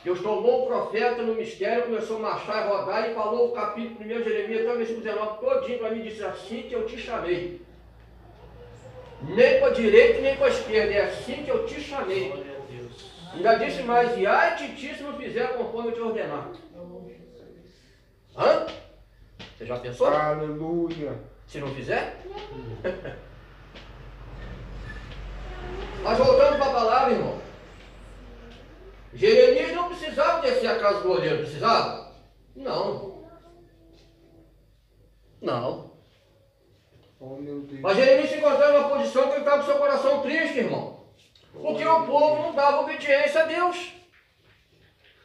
Deus 0.04 0.22
tomou 0.22 0.64
o 0.64 0.68
profeta 0.68 1.22
no 1.22 1.36
mistério, 1.36 1.84
começou 1.84 2.18
a 2.18 2.20
marchar 2.20 2.66
e 2.66 2.70
rodar 2.70 3.10
e 3.10 3.14
falou 3.14 3.48
o 3.48 3.52
capítulo 3.54 4.02
1 4.02 4.08
de 4.08 4.24
Jeremias 4.24 4.62
até 4.62 4.74
o 4.74 4.78
versículo 4.78 5.04
19 5.04 5.40
todinho 5.40 5.80
para 5.80 5.92
mim 5.92 6.02
disse 6.02 6.24
assim 6.26 6.64
que 6.64 6.74
eu 6.74 6.86
te 6.86 6.98
chamei. 6.98 7.62
Nem 9.22 9.60
para 9.60 9.68
a 9.68 9.74
direita 9.74 10.20
nem 10.20 10.36
para 10.36 10.48
a 10.48 10.50
esquerda, 10.50 10.94
é 10.94 11.06
assim 11.06 11.44
que 11.44 11.50
eu 11.50 11.66
te 11.66 11.80
chamei. 11.80 12.34
Ainda 13.34 13.56
disse 13.56 13.82
mais, 13.84 14.18
e 14.18 14.28
ai 14.28 14.56
de 14.58 14.76
ti 14.76 14.94
se 14.94 15.04
não 15.04 15.14
fizer 15.14 15.56
conforme 15.58 15.90
eu 15.90 15.94
te 15.94 16.02
ordenar. 16.02 16.50
Hã? 18.38 18.66
Você 19.58 19.66
já 19.66 19.80
pensou? 19.80 20.08
Aleluia. 20.08 21.18
Se 21.48 21.60
não 21.60 21.74
fizer? 21.74 22.20
Mas 26.04 26.18
voltando 26.18 26.58
para 26.58 26.66
a 26.66 26.74
palavra, 26.74 27.14
irmão. 27.14 27.53
Jeremias 29.14 29.76
não 29.76 29.90
precisava 29.90 30.42
descer 30.42 30.68
a 30.68 30.80
casa 30.80 31.02
do 31.02 31.12
olheiro, 31.12 31.44
precisava? 31.44 32.12
Não. 32.56 33.24
Não. 35.42 35.92
Oh, 37.20 37.36
meu 37.36 37.62
Deus. 37.62 37.82
Mas 37.82 37.98
Jeremias 37.98 38.30
se 38.30 38.38
encontrava 38.38 38.74
numa 38.74 38.90
posição 38.90 39.24
que 39.24 39.34
ele 39.34 39.40
estava 39.40 39.62
com 39.62 39.66
seu 39.66 39.78
coração 39.78 40.22
triste, 40.22 40.60
irmão. 40.60 41.04
Porque 41.54 41.86
o 41.86 42.06
povo 42.06 42.42
não 42.42 42.54
dava 42.54 42.82
obediência 42.82 43.44
a 43.44 43.46
Deus. 43.46 43.94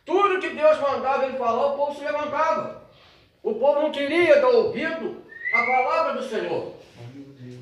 Tudo 0.05 0.41
que 0.41 0.51
Deus 0.51 0.79
mandava 0.81 1.27
ele 1.27 1.39
falar, 1.39 1.67
o 1.67 1.77
povo 1.77 1.95
se 1.95 2.05
levantava. 2.05 2.83
O 3.43 3.55
povo 3.55 3.83
não 3.83 3.93
queria 3.93 4.41
dar 4.41 4.49
ouvido 4.49 5.23
à 5.55 5.59
palavra 5.65 6.13
do 6.15 6.29
Senhor. 6.29 6.75
Oh, 6.99 7.15
meu 7.15 7.27
Deus. 7.35 7.61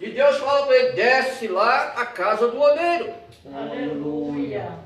E 0.00 0.10
Deus 0.10 0.36
fala 0.38 0.66
para 0.66 0.76
ele: 0.76 0.92
desce 0.92 1.48
lá 1.48 1.92
a 1.96 2.06
casa 2.06 2.48
do 2.48 2.60
oleiro. 2.60 3.12
Aleluia. 3.54 4.25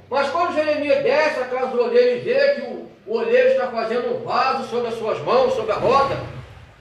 Mas 0.08 0.28
quando 0.30 0.54
Jeremias 0.54 1.02
desce 1.02 1.40
a 1.40 1.44
casa 1.44 1.68
do 1.68 1.82
oleiro 1.82 2.16
e 2.16 2.20
vê 2.20 2.54
que 2.54 2.60
o, 2.62 2.90
o 3.06 3.18
oleiro 3.18 3.50
está 3.50 3.68
fazendo 3.68 4.16
um 4.16 4.24
vaso 4.24 4.68
sobre 4.68 4.88
as 4.88 4.94
suas 4.94 5.20
mãos, 5.20 5.54
sobre 5.54 5.72
a 5.72 5.76
roda, 5.76 6.16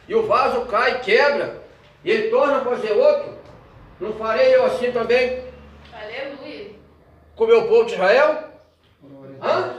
e 0.08 0.16
o 0.16 0.26
vaso 0.26 0.66
cai 0.66 0.96
e 0.96 1.00
quebra, 1.00 1.62
e 2.04 2.10
ele 2.12 2.30
torna 2.30 2.58
a 2.58 2.66
fazer 2.66 2.92
outro, 2.94 3.38
não 4.00 4.14
farei 4.14 4.56
eu 4.56 4.66
assim 4.66 4.92
também? 4.92 5.44
Aleluia. 5.94 6.72
com 7.36 7.44
o 7.44 7.48
meu 7.48 7.68
povo 7.68 7.86
de 7.86 7.94
Israel? 7.94 8.50
Hã? 9.42 9.76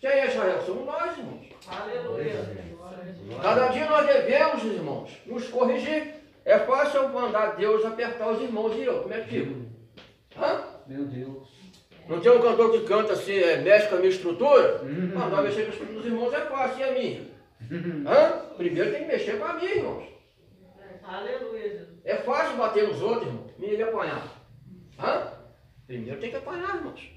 Quem 0.00 0.10
é 0.10 0.26
Israel? 0.26 0.62
Somos 0.66 0.84
nós, 0.84 1.16
irmãos. 1.16 1.46
Aleluia. 1.66 2.64
Cada 3.40 3.68
dia 3.68 3.86
nós 3.86 4.06
devemos, 4.06 4.64
irmãos, 4.64 5.10
nos 5.26 5.48
corrigir. 5.48 6.14
É 6.44 6.58
fácil 6.58 7.02
eu 7.02 7.08
mandar 7.08 7.56
Deus 7.56 7.84
apertar 7.86 8.28
os 8.28 8.40
irmãos 8.42 8.76
e 8.76 8.84
eu, 8.84 9.02
como 9.02 9.14
é 9.14 9.20
que 9.20 9.28
fica? 9.28 9.54
Hã? 10.38 10.60
Meu 10.86 11.04
Deus. 11.06 11.48
Não 12.08 12.20
tem 12.20 12.30
um 12.30 12.40
cantor 12.40 12.70
que 12.70 12.80
canta 12.80 13.14
assim, 13.14 13.32
é, 13.32 13.56
mexe 13.58 13.88
com 13.88 13.94
a 13.94 13.98
minha 13.98 14.10
estrutura? 14.10 14.82
Uhum. 14.82 15.12
Mandar 15.14 15.42
mexer 15.42 15.62
com 15.62 15.70
a 15.70 15.72
estrutura 15.72 16.00
dos 16.00 16.06
irmãos 16.06 16.34
é 16.34 16.40
fácil, 16.42 16.80
e 16.80 16.82
a 16.82 16.92
minha? 16.92 17.34
Hã? 18.06 18.54
Primeiro 18.56 18.90
tem 18.90 19.00
que 19.02 19.06
mexer 19.06 19.38
com 19.38 19.44
a 19.44 19.54
minha, 19.54 19.74
irmãos. 19.74 20.04
Aleluia, 21.02 21.62
Jesus. 21.62 21.88
É 22.04 22.16
fácil 22.16 22.56
bater 22.56 22.88
nos 22.88 23.00
outros, 23.00 23.28
irmão. 23.28 23.46
Menino 23.58 23.84
apanhar. 23.84 24.22
Hã? 24.98 25.32
Primeiro 25.86 26.20
tem 26.20 26.30
que 26.30 26.36
apanhar, 26.36 26.76
irmãos. 26.76 27.10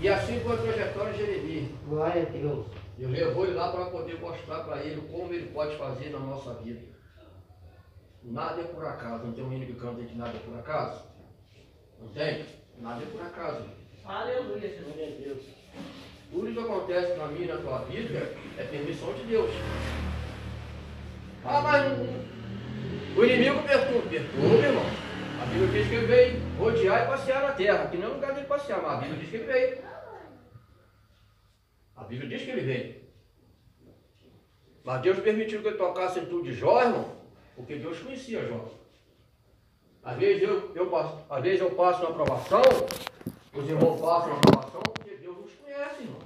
E 0.00 0.08
assim 0.08 0.40
foi 0.40 0.54
a 0.54 0.58
trajetória 0.58 1.12
de 1.12 1.18
Jeremias. 1.18 1.70
Glória 1.86 2.22
a 2.22 2.24
Deus. 2.24 2.66
Eu 2.98 3.08
levou 3.08 3.44
ele 3.44 3.54
lá 3.54 3.70
para 3.70 3.86
poder 3.86 4.18
mostrar 4.18 4.64
para 4.64 4.82
ele 4.82 5.00
como 5.02 5.32
ele 5.32 5.46
pode 5.52 5.76
fazer 5.76 6.10
na 6.10 6.18
nossa 6.18 6.54
vida. 6.54 6.80
Nada 8.24 8.60
é 8.60 8.64
por 8.64 8.84
acaso. 8.86 9.24
Não 9.24 9.32
tem 9.32 9.44
um 9.44 9.52
hino 9.52 9.66
que 9.66 9.74
canta 9.74 10.02
que 10.02 10.14
nada 10.16 10.36
é 10.36 10.40
por 10.40 10.58
acaso? 10.58 11.02
Não 12.00 12.08
tem? 12.08 12.44
Nada 12.78 13.02
é 13.02 13.06
por 13.06 13.20
acaso. 13.22 13.64
Aleluia, 14.04 14.60
Jesus. 14.60 15.46
Tudo 16.30 16.52
que 16.52 16.58
acontece 16.58 17.14
na 17.18 17.26
minha 17.26 17.44
e 17.44 17.48
na 17.48 17.56
tua 17.58 17.78
vida 17.84 18.18
é 18.56 18.64
permissão 18.64 19.12
de 19.14 19.22
Deus. 19.24 19.50
Ah, 21.44 21.60
mas 21.60 21.84
não- 21.98 22.22
o 23.20 23.24
inimigo 23.24 23.62
perturba. 23.64 24.08
Perturba, 24.08 24.66
irmão. 24.66 24.84
A 25.42 25.44
Bíblia 25.46 25.68
diz 25.72 25.88
que 25.88 25.94
ele 25.96 26.06
veio 26.06 26.40
rodear 26.56 27.02
e 27.04 27.06
passear 27.08 27.42
na 27.42 27.52
terra. 27.52 27.82
Aqui 27.84 27.96
não 27.98 28.10
é 28.10 28.14
lugar 28.14 28.34
de 28.34 28.44
passear, 28.46 28.80
mas 28.80 28.92
a 28.92 28.96
Bíblia 29.00 29.18
diz 29.20 29.28
que 29.30 29.36
ele 29.36 29.52
veio. 29.52 29.78
A 31.96 32.04
Bíblia 32.04 32.28
diz 32.28 32.42
que 32.44 32.50
ele 32.50 32.60
veio. 32.62 33.02
Mas 34.84 35.02
Deus 35.02 35.18
permitiu 35.20 35.60
que 35.60 35.68
ele 35.68 35.76
tocasse 35.76 36.18
em 36.20 36.26
tudo 36.26 36.44
de 36.44 36.52
Jó, 36.54 36.80
irmão, 36.80 37.21
porque 37.56 37.76
Deus 37.76 37.98
conhecia 37.98 38.46
Jó. 38.46 38.64
Às 40.04 40.16
vezes 40.16 40.42
eu, 40.42 40.72
eu, 40.74 40.86
passo, 40.86 41.18
às 41.30 41.42
vezes 41.42 41.60
eu 41.60 41.70
passo 41.70 42.02
na 42.02 42.08
aprovação, 42.08 42.62
os 43.54 43.68
irmãos 43.68 44.00
passam 44.00 44.30
na 44.30 44.36
aprovação, 44.36 44.80
porque 44.80 45.14
Deus 45.14 45.36
nos 45.36 45.52
conhece, 45.52 46.02
irmão. 46.02 46.20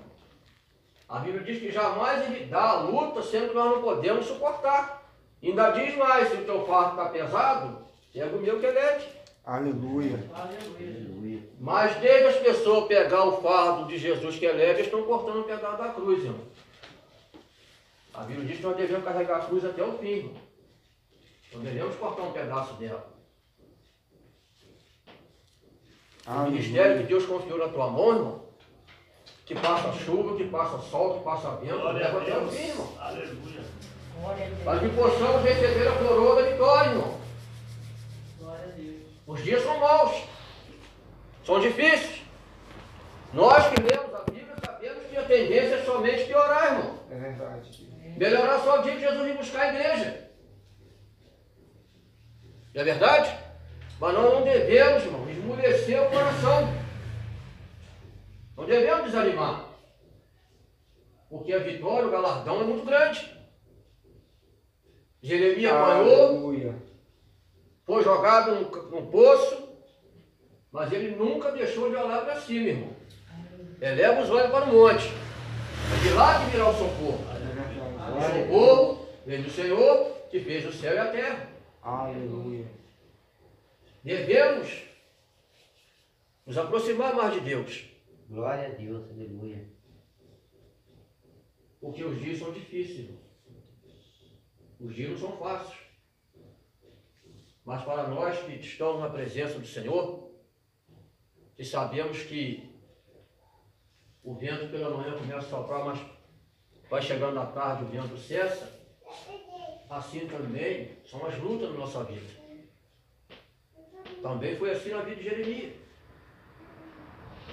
A 1.08 1.18
Bíblia 1.18 1.44
diz 1.44 1.60
que 1.60 1.70
jamais 1.70 2.24
ele 2.24 2.46
dá 2.46 2.70
a 2.70 2.80
luta, 2.82 3.22
sendo 3.22 3.50
que 3.50 3.54
nós 3.54 3.70
não 3.70 3.82
podemos 3.82 4.26
suportar. 4.26 5.02
Ainda 5.42 5.70
diz 5.70 5.96
mais, 5.96 6.28
se 6.28 6.36
o 6.36 6.44
teu 6.44 6.66
fardo 6.66 6.90
está 6.90 7.10
pesado, 7.10 7.84
pega 8.12 8.34
o 8.34 8.40
meu 8.40 8.58
que 8.58 8.66
é 8.66 8.70
leve. 8.70 9.06
Aleluia. 9.44 10.28
Aleluia. 10.34 11.42
Mas 11.60 11.94
desde 11.96 12.28
as 12.28 12.36
pessoas 12.36 12.88
pegar 12.88 13.24
o 13.24 13.40
fardo 13.40 13.86
de 13.86 13.98
Jesus 13.98 14.38
que 14.38 14.46
é 14.46 14.52
leve, 14.52 14.80
eles 14.80 14.86
estão 14.86 15.04
cortando 15.04 15.40
o 15.40 15.44
pedaço 15.44 15.78
da 15.78 15.90
cruz, 15.90 16.24
irmão. 16.24 16.40
A 18.14 18.22
Bíblia 18.22 18.46
diz 18.46 18.56
que 18.56 18.62
nós 18.62 18.76
devemos 18.76 19.04
carregar 19.04 19.36
a 19.36 19.44
cruz 19.44 19.64
até 19.64 19.84
o 19.84 19.92
fim, 19.98 20.08
irmão. 20.08 20.45
Não 21.52 21.62
devemos 21.62 21.96
cortar 21.96 22.22
um 22.22 22.32
pedaço 22.32 22.74
dela. 22.74 23.16
O 26.26 26.50
ministério 26.50 26.98
que 26.98 27.04
Deus 27.04 27.24
confiou 27.24 27.58
na 27.58 27.68
tua 27.68 27.88
mão, 27.88 28.16
irmão, 28.16 28.44
que 29.44 29.54
passa 29.54 29.92
chuva, 29.92 30.36
que 30.36 30.44
passa 30.48 30.78
sol, 30.78 31.18
que 31.18 31.24
passa 31.24 31.50
vento, 31.56 31.84
leva 31.84 32.20
até 32.20 32.36
o 32.36 32.48
fim, 32.48 32.68
irmão. 32.68 32.92
Aleluia. 32.98 33.64
Para 34.64 34.80
que 34.80 34.88
possamos 34.88 35.42
receber 35.42 35.86
a 35.86 35.92
coroa 35.92 36.42
da 36.42 36.50
vitória, 36.50 36.90
irmão. 36.90 37.20
Glória 38.40 38.64
a 38.64 38.68
Deus. 38.68 39.02
Os 39.24 39.44
dias 39.44 39.62
são 39.62 39.78
maus, 39.78 40.24
são 41.44 41.60
difíceis. 41.60 42.22
Nós 43.32 43.68
que 43.68 43.82
lemos 43.82 44.14
a 44.14 44.22
Bíblia 44.30 44.54
sabemos 44.64 45.06
que 45.08 45.16
a 45.16 45.22
tendência 45.22 45.74
é 45.76 45.84
somente 45.84 46.24
piorar, 46.24 46.72
irmão. 46.72 46.98
É 47.08 47.14
verdade. 47.14 47.88
Melhorar 48.16 48.58
só 48.60 48.80
o 48.80 48.82
dia 48.82 48.94
que 48.94 49.00
Jesus 49.00 49.26
vir 49.26 49.36
buscar 49.36 49.62
a 49.62 49.74
igreja. 49.74 50.25
Não 52.76 52.82
é 52.82 52.84
verdade? 52.84 53.34
Mas 53.98 54.12
nós 54.12 54.34
não 54.34 54.42
devemos, 54.42 55.02
irmão, 55.02 55.30
esmurecer 55.30 56.02
o 56.02 56.10
coração. 56.10 56.74
Não 58.54 58.66
devemos 58.66 59.06
desanimar. 59.06 59.64
Porque 61.30 61.54
a 61.54 61.58
vitória, 61.58 62.06
o 62.06 62.10
galardão 62.10 62.60
é 62.60 62.64
muito 62.64 62.84
grande. 62.84 63.34
Jeremias 65.22 65.72
apanhou, 65.72 66.54
foi 67.86 68.04
jogado 68.04 68.54
num, 68.54 68.90
num 68.90 69.06
poço, 69.06 69.70
mas 70.70 70.92
ele 70.92 71.16
nunca 71.16 71.52
deixou 71.52 71.88
de 71.88 71.96
olhar 71.96 72.26
para 72.26 72.38
cima, 72.42 72.68
irmão. 72.68 72.90
Eleva 73.80 74.20
os 74.20 74.28
olhos 74.28 74.50
para 74.50 74.66
o 74.66 74.74
monte. 74.74 75.10
É 75.94 76.02
de 76.02 76.12
lá 76.12 76.44
que 76.44 76.50
virá 76.50 76.68
o 76.68 76.74
socorro. 76.74 77.24
É. 77.32 78.18
O 78.18 78.44
socorro 78.44 79.08
vem 79.24 79.40
do 79.40 79.50
Senhor, 79.50 80.12
que 80.30 80.40
fez 80.40 80.66
o 80.66 80.72
céu 80.72 80.94
e 80.94 80.98
a 80.98 81.06
terra. 81.06 81.55
Aleluia. 81.86 82.66
Devemos 84.02 84.82
nos 86.44 86.58
aproximar 86.58 87.14
mais 87.14 87.34
de 87.34 87.40
Deus, 87.40 87.88
Glória 88.28 88.66
a 88.66 88.70
Deus. 88.70 89.08
Aleluia. 89.08 89.68
porque 91.80 92.02
os 92.02 92.20
dias 92.20 92.40
são 92.40 92.52
difíceis. 92.52 93.10
Os 94.80 94.96
dias 94.96 95.12
não 95.12 95.18
são 95.18 95.36
fáceis. 95.36 95.78
Mas 97.64 97.84
para 97.84 98.08
nós 98.08 98.36
que 98.42 98.54
estamos 98.54 99.00
na 99.00 99.08
presença 99.08 99.56
do 99.60 99.66
Senhor, 99.66 100.32
que 101.54 101.64
sabemos 101.64 102.20
que 102.24 102.74
o 104.24 104.34
vento 104.34 104.72
pela 104.72 104.90
manhã 104.90 105.16
começa 105.16 105.46
a 105.46 105.50
soprar, 105.50 105.84
mas 105.84 106.00
vai 106.90 107.00
chegando 107.00 107.38
à 107.38 107.46
tarde 107.46 107.84
o 107.84 107.88
vento 107.88 108.16
cessa, 108.16 108.75
assim 109.88 110.26
também 110.26 110.96
são 111.04 111.24
as 111.26 111.38
lutas 111.38 111.70
na 111.70 111.78
nossa 111.78 112.04
vida. 112.04 112.46
Também 114.22 114.56
foi 114.56 114.72
assim 114.72 114.90
na 114.90 115.02
vida 115.02 115.16
de 115.16 115.22
Jeremias. 115.22 115.72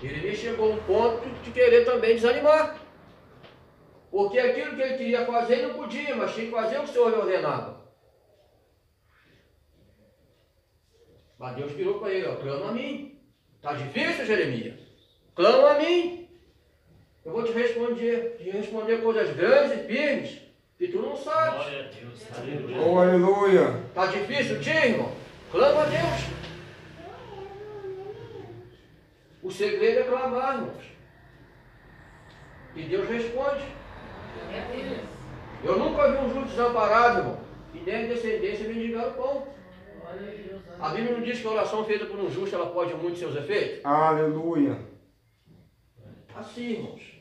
Jeremias 0.02 0.38
chegou 0.38 0.72
a 0.72 0.76
um 0.76 0.84
ponto 0.84 1.30
de 1.44 1.52
querer 1.52 1.86
também 1.86 2.16
desanimar. 2.16 2.82
Porque 4.10 4.40
aquilo 4.40 4.76
que 4.76 4.82
ele 4.82 4.98
queria 4.98 5.26
fazer 5.26 5.54
ele 5.54 5.68
não 5.68 5.76
podia, 5.76 6.16
mas 6.16 6.34
tinha 6.34 6.46
que 6.46 6.52
fazer 6.52 6.78
o 6.78 6.84
que 6.84 6.90
o 6.90 6.94
Senhor 6.94 7.10
lhe 7.10 7.16
ordenava. 7.16 7.84
Mas 11.38 11.56
Deus 11.56 11.72
virou 11.74 12.00
para 12.00 12.14
ele, 12.14 12.28
ó, 12.28 12.36
clama 12.36 12.70
a 12.70 12.72
mim. 12.74 13.20
Está 13.56 13.74
difícil, 13.74 14.26
Jeremias? 14.26 14.80
Clama 15.36 15.72
a 15.72 15.80
mim. 15.80 16.30
Eu 17.26 17.32
vou 17.32 17.44
te 17.44 17.52
responder, 17.54 18.38
te 18.38 18.50
responder 18.50 19.02
coisas 19.02 19.36
grandes 19.36 19.78
e 19.78 19.88
firmes 19.88 20.43
que 20.78 20.88
tu 20.88 21.02
não 21.02 21.16
sabes. 21.16 21.54
Glória 21.56 21.80
a 21.80 21.84
Deus. 21.84 22.38
Aleluia. 22.38 22.78
Oh, 22.82 23.00
aleluia. 23.00 23.84
Está 23.88 24.06
difícil, 24.08 24.62
tia, 24.62 24.88
irmão? 24.88 25.12
Clama 25.52 25.84
a 25.84 25.86
Deus. 25.86 26.34
O 29.42 29.52
segredo 29.52 30.00
é 30.00 30.04
clamar, 30.04 30.56
irmãos. 30.56 30.84
E 32.76 32.84
Deus 32.84 33.08
responde. 33.08 33.64
Eu 35.64 35.78
nunca 35.78 36.12
vi 36.12 36.18
um 36.18 36.34
justo 36.34 36.50
desamparado, 36.50 37.20
irmão. 37.20 37.40
E 37.74 37.80
nem 37.80 38.08
descendência 38.08 38.68
mendigar 38.68 39.10
o 39.10 39.14
pão. 39.14 39.48
A 40.80 40.90
Bíblia 40.90 41.14
não 41.14 41.22
diz 41.22 41.40
que 41.40 41.48
a 41.48 41.52
oração 41.52 41.86
feita 41.86 42.06
por 42.06 42.20
um 42.20 42.30
justo 42.30 42.56
ela 42.56 42.68
pode 42.68 42.94
muito 42.96 43.18
seus 43.18 43.36
efeitos? 43.36 43.84
Aleluia. 43.86 44.78
Assim, 46.36 46.72
irmãos. 46.72 47.13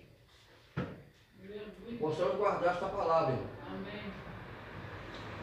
Possamos 2.03 2.35
guardar 2.35 2.75
esta 2.75 2.87
palavra, 2.87 3.33
irmão. 3.33 3.47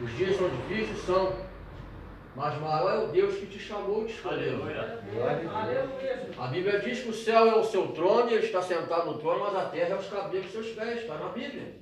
Os 0.02 0.14
dias 0.14 0.36
são 0.36 0.46
difíceis, 0.50 0.98
são. 1.06 1.32
Mas 2.36 2.60
maior 2.60 2.90
é 2.90 3.04
o 3.04 3.08
Deus 3.08 3.34
que 3.36 3.46
te 3.46 3.58
chamou 3.58 4.02
e 4.02 4.08
te 4.08 4.12
escolheu. 4.12 4.58
A 6.38 6.46
Bíblia 6.48 6.80
diz 6.80 7.00
que 7.02 7.08
o 7.08 7.14
céu 7.14 7.46
é 7.46 7.56
o 7.56 7.64
seu 7.64 7.88
trono 7.92 8.30
e 8.30 8.34
ele 8.34 8.44
está 8.44 8.60
sentado 8.60 9.10
no 9.10 9.18
trono, 9.18 9.44
mas 9.44 9.56
a 9.56 9.70
terra 9.70 9.94
é 9.94 9.98
os 9.98 10.06
cabelos 10.08 10.52
dos 10.52 10.52
seus 10.52 10.76
pés. 10.76 11.00
Está 11.00 11.16
na 11.16 11.30
Bíblia. 11.30 11.76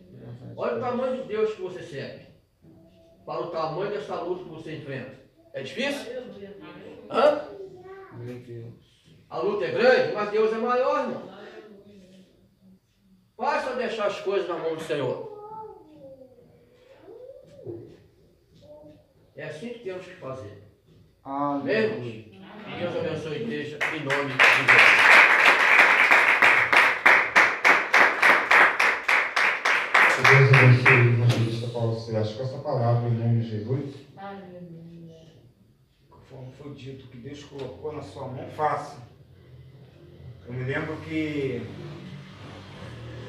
Olha 0.56 0.76
o 0.76 0.80
tamanho 0.80 1.22
de 1.22 1.28
Deus 1.28 1.54
que 1.54 1.62
você 1.62 1.82
serve. 1.82 2.26
Para 3.26 3.40
o 3.40 3.50
tamanho 3.50 3.90
dessa 3.90 4.14
luta 4.20 4.44
que 4.44 4.50
você 4.50 4.76
enfrenta. 4.76 5.18
É 5.54 5.62
difícil? 5.62 6.12
Hã? 7.10 7.48
Meu 8.12 8.38
Deus. 8.38 8.74
A 9.28 9.38
luta 9.38 9.64
é 9.64 9.70
grande, 9.72 10.12
mas 10.12 10.30
Deus 10.30 10.52
é 10.52 10.56
maior, 10.56 11.00
irmão. 11.00 11.37
Basta 13.38 13.76
deixar 13.76 14.08
as 14.08 14.20
coisas 14.20 14.48
na 14.48 14.58
mão 14.58 14.74
do 14.74 14.82
Senhor. 14.82 15.38
É 19.36 19.44
assim 19.44 19.68
que 19.68 19.78
temos 19.78 20.04
que 20.04 20.16
fazer. 20.16 20.64
Amém. 21.24 22.40
Que 22.64 22.78
Deus 22.80 22.96
abençoe 22.96 23.34
a 23.34 23.38
igreja 23.38 23.78
em 23.94 24.00
nome 24.00 24.32
de 24.32 24.44
Jesus. 24.56 25.08
Deus 30.28 30.52
abençoe 30.52 30.92
o 30.92 31.12
evangelista 31.12 31.68
Paulo 31.68 32.00
Celeste 32.00 32.36
com 32.36 32.42
essa 32.42 32.58
palavra 32.58 33.08
em 33.08 33.14
nome 33.14 33.40
de 33.40 33.50
Jesus. 33.50 33.94
Aleluia. 34.16 35.28
conforme 36.10 36.52
foi 36.58 36.74
dito, 36.74 37.06
que 37.06 37.18
Deus 37.18 37.44
colocou 37.44 37.92
na 37.92 38.02
sua 38.02 38.26
mão, 38.26 38.50
faça. 38.50 39.00
Eu 40.44 40.52
me 40.52 40.64
lembro 40.64 40.96
que 41.02 41.62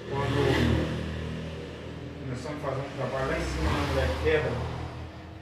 quando 0.09 0.89
começamos 2.23 2.63
a 2.63 2.67
fazer 2.67 2.81
um 2.81 2.97
trabalho 2.97 3.27
lá 3.29 3.37
em 3.37 3.41
cima 3.41 3.69
na 3.95 4.23
Terra, 4.23 4.51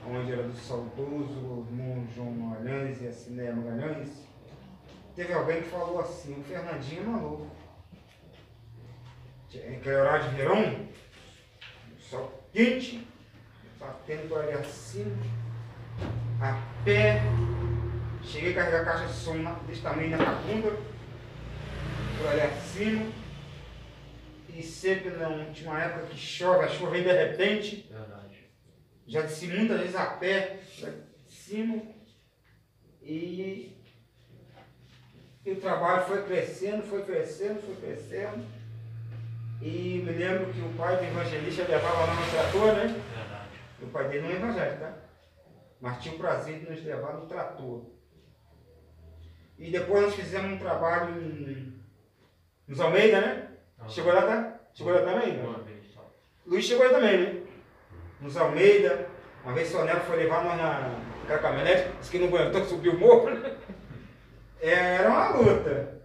onde 0.09 0.33
era 0.33 0.43
do 0.43 0.57
saudoso 0.57 1.65
irmão 1.69 2.05
João 2.13 2.31
Magalhães 2.31 3.01
e 3.01 3.07
a 3.07 3.11
Cineia 3.11 3.55
Magalhães, 3.55 4.27
teve 5.15 5.33
alguém 5.33 5.61
que 5.61 5.69
falou 5.69 6.01
assim, 6.01 6.39
o 6.39 6.43
Fernandinho 6.43 7.01
é 7.01 7.05
maluco. 7.05 7.47
Aquele 9.47 9.95
horário 9.95 10.29
de 10.29 10.35
verão, 10.35 10.87
sol 11.97 12.43
quente, 12.51 13.07
batendo 13.79 14.27
por 14.27 14.41
ali 14.41 14.51
acima, 14.51 15.15
a 16.41 16.61
pé, 16.83 17.21
cheguei 18.21 18.51
a 18.51 18.55
carregar 18.55 18.81
a 18.81 18.85
caixa 18.85 19.05
de 19.07 19.13
som 19.13 19.37
desse 19.65 19.81
tamanho 19.81 20.17
na 20.17 20.17
bunda, 20.17 20.77
por 22.17 22.27
ali 22.27 22.41
acima, 22.41 23.05
e 24.57 24.63
sempre 24.63 25.11
não, 25.11 25.53
tinha 25.53 25.69
uma 25.69 25.79
época 25.79 26.07
que 26.07 26.17
chove, 26.17 26.65
a 26.65 26.67
chuva 26.67 26.89
vem 26.89 27.03
de 27.03 27.11
repente, 27.11 27.87
Verdade. 27.91 28.49
já 29.05 29.21
desci 29.21 29.45
muitas 29.47 29.79
vezes 29.79 29.95
a 29.95 30.07
pé, 30.07 30.57
de 31.27 31.31
cima, 31.31 31.79
e, 33.03 33.77
e 35.45 35.51
o 35.51 35.61
trabalho 35.61 36.07
foi 36.07 36.23
crescendo, 36.23 36.81
foi 36.81 37.05
crescendo, 37.05 37.61
foi 37.61 37.75
crescendo. 37.75 38.43
E 39.61 40.01
me 40.03 40.11
lembro 40.11 40.51
que 40.51 40.59
o 40.59 40.73
pai 40.73 40.97
do 40.97 41.03
evangelista 41.03 41.63
levava 41.67 42.05
lá 42.05 42.15
no 42.15 42.31
trator, 42.31 42.73
né? 42.73 42.87
Verdade. 42.87 43.49
O 43.81 43.87
pai 43.87 44.09
dele 44.09 44.23
não 44.23 44.29
é 44.29 44.35
evangélico, 44.35 44.79
tá? 44.79 44.97
Mas 45.79 46.01
tinha 46.01 46.15
o 46.15 46.17
prazer 46.17 46.59
de 46.59 46.69
nos 46.69 46.83
levar 46.83 47.13
no 47.13 47.27
trator. 47.27 47.85
E 49.59 49.69
depois 49.69 50.03
nós 50.03 50.15
fizemos 50.15 50.51
um 50.51 50.57
trabalho 50.57 51.21
em, 51.21 51.79
nos 52.67 52.79
Almeida, 52.79 53.21
né? 53.21 53.56
Chegou 53.87 54.13
lá, 54.13 54.21
tá? 54.21 54.59
Chegou 54.73 54.93
lá 54.93 55.01
também? 55.01 55.39
Uma 55.39 55.59
vez 55.59 55.85
só. 55.93 56.11
Luiz 56.45 56.65
chegou 56.65 56.85
aí 56.85 56.91
também, 56.91 57.17
né? 57.17 57.41
Nos 58.21 58.37
Almeida. 58.37 59.09
Uma 59.43 59.53
vez 59.53 59.73
o 59.73 59.83
Neto 59.83 60.05
foi 60.05 60.17
levar 60.17 60.43
nós 60.43 60.57
na 60.57 61.07
naquela 61.27 61.39
caminhonete, 61.39 61.91
disse 61.99 62.11
que 62.11 62.19
não 62.19 62.27
aguentou, 62.27 62.61
que 62.61 62.67
subiu 62.67 62.93
o 62.93 62.99
morro. 62.99 63.29
né? 63.29 63.57
Era 64.59 65.09
uma 65.09 65.29
luta. 65.37 66.01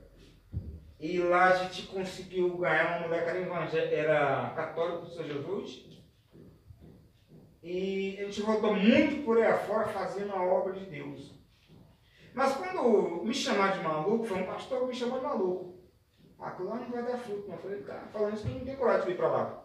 E 0.99 1.19
lá 1.19 1.47
a 1.47 1.57
gente 1.57 1.87
conseguiu 1.87 2.57
ganhar 2.59 2.99
uma 2.99 3.09
mulher 3.09 3.25
que 3.25 3.31
era, 3.31 4.13
era 4.13 4.51
católica 4.51 4.99
do 4.99 5.09
Senhor 5.09 5.25
Jesus. 5.25 5.85
E 7.63 8.19
a 8.21 8.25
gente 8.25 8.43
rodou 8.43 8.75
muito 8.75 9.25
por 9.25 9.39
aí 9.39 9.47
afora 9.47 9.89
fazendo 9.89 10.33
a 10.33 10.43
obra 10.43 10.75
de 10.75 10.85
Deus. 10.87 11.35
Mas 12.35 12.55
quando 12.55 13.25
me 13.25 13.35
chamaram 13.35 13.77
de 13.77 13.83
maluco, 13.83 14.25
foi 14.25 14.43
um 14.43 14.47
pastor 14.47 14.81
que 14.81 14.87
me 14.87 14.95
chamou 14.95 15.19
de 15.19 15.25
maluco. 15.25 15.72
Aquilo 16.43 16.71
lá 16.71 16.77
não 16.77 16.91
vai 16.91 17.03
dar 17.05 17.19
fruto, 17.19 17.49
não. 17.49 17.55
Eu 17.55 17.63
falei, 17.63 17.83
tá 17.83 18.03
falando 18.13 18.35
isso 18.35 18.43
que 18.43 18.59
não 18.59 18.65
tem 18.65 18.77
coragem 18.77 19.01
de 19.03 19.07
vir 19.07 19.17
para 19.17 19.29
lá. 19.29 19.65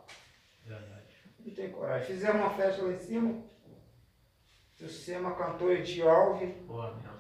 Verdade. 0.63 1.03
Não 1.43 1.53
tem 1.53 1.71
coragem. 1.71 2.07
Fizemos 2.07 2.41
uma 2.41 2.49
festa 2.51 2.83
lá 2.83 2.91
em 2.91 2.99
cima. 2.99 3.43
O 4.79 4.87
Sema 4.87 5.31
cantou 5.33 5.75
de 5.75 6.01
Alves. 6.03 6.55
Boa 6.67 6.91
benção. 6.91 7.11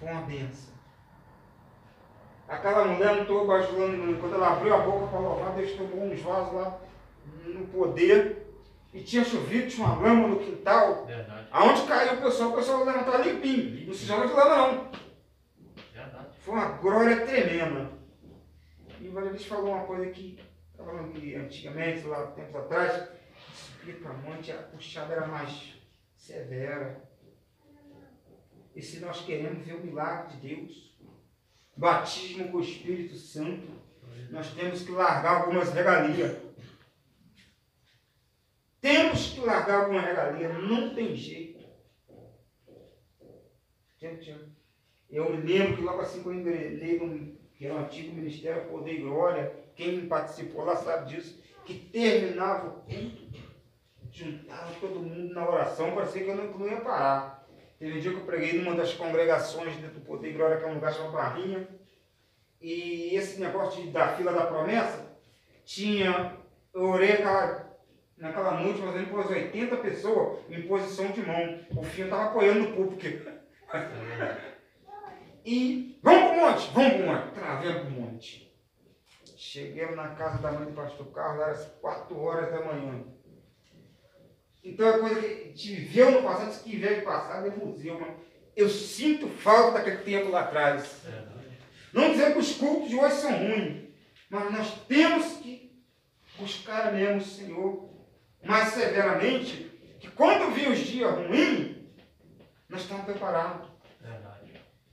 Foi 0.00 0.08
uma 0.08 0.22
benção. 0.22 0.74
Aquela 2.48 2.86
mulher 2.86 3.14
não 3.14 3.22
estou 3.22 3.46
bajulando. 3.46 4.18
Quando 4.18 4.34
ela 4.34 4.52
abriu 4.52 4.74
a 4.74 4.78
boca 4.78 5.06
para 5.06 5.20
louvar, 5.20 5.54
Deus 5.54 5.72
tomou 5.72 6.04
uns 6.06 6.20
vasos 6.20 6.54
lá 6.54 6.80
no 7.46 7.66
poder. 7.68 8.44
E 8.92 9.02
tinha 9.02 9.24
chovido, 9.24 9.68
tinha 9.68 9.86
uma 9.86 9.96
lama 9.96 10.28
no 10.28 10.38
quintal. 10.40 11.06
Verdade. 11.06 11.48
Aonde 11.52 11.82
caiu 11.82 12.14
o 12.14 12.22
pessoal, 12.22 12.50
o 12.50 12.54
pessoal 12.56 12.84
levantava 12.84 13.18
limpinho. 13.18 13.86
Não 13.86 13.94
se 13.94 14.06
joga 14.06 14.26
de 14.26 14.32
lama, 14.32 14.56
não. 14.56 14.90
Verdade. 15.92 16.28
Foi 16.40 16.54
uma 16.54 16.68
glória 16.78 17.24
tremenda. 17.24 18.03
Evangelista 19.14 19.54
falou 19.54 19.72
uma 19.72 19.84
coisa 19.84 20.10
que, 20.10 20.38
tá 20.76 20.82
falando 20.84 21.12
que 21.12 21.36
antigamente, 21.36 22.04
lá 22.06 22.26
tempos 22.32 22.56
atrás, 22.56 23.08
monte, 24.24 24.50
a 24.50 24.62
puxada 24.62 25.14
era 25.14 25.26
mais 25.26 25.74
severa. 26.16 27.08
E 28.74 28.82
se 28.82 28.98
nós 28.98 29.24
queremos 29.24 29.64
ver 29.64 29.74
o 29.74 29.84
milagre 29.84 30.36
de 30.36 30.48
Deus, 30.48 30.98
batismo 31.76 32.50
com 32.50 32.58
o 32.58 32.60
Espírito 32.60 33.14
Santo, 33.16 33.68
nós 34.30 34.52
temos 34.52 34.82
que 34.82 34.90
largar 34.90 35.42
algumas 35.42 35.72
regalias. 35.72 36.42
Temos 38.80 39.32
que 39.32 39.40
largar 39.40 39.82
alguma 39.82 40.00
regalia, 40.00 40.58
não 40.58 40.94
tem 40.94 41.14
jeito. 41.14 41.64
Eu 45.08 45.30
me 45.30 45.46
lembro 45.46 45.76
que 45.76 45.82
logo 45.82 46.00
assim 46.00 46.20
que 46.20 46.28
eu 46.28 46.34
engrenei 46.34 46.98
no 46.98 47.33
o 47.72 47.78
antigo 47.78 48.14
Ministério 48.14 48.68
Poder 48.68 48.94
e 48.94 49.02
Glória, 49.02 49.52
quem 49.74 50.06
participou 50.06 50.64
lá 50.64 50.76
sabe 50.76 51.14
disso, 51.14 51.42
que 51.64 51.74
terminava 51.74 52.68
o 52.68 52.72
culto, 52.82 53.24
juntava 54.12 54.70
todo 54.80 55.00
mundo 55.00 55.34
na 55.34 55.48
oração, 55.48 55.94
parecia 55.94 56.24
que 56.24 56.30
eu 56.30 56.36
não, 56.36 56.46
não 56.46 56.68
ia 56.68 56.80
parar. 56.80 57.46
Teve 57.78 57.98
um 57.98 58.00
dia 58.00 58.10
que 58.12 58.18
eu 58.18 58.24
preguei 58.24 58.60
numa 58.60 58.76
das 58.76 58.92
congregações 58.94 59.76
dentro 59.76 59.98
do 59.98 60.06
Poder 60.06 60.30
e 60.30 60.32
Glória, 60.32 60.56
que 60.56 60.64
é 60.64 60.68
um 60.68 60.74
lugar 60.74 60.92
chamado 60.92 61.12
Barrinha, 61.12 61.68
e 62.60 63.14
esse 63.14 63.40
negócio 63.40 63.82
de, 63.82 63.90
da 63.90 64.08
fila 64.16 64.32
da 64.32 64.46
promessa, 64.46 65.04
tinha, 65.64 66.34
eu 66.72 66.82
orei 66.82 67.12
aquela, 67.12 67.78
naquela 68.16 68.60
noite, 68.60 68.80
mas 68.80 68.96
ele 68.96 69.06
pôs 69.06 69.28
80 69.28 69.76
pessoas 69.76 70.38
em 70.48 70.62
posição 70.62 71.10
de 71.10 71.20
mão. 71.20 71.60
O 71.76 71.82
filho 71.82 72.06
estava 72.06 72.24
apoiando 72.26 72.60
no 72.60 72.74
púlpito. 72.74 73.30
E 75.44 75.98
vamos 76.02 76.30
pro 76.30 76.40
monte, 76.40 76.70
vamos 76.72 76.94
pro 76.94 77.06
monte. 77.06 77.34
Travemos 77.34 77.82
pro 77.82 77.90
monte. 77.90 78.54
Chegamos 79.36 79.96
na 79.96 80.08
casa 80.08 80.38
da 80.38 80.52
mãe 80.52 80.66
do 80.66 80.72
pastor 80.72 81.06
Carlos, 81.12 81.42
era 81.42 81.52
às 81.52 81.64
4 81.80 82.18
horas 82.18 82.50
da 82.50 82.64
manhã. 82.64 83.04
Então 84.64 84.88
é 84.88 84.98
coisa 84.98 85.20
que 85.20 85.44
gente 85.48 85.74
viveu 85.74 86.10
no 86.10 86.22
passado, 86.22 86.50
isso 86.50 86.64
que 86.64 86.76
veio 86.76 86.96
de 86.96 87.02
passado 87.02 87.46
é 87.46 87.50
museu, 87.50 88.00
mas 88.00 88.16
eu 88.56 88.68
sinto 88.68 89.28
falta 89.28 89.78
daquele 89.78 89.98
tempo 89.98 90.30
lá 90.30 90.40
atrás. 90.40 91.02
Não 91.92 92.10
dizendo 92.10 92.32
que 92.32 92.38
os 92.38 92.56
cultos 92.56 92.88
de 92.88 92.96
hoje 92.96 93.14
são 93.16 93.30
ruins, 93.30 93.90
mas 94.30 94.52
nós 94.52 94.74
temos 94.88 95.34
que 95.34 95.70
buscar 96.38 96.92
mesmo 96.92 97.18
o 97.18 97.20
Senhor 97.20 97.90
mais 98.42 98.70
severamente, 98.70 99.70
que 100.00 100.10
quando 100.10 100.52
vir 100.52 100.68
os 100.68 100.78
dias 100.78 101.14
ruins, 101.14 101.76
nós 102.68 102.80
estamos 102.80 103.04
preparados. 103.04 103.63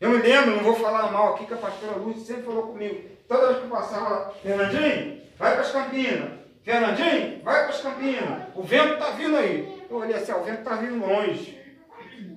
Eu 0.02 0.10
me 0.10 0.18
lembro, 0.18 0.56
não 0.56 0.64
vou 0.64 0.73
falar 0.73 1.11
mal 1.11 1.36
aqui, 1.36 1.45
que 1.45 1.53
a 1.53 1.57
pastora 1.57 1.95
Lúcia 1.95 2.26
sempre 2.26 2.41
falou 2.41 2.69
comigo. 2.69 3.07
Toda 3.28 3.49
vez 3.49 3.60
que 3.60 3.65
eu 3.65 3.69
passava 3.69 4.10
lá, 4.10 4.32
Fernandinho, 4.32 5.22
vai 5.38 5.52
para 5.53 5.61
as 5.61 5.72
Campinas. 5.72 6.40
Fernandinho, 6.64 7.44
vai 7.44 7.61
para 7.61 7.69
as 7.69 7.82
Campinas. 7.82 8.48
O 8.56 8.64
vento 8.64 8.94
está 8.94 9.11
vindo 9.11 9.38
aí. 9.38 9.86
Eu 9.88 9.98
olhei 9.98 10.15
assim, 10.15 10.32
ó, 10.32 10.40
o 10.40 10.44
vento 10.44 10.61
está 10.61 10.76
vindo 10.78 11.06
longe. 11.06 11.61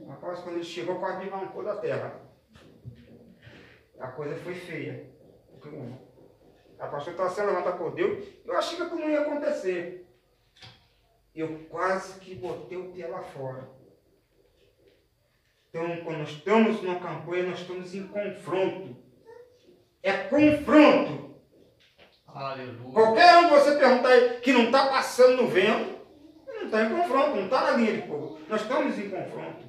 Rapaz, 0.07 0.41
quando 0.41 0.57
ele 0.57 0.65
chegou, 0.65 0.97
quase 0.97 1.25
me 1.25 1.31
arrancou 1.33 1.65
da 1.65 1.77
terra. 1.77 2.21
A 3.99 4.09
coisa 4.09 4.37
foi 4.37 4.55
feia. 4.55 5.07
A 6.79 6.87
pastora 6.87 7.13
estava 7.13 7.31
sendo 7.31 7.47
levantada 7.47 7.79
por 7.79 7.95
Deus. 7.95 8.29
Eu 8.45 8.59
achei 8.59 8.77
que 8.77 8.95
não 8.95 9.09
ia 9.09 9.23
acontecer. 9.23 10.07
Eu 11.35 11.61
quase 11.71 12.21
que 12.21 12.35
botei 12.35 12.77
o 12.77 12.93
pé 12.93 13.07
lá 13.07 13.23
fora. 13.23 13.67
Então, 15.75 15.97
quando 16.05 16.19
nós 16.19 16.31
estamos 16.31 16.81
numa 16.81 17.01
campanha, 17.01 17.49
nós 17.49 17.59
estamos 17.59 17.93
em 17.97 18.07
confronto. 18.07 18.97
É 20.05 20.13
confronto. 20.13 21.35
Aleluia. 22.29 22.93
Qualquer 22.93 23.39
um 23.39 23.49
que 23.49 23.55
você 23.55 23.77
perguntar 23.77 24.09
aí 24.11 24.41
que 24.41 24.53
não 24.53 24.67
está 24.67 24.87
passando 24.87 25.43
no 25.43 25.49
vento, 25.49 25.99
não 26.47 26.67
está 26.67 26.85
em 26.85 26.91
confronto, 26.91 27.31
não 27.35 27.45
está 27.47 27.61
na 27.63 27.71
linha 27.73 27.93
de 27.95 28.07
fogo. 28.07 28.39
Nós 28.49 28.63
estamos 28.63 28.97
em 28.97 29.11
confronto. 29.11 29.65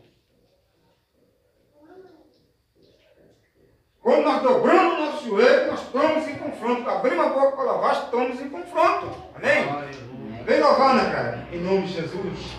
Quando 4.00 4.24
nós 4.26 4.44
dobramos 4.44 4.94
o 4.94 5.06
nosso 5.06 5.26
joelho, 5.26 5.72
nós 5.72 5.82
estamos 5.82 6.28
em 6.28 6.36
confronto. 6.36 6.88
Abrimos 6.88 7.26
a 7.26 7.30
boca 7.30 7.56
para 7.56 7.72
louvar, 7.72 8.04
estamos 8.04 8.40
em 8.40 8.50
confronto. 8.50 9.08
Amém? 9.34 9.70
Aleluia. 9.70 10.44
Vem 10.44 10.60
louvar, 10.60 10.96
né, 10.98 11.12
cara? 11.12 11.48
Em 11.52 11.62
nome 11.62 11.88
de 11.88 11.94
Jesus. 11.94 12.52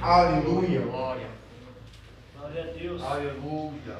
Aleluia. 0.00 0.82
Glória. 0.82 1.33
Glória 2.44 2.62
a 2.62 2.66
Deus. 2.74 3.02
Aleluia. 3.02 3.98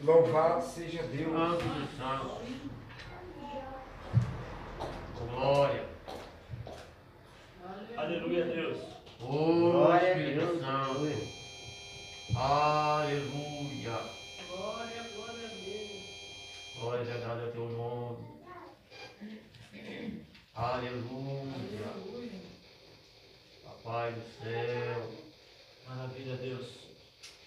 Louvado 0.00 0.64
seja 0.64 1.02
Deus. 1.02 1.32
Santo. 1.98 2.40
Glória. 5.28 5.84
Aleluia 7.96 8.44
a 8.44 8.46
Deus. 8.46 8.78
Oh, 9.20 9.72
Glória 9.72 10.00
a 10.00 10.10
Espírito 10.12 10.46
Deus. 10.46 10.60
Santo. 10.60 11.00
Aleluia. 11.00 11.30
Aleluia. 12.36 13.98
Glória, 14.48 15.02
glória 15.16 15.46
a 15.46 15.54
Deus. 15.64 16.04
Glória 16.78 17.44
ao 17.44 17.50
teu 17.50 17.68
nome. 17.70 18.30
Aleluia. 20.54 21.19
Pai 24.10 24.18
do 24.18 24.42
céu. 24.42 25.10
Maravilha, 25.86 26.36
Deus. 26.36 26.66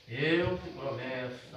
Eu 0.08 0.58
te 0.60 0.70
prometo 0.70 1.53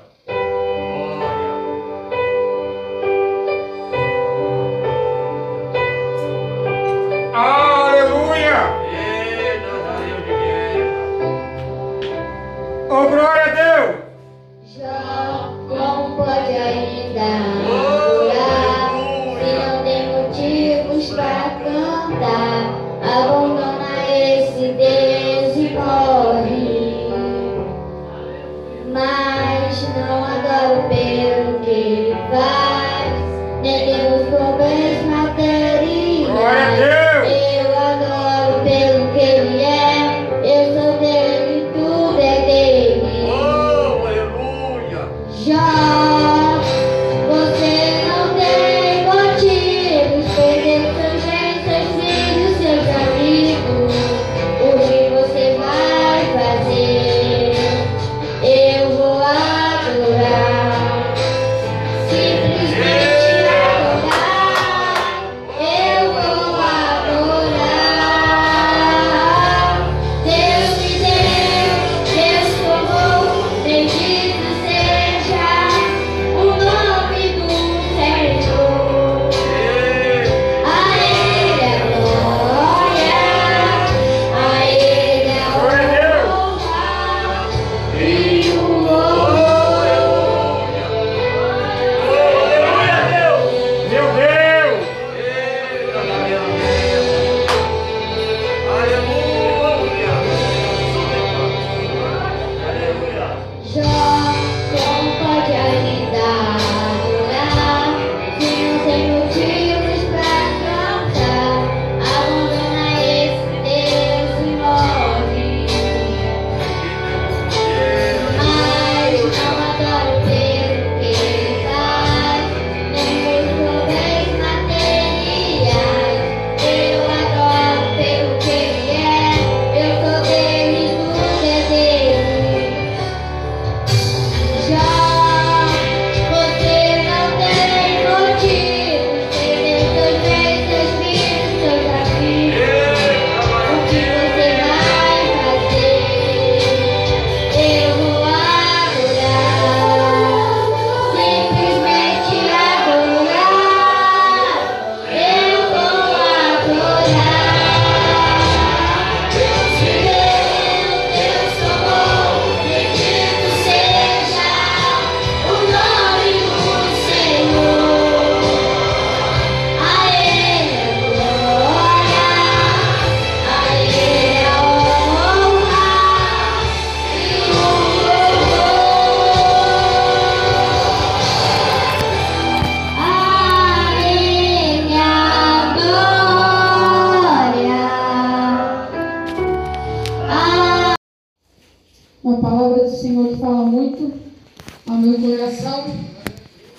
coração. 195.56 195.84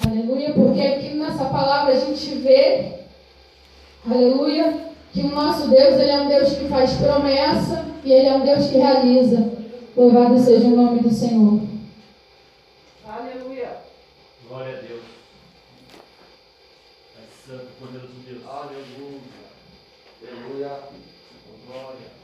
Aleluia, 0.05 0.53
porque 0.53 0.81
aqui 0.81 1.09
nessa 1.15 1.45
palavra 1.45 1.93
a 1.93 1.99
gente 1.99 2.35
vê, 2.35 2.99
aleluia, 4.05 4.91
que 5.11 5.21
o 5.21 5.29
nosso 5.29 5.67
Deus, 5.69 5.95
ele 5.95 6.11
é 6.11 6.21
um 6.21 6.27
Deus 6.27 6.53
que 6.53 6.67
faz 6.67 6.93
promessa 6.93 7.85
e 8.03 8.11
ele 8.11 8.27
é 8.27 8.33
um 8.35 8.45
Deus 8.45 8.67
que 8.67 8.77
realiza. 8.77 9.51
Louvado 9.95 10.39
seja 10.39 10.67
o 10.67 10.75
nome 10.75 10.99
do 10.99 11.11
Senhor. 11.11 11.61
Aleluia. 13.07 13.77
Glória 14.47 14.77
a 14.77 14.81
Deus. 14.81 15.03
Pai 17.15 17.25
Santo, 17.45 17.67
poderoso 17.79 18.13
Deus. 18.25 18.41
Aleluia. 18.47 19.19
Aleluia. 20.21 20.79
Glória. 21.65 22.17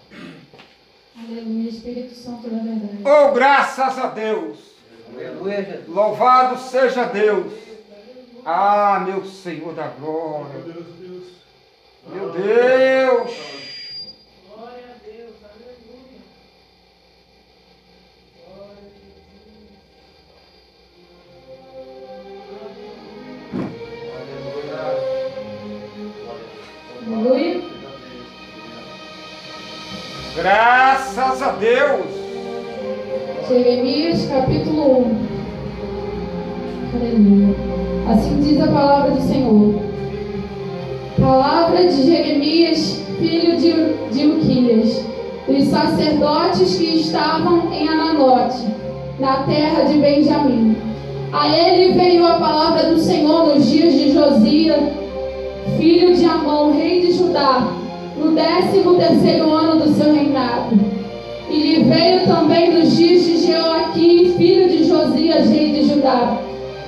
Aleluia, 1.18 1.70
Espírito 1.70 2.14
Santo 2.14 2.50
da 2.50 2.58
verdade. 2.58 3.04
Oh, 3.04 3.34
graças 3.34 3.98
a 3.98 4.08
Deus! 4.08 4.73
Aleluia, 5.16 5.64
Jesus. 5.64 5.88
Louvado 5.88 6.58
seja 6.60 7.06
Deus! 7.06 7.54
Ah, 8.46 9.04
meu 9.06 9.24
Senhor 9.26 9.74
da 9.74 9.88
glória! 9.88 10.64
Meu 12.08 12.32
Deus! 12.32 13.32
Aleluia. 27.06 27.62
Graças 30.36 31.42
a 31.42 31.52
Deus! 31.52 32.13
Jeremias 33.48 34.26
capítulo 34.28 35.00
1. 35.02 35.18
Aleluia. 36.96 37.56
Assim 38.10 38.40
diz 38.40 38.62
a 38.62 38.68
palavra 38.68 39.12
do 39.12 39.22
Senhor. 39.22 39.82
Palavra 41.20 41.86
de 41.86 42.04
Jeremias, 42.04 43.04
filho 43.20 43.58
de, 43.58 43.74
de 44.14 44.28
Uquias, 44.28 45.06
dos 45.46 45.66
sacerdotes 45.66 46.78
que 46.78 47.02
estavam 47.02 47.74
em 47.74 47.88
Ananote, 47.88 48.66
na 49.20 49.44
terra 49.44 49.84
de 49.84 49.98
Benjamim. 49.98 50.78
A 51.34 51.50
ele 51.50 51.94
veio 51.94 52.26
a 52.26 52.36
palavra 52.36 52.92
do 52.92 53.00
Senhor 53.00 53.54
nos 53.54 53.70
dias 53.70 53.94
de 53.94 54.14
Josias, 54.14 54.80
filho 55.78 56.16
de 56.16 56.24
Amon, 56.24 56.72
rei 56.72 57.02
de 57.02 57.12
Judá, 57.12 57.68
no 58.18 58.32
décimo 58.32 58.96
terceiro 58.96 59.52
ano 59.52 59.82
do 59.82 59.94
seu 59.94 60.14
reinado. 60.14 60.93
E 61.50 61.58
lhe 61.58 61.84
veio 61.84 62.26
também 62.26 62.72
dos 62.72 62.96
dias 62.96 63.24
de 63.24 63.52
Joaquim, 63.52 64.34
filho 64.38 64.70
de 64.70 64.84
Josias, 64.86 65.50
rei 65.50 65.72
de 65.72 65.84
Judá, 65.84 66.38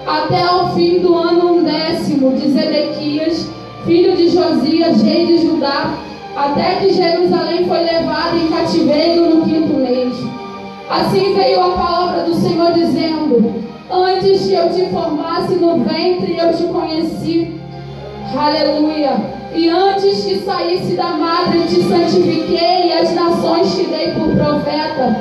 até 0.07 0.41
ao 0.43 0.73
fim 0.73 0.99
do 0.99 1.15
ano 1.15 1.63
décimo 1.63 2.31
de 2.33 2.49
Zedequias, 2.49 3.49
filho 3.85 4.15
de 4.15 4.29
Josias, 4.29 5.01
rei 5.01 5.25
de 5.25 5.37
Judá, 5.39 5.93
até 6.35 6.75
que 6.75 6.93
Jerusalém 6.93 7.65
foi 7.67 7.79
levada 7.79 8.37
em 8.37 8.47
cativeiro 8.47 9.35
no 9.35 9.43
quinto 9.43 9.73
mês. 9.73 10.15
Assim 10.89 11.33
veio 11.33 11.61
a 11.61 11.69
palavra 11.71 12.23
do 12.23 12.35
Senhor 12.35 12.73
dizendo: 12.73 13.53
Antes 13.89 14.47
que 14.47 14.53
eu 14.53 14.69
te 14.69 14.85
formasse 14.87 15.55
no 15.55 15.79
ventre, 15.79 16.37
eu 16.37 16.53
te 16.53 16.63
conheci. 16.63 17.59
Aleluia. 18.35 19.34
E 19.55 19.69
antes 19.69 20.25
que 20.25 20.39
saísse 20.39 20.95
da 20.95 21.11
madre, 21.11 21.61
te 21.61 21.81
santifiquei 21.83 22.87
e 22.87 22.93
as 22.93 23.13
nações 23.13 23.73
te 23.73 23.85
dei 23.85 24.11
por 24.11 24.27
profeta. 24.35 25.15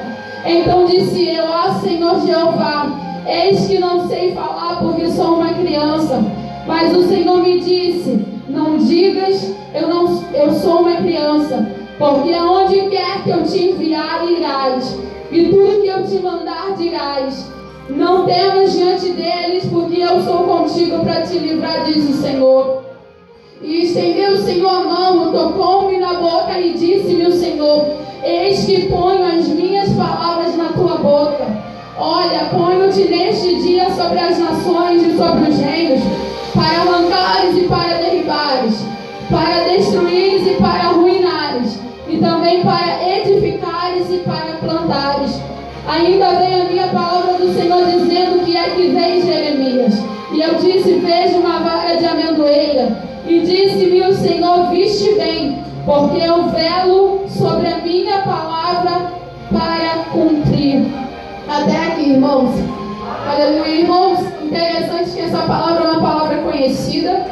Então 0.44 0.86
disse 0.86 1.28
eu, 1.28 1.44
ó 1.44 1.72
Senhor 1.74 2.20
Jeová, 2.26 3.22
eis 3.26 3.66
que 3.68 3.78
não 3.78 4.08
sei 4.08 4.32
falar 4.32 4.80
porque 4.80 5.08
sou 5.08 5.36
uma 5.36 5.54
criança. 5.54 6.20
Mas 6.66 6.96
o 6.96 7.06
Senhor 7.06 7.42
me 7.44 7.60
disse, 7.60 8.26
não 8.48 8.76
digas, 8.76 9.54
eu, 9.72 9.88
não, 9.88 10.24
eu 10.34 10.52
sou 10.52 10.80
uma 10.80 10.96
criança, 10.96 11.70
porque 11.96 12.32
aonde 12.34 12.88
quer 12.88 13.22
que 13.22 13.30
eu 13.30 13.44
te 13.44 13.70
enviar, 13.70 14.28
irás, 14.28 14.98
e 15.30 15.44
tudo 15.44 15.80
que 15.80 15.88
eu 15.88 16.04
te 16.04 16.18
mandar, 16.20 16.74
dirás. 16.76 17.52
Não 17.88 18.24
temas 18.26 18.72
diante 18.72 19.10
deles, 19.10 19.66
porque 19.70 20.00
eu 20.00 20.22
sou 20.22 20.44
contigo 20.44 21.04
para 21.04 21.22
te 21.22 21.38
livrar, 21.38 21.84
diz 21.84 22.08
o 22.08 22.14
Senhor. 22.14 22.83
E 23.66 23.84
estendeu 23.84 24.32
o 24.32 24.42
Senhor 24.42 24.68
a 24.68 24.84
mão, 24.84 25.32
tocou-me 25.32 25.96
na 25.96 26.12
boca 26.20 26.60
e 26.60 26.74
disse-me 26.74 27.26
o 27.26 27.32
Senhor: 27.32 27.86
Eis 28.22 28.66
que 28.66 28.88
ponho 28.90 29.24
as 29.24 29.48
minhas 29.48 29.88
palavras 29.94 30.54
na 30.54 30.68
tua 30.74 30.98
boca. 30.98 31.46
Olha, 31.96 32.44
ponho-te 32.50 33.08
neste 33.08 33.62
dia 33.62 33.88
sobre 33.94 34.18
as 34.18 34.38
nações 34.38 35.02
e 35.02 35.16
sobre 35.16 35.48
os 35.48 35.58
reinos, 35.58 36.02
para 36.52 36.82
arrancares 36.82 37.56
e 37.56 37.62
para 37.62 37.96
derribares, 38.02 38.84
para 39.30 39.64
destruires 39.70 40.46
e 40.46 40.54
para 40.60 40.88
arruinares, 40.90 41.78
e 42.06 42.18
também 42.18 42.62
para 42.62 43.18
edificares 43.18 44.10
e 44.10 44.18
para 44.26 44.58
plantares. 44.58 45.40
Ainda 45.88 46.34
veio 46.34 46.62
a 46.62 46.64
minha 46.66 46.88
palavra 46.88 47.38
do 47.38 47.54
Senhor 47.54 47.82
dizendo 47.86 48.44
que 48.44 48.58
é 48.58 48.64
que 48.64 48.88
vem 48.88 49.22
Jeremias. 49.22 49.94
E 50.32 50.42
eu 50.42 50.54
disse: 50.56 51.00
Vejo 51.02 51.38
uma 51.38 51.60
vara 51.60 51.96
de 51.96 52.04
amendoeira 52.04 53.13
e 53.26 53.40
disse-me 53.40 54.02
o 54.02 54.14
Senhor: 54.14 54.70
Viste 54.70 55.14
bem, 55.14 55.64
porque 55.84 56.18
eu 56.18 56.44
velo 56.50 57.24
sobre 57.28 57.68
a 57.68 57.78
minha 57.78 58.18
palavra 58.18 59.12
para 59.50 60.04
cumprir. 60.12 60.86
Até 61.48 61.76
aqui, 61.86 62.10
irmãos. 62.10 62.50
Aleluia, 63.26 63.80
irmãos. 63.80 64.20
Interessante 64.42 65.10
que 65.12 65.20
essa 65.20 65.38
palavra 65.38 65.84
é 65.84 65.90
uma 65.92 66.00
palavra 66.02 66.36
conhecida. 66.38 67.26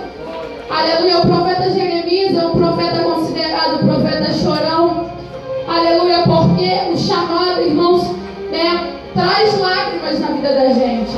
Aleluia, 0.71 1.19
o 1.19 1.27
profeta 1.27 1.71
Jeremias 1.71 2.35
é 2.35 2.47
um 2.47 2.53
profeta 2.53 3.03
considerado 3.03 3.83
um 3.83 3.89
profeta 3.89 4.33
chorão. 4.33 5.11
Aleluia, 5.69 6.23
porque 6.25 6.91
o 6.91 6.97
chamado, 6.97 7.61
irmãos, 7.61 8.11
né, 8.51 8.95
traz 9.13 9.59
lágrimas 9.61 10.19
na 10.21 10.29
vida 10.29 10.55
da 10.55 10.73
gente. 10.73 11.13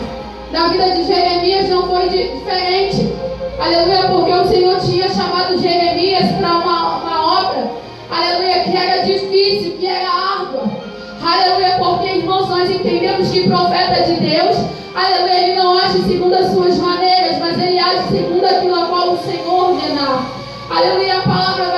Na 0.53 0.69
vida 0.69 0.91
de 0.91 1.05
Jeremias 1.05 1.69
não 1.69 1.87
foi 1.87 2.09
diferente. 2.09 3.13
Aleluia, 3.59 4.09
porque 4.09 4.33
o 4.33 4.47
Senhor 4.47 4.81
tinha 4.81 5.09
chamado 5.09 5.59
Jeremias 5.59 6.33
para 6.33 6.49
uma, 6.59 6.99
uma 6.99 7.41
obra. 7.41 7.71
Aleluia, 8.11 8.65
que 8.65 8.77
era 8.77 9.03
difícil, 9.03 9.77
que 9.79 9.87
era 9.87 10.09
árdua. 10.09 10.65
Aleluia, 11.23 11.77
porque 11.79 12.19
irmãos, 12.19 12.49
nós 12.49 12.71
entendemos 12.71 13.31
que 13.31 13.49
profeta 13.49 14.03
de 14.03 14.17
Deus, 14.17 14.57
aleluia, 14.95 15.41
ele 15.41 15.57
não 15.57 15.79
age 15.79 16.03
segundo 16.03 16.35
as 16.35 16.53
suas 16.53 16.79
maneiras, 16.79 17.39
mas 17.39 17.59
ele 17.59 17.79
age 17.79 18.09
segundo 18.09 18.45
aquilo 18.45 18.75
a 18.75 18.87
qual 18.87 19.13
o 19.13 19.19
Senhor 19.19 19.71
ordenar. 19.71 20.27
Aleluia, 20.69 21.19
a 21.19 21.23
palavra 21.23 21.74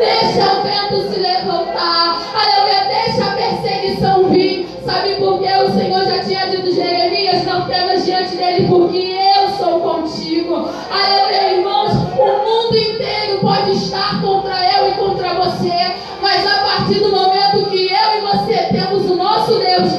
Deixa 0.00 0.50
o 0.54 0.62
vento 0.62 1.12
se 1.12 1.20
levantar. 1.20 2.22
Aleluia, 2.34 2.88
deixa 2.88 3.22
a 3.22 3.34
perseguição 3.34 4.30
vir. 4.30 4.66
Sabe 4.82 5.16
por 5.16 5.38
quê? 5.38 5.50
O 5.62 5.70
Senhor 5.74 6.06
já 6.06 6.24
tinha 6.24 6.46
dito 6.46 6.74
Jeremias, 6.74 7.44
não 7.44 7.66
temas 7.68 8.06
diante 8.06 8.34
dele, 8.34 8.66
porque 8.66 9.18
eu 9.36 9.50
sou 9.58 9.80
contigo. 9.80 10.70
Aleluia, 10.90 11.52
irmãos, 11.52 11.92
o 11.92 12.24
mundo 12.24 12.78
inteiro 12.78 13.40
pode 13.42 13.72
estar 13.72 14.22
contra 14.22 14.54
eu 14.78 14.88
e 14.88 14.92
contra 14.92 15.34
você, 15.34 15.94
mas 16.22 16.46
a 16.46 16.60
partir 16.60 17.00
do 17.00 17.10
momento 17.10 17.68
que 17.68 17.92
eu 17.92 18.16
e 18.16 18.20
você 18.22 18.54
temos 18.72 19.04
o 19.04 19.16
nosso 19.16 19.58
Deus, 19.58 19.92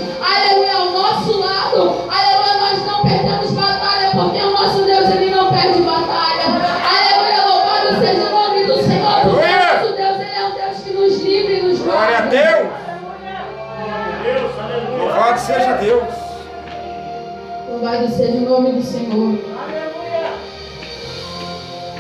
seja 18.12 18.38
o 18.38 18.50
nome 18.50 18.72
do 18.74 18.84
Senhor. 18.84 19.38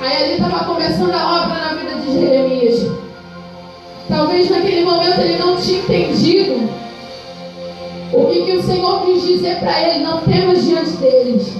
Aí 0.01 0.23
ali 0.23 0.33
estava 0.33 0.65
começando 0.65 1.13
a 1.13 1.43
obra 1.43 1.55
na 1.55 1.73
vida 1.73 2.01
de 2.01 2.19
Jeremias. 2.19 2.91
Talvez 4.09 4.49
naquele 4.49 4.83
momento 4.83 5.21
ele 5.21 5.37
não 5.37 5.55
tinha 5.57 5.79
entendido 5.79 6.69
o 8.13 8.25
que, 8.25 8.43
que 8.43 8.57
o 8.57 8.63
Senhor 8.63 9.05
quis 9.05 9.23
dizer 9.23 9.59
para 9.59 9.81
ele, 9.81 10.03
não 10.03 10.19
temas 10.21 10.65
diante 10.65 10.91
deles. 10.97 11.55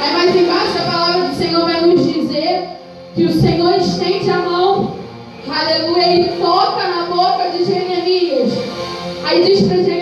Aí 0.00 0.12
mais 0.12 0.36
embaixo 0.36 0.78
a 0.78 0.90
palavra 0.90 1.28
do 1.28 1.34
Senhor 1.36 1.64
vai 1.64 1.80
nos 1.80 2.06
dizer 2.06 2.68
que 3.14 3.24
o 3.24 3.32
Senhor 3.32 3.76
estende 3.76 4.30
a 4.30 4.38
mão, 4.38 4.96
aleluia, 5.48 6.20
e 6.20 6.28
toca 6.40 6.88
na 6.88 7.04
boca 7.04 7.50
de 7.50 7.64
Jeremias. 7.64 8.52
Aí 9.24 9.44
diz 9.44 9.62
para 9.62 9.76
Jeremias: 9.76 9.99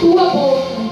tua 0.00 0.24
boca. 0.30 0.88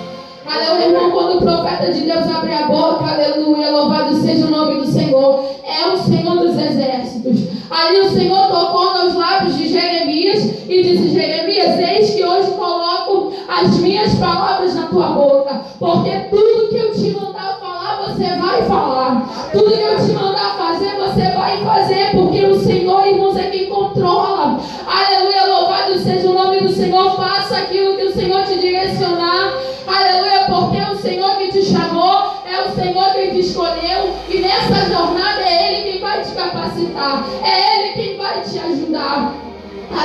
Aleluia, 0.46 0.86
irmão, 0.86 1.10
quando 1.10 1.38
o 1.38 1.40
profeta 1.40 1.92
de 1.92 2.00
Deus 2.02 2.28
abre 2.28 2.52
a 2.52 2.66
boca, 2.66 3.04
aleluia, 3.04 3.70
louvado 3.70 4.14
seja 4.14 4.46
o 4.46 4.50
nome 4.50 4.80
do 4.80 4.86
Senhor, 4.86 5.44
é 5.64 5.88
o 5.88 5.98
Senhor 5.98 6.36
dos 6.38 6.56
exércitos. 6.56 7.40
Ali 7.70 8.00
o 8.00 8.10
Senhor 8.10 8.48
tocou 8.48 8.94
nos 8.94 9.14
lábios 9.14 9.56
de 9.56 9.68
Jeremias 9.68 10.44
e 10.68 10.82
disse: 10.82 11.08
Jeremias, 11.10 11.78
eis 11.78 12.14
que 12.14 12.24
hoje 12.24 12.52
coloco 12.52 13.32
as 13.48 13.76
minhas 13.78 14.14
palavras 14.14 14.74
na 14.74 14.86
tua 14.86 15.08
boca, 15.08 15.60
porque 15.78 16.10
tudo 16.30 16.68
que 16.68 16.76
eu 16.76 16.92
te 16.92 17.10
mandar 17.10 17.58
falar, 17.58 18.06
você 18.06 18.24
vai 18.36 18.62
falar. 18.62 18.85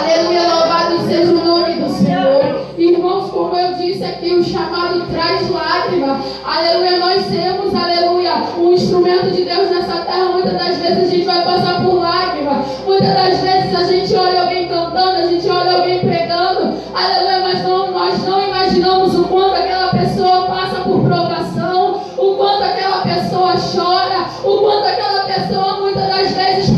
Aleluia, 0.01 0.41
louvado 0.41 0.99
seja 1.05 1.31
o 1.31 1.45
nome 1.45 1.75
do 1.75 1.87
Senhor. 1.87 2.65
Irmãos, 2.75 3.29
como 3.29 3.55
eu 3.55 3.75
disse 3.75 4.03
aqui, 4.03 4.33
o 4.33 4.43
chamado 4.43 5.05
traz 5.11 5.47
lágrima. 5.47 6.19
Aleluia, 6.43 6.97
nós 6.97 7.21
sermos, 7.27 7.75
aleluia, 7.75 8.33
um 8.57 8.73
instrumento 8.73 9.29
de 9.29 9.43
Deus 9.43 9.69
nessa 9.69 10.01
terra. 10.01 10.31
Muitas 10.31 10.53
das 10.53 10.77
vezes 10.79 11.03
a 11.03 11.05
gente 11.05 11.25
vai 11.25 11.43
passar 11.43 11.83
por 11.83 11.99
lágrima. 11.99 12.65
Muitas 12.83 13.13
das 13.13 13.39
vezes 13.41 13.75
a 13.75 13.83
gente 13.83 14.15
olha 14.15 14.41
alguém 14.41 14.67
cantando, 14.67 15.17
a 15.17 15.27
gente 15.27 15.47
olha 15.47 15.73
alguém 15.73 15.99
pregando. 15.99 16.73
Aleluia, 16.95 17.39
mas 17.41 17.63
não, 17.63 17.91
nós 17.91 18.25
não 18.25 18.43
imaginamos 18.43 19.19
o 19.19 19.25
quanto 19.25 19.53
aquela 19.53 19.89
pessoa 19.89 20.47
passa 20.47 20.81
por 20.81 21.03
provação, 21.03 22.01
o 22.17 22.35
quanto 22.37 22.63
aquela 22.63 23.01
pessoa 23.03 23.53
chora, 23.53 24.25
o 24.43 24.57
quanto 24.61 24.87
aquela 24.87 25.25
pessoa 25.25 25.79
muitas 25.79 26.07
das 26.07 26.31
vezes 26.31 26.70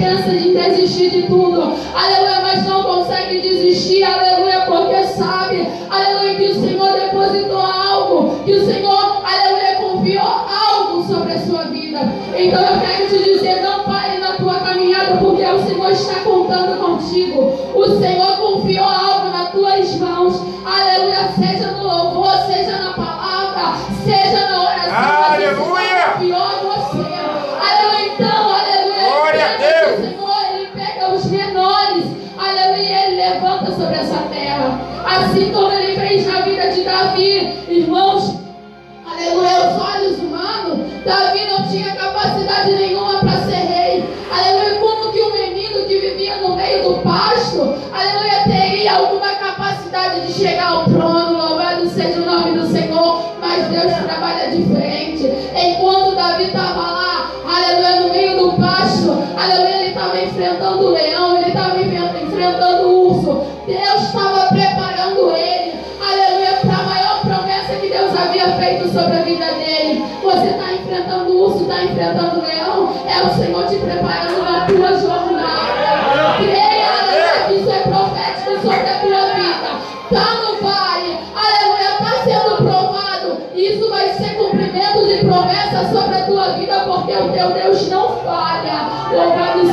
desistir 0.83 1.09
de 1.09 1.23
tudo. 1.23 1.73
Aleluia, 1.93 2.41
mas 2.41 2.65
não 2.65 2.83
consegue 2.83 3.39
desistir. 3.39 4.03
Aleluia, 4.03 4.61
porque 4.65 5.03
sabe, 5.05 5.67
aleluia, 5.89 6.35
que 6.35 6.45
o 6.45 6.61
Senhor 6.61 6.91
depositou 6.93 7.59
algo, 7.59 8.43
que 8.43 8.53
o 8.53 8.65
Senhor, 8.65 9.23
aleluia, 9.23 9.75
confiou 9.75 10.27
algo 10.27 11.03
sobre 11.03 11.33
a 11.33 11.39
sua 11.39 11.63
vida. 11.65 11.99
Então 12.35 12.61
eu 12.61 12.79
quero 12.81 12.92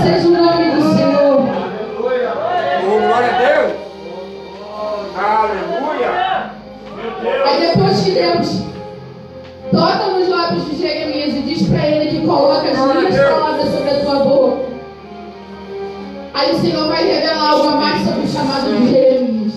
seja 0.02 0.28
o 0.28 0.31
nome 0.31 0.70
do 0.70 0.94
Senhor. 0.94 1.40
Oh, 2.86 3.01
glória 3.06 3.28
a 3.28 3.39
Deus. 3.39 3.72
Aleluia. 5.16 6.10
Aí 7.44 7.60
depois 7.60 8.01
que 8.01 8.10
Deus 8.12 8.62
toca 9.70 10.06
nos 10.12 10.28
lábios 10.28 10.64
de 10.66 10.77
Jeremias 10.77 11.35
e 11.35 11.40
diz 11.43 11.68
para 11.68 11.86
ele 11.86 12.10
que 12.10 12.27
coloca 12.27 12.68
as 12.68 12.78
minhas 12.78 13.31
palavras 13.31 13.68
sobre 13.68 13.90
a 13.90 14.01
tua 14.01 14.14
boca. 14.24 14.70
Aí 16.32 16.55
o 16.55 16.60
Senhor 16.60 16.89
vai 16.89 17.05
revelar 17.05 17.51
algo 17.51 17.68
a 17.68 17.77
mais 17.77 18.02
sobre 18.05 18.22
o 18.22 18.28
chamado 18.28 18.70
de 18.70 18.90
Jeremias. 18.90 19.52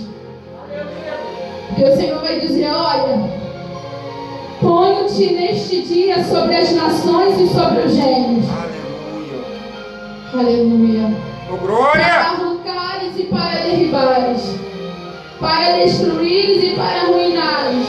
Porque 1.68 1.84
o 1.84 1.96
Senhor 1.96 2.22
vai 2.22 2.40
dizer, 2.40 2.70
olha, 2.70 3.30
ponho-te 4.60 5.34
neste 5.34 5.82
dia 5.84 6.24
sobre 6.26 6.56
as 6.56 6.72
nações 6.74 7.40
e 7.40 7.48
sobre 7.48 7.84
os 7.84 7.94
gênios. 7.94 8.46
Aleluia. 10.34 11.16
Oh, 11.48 11.58
para 11.58 11.68
glória. 11.68 12.06
arrancares 12.06 13.20
e 13.20 13.24
para 13.26 13.60
derribares, 13.60 14.60
para 15.40 15.74
destruires 15.74 16.64
e 16.64 16.76
para 16.76 17.02
arruinares, 17.02 17.88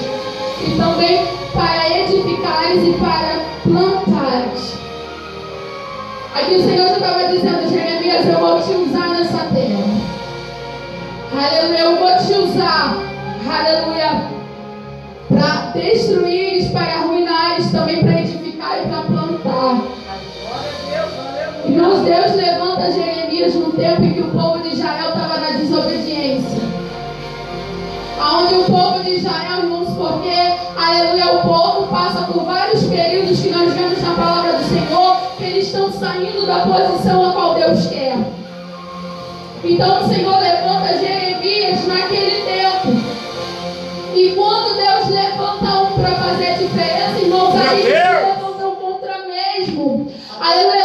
e 0.60 0.76
também 0.76 1.26
para 1.54 1.98
edificares 2.00 2.82
e 2.86 2.92
para 2.98 3.40
plantares. 3.62 4.78
Aqui 6.34 6.54
o 6.56 6.62
Senhor 6.64 6.86
já 6.86 6.98
estava 6.98 7.28
dizendo, 7.28 7.66
Jeremias, 7.66 8.26
eu 8.26 8.38
vou 8.38 8.60
te 8.60 8.72
usar 8.72 9.08
nessa 9.08 9.44
terra. 9.44 9.84
Aleluia, 11.32 11.78
eu 11.78 11.96
vou 11.96 12.16
te 12.18 12.32
usar. 12.34 12.98
Aleluia. 13.48 14.28
Para 15.30 15.70
destruires, 15.70 16.68
para 16.68 16.92
arruinares, 16.92 17.72
também 17.72 18.02
para 18.02 18.20
edificar 18.20 18.82
e 18.82 18.88
para 18.88 19.02
plantar. 19.02 20.03
Deus 22.04 22.36
levanta 22.36 22.92
Jeremias 22.92 23.54
num 23.54 23.70
tempo 23.70 24.02
em 24.02 24.12
que 24.12 24.20
o 24.20 24.30
povo 24.30 24.62
de 24.62 24.74
Israel 24.74 25.08
estava 25.08 25.40
na 25.40 25.50
desobediência. 25.52 26.60
Aonde 28.20 28.54
o 28.54 28.64
povo 28.64 29.02
de 29.02 29.16
Israel, 29.16 29.62
irmãos, 29.62 29.88
porque, 29.96 30.54
aleluia, 30.76 31.36
o 31.36 31.42
povo 31.42 31.86
passa 31.88 32.22
por 32.30 32.44
vários 32.44 32.84
períodos 32.84 33.40
que 33.40 33.48
nós 33.48 33.72
vemos 33.72 34.02
na 34.02 34.14
palavra 34.14 34.52
do 34.52 34.64
Senhor, 34.64 35.16
que 35.38 35.44
eles 35.44 35.66
estão 35.66 35.90
saindo 35.92 36.46
da 36.46 36.60
posição 36.60 37.30
a 37.30 37.32
qual 37.32 37.54
Deus 37.54 37.86
quer. 37.86 38.16
Então 39.64 40.04
o 40.04 40.08
Senhor 40.08 40.38
levanta 40.40 40.98
Jeremias 40.98 41.86
naquele 41.86 42.42
tempo. 42.44 43.14
E 44.14 44.30
quando 44.36 44.76
Deus 44.76 45.08
levanta 45.08 45.80
um 45.80 45.98
para 45.98 46.14
fazer 46.16 46.58
diferença, 46.58 47.18
irmãos, 47.18 47.54
aí 47.56 47.80
eles 47.80 47.94
levantam 47.94 48.76
contra 48.76 49.18
mesmo. 49.26 50.06
Aleluia, 50.38 50.83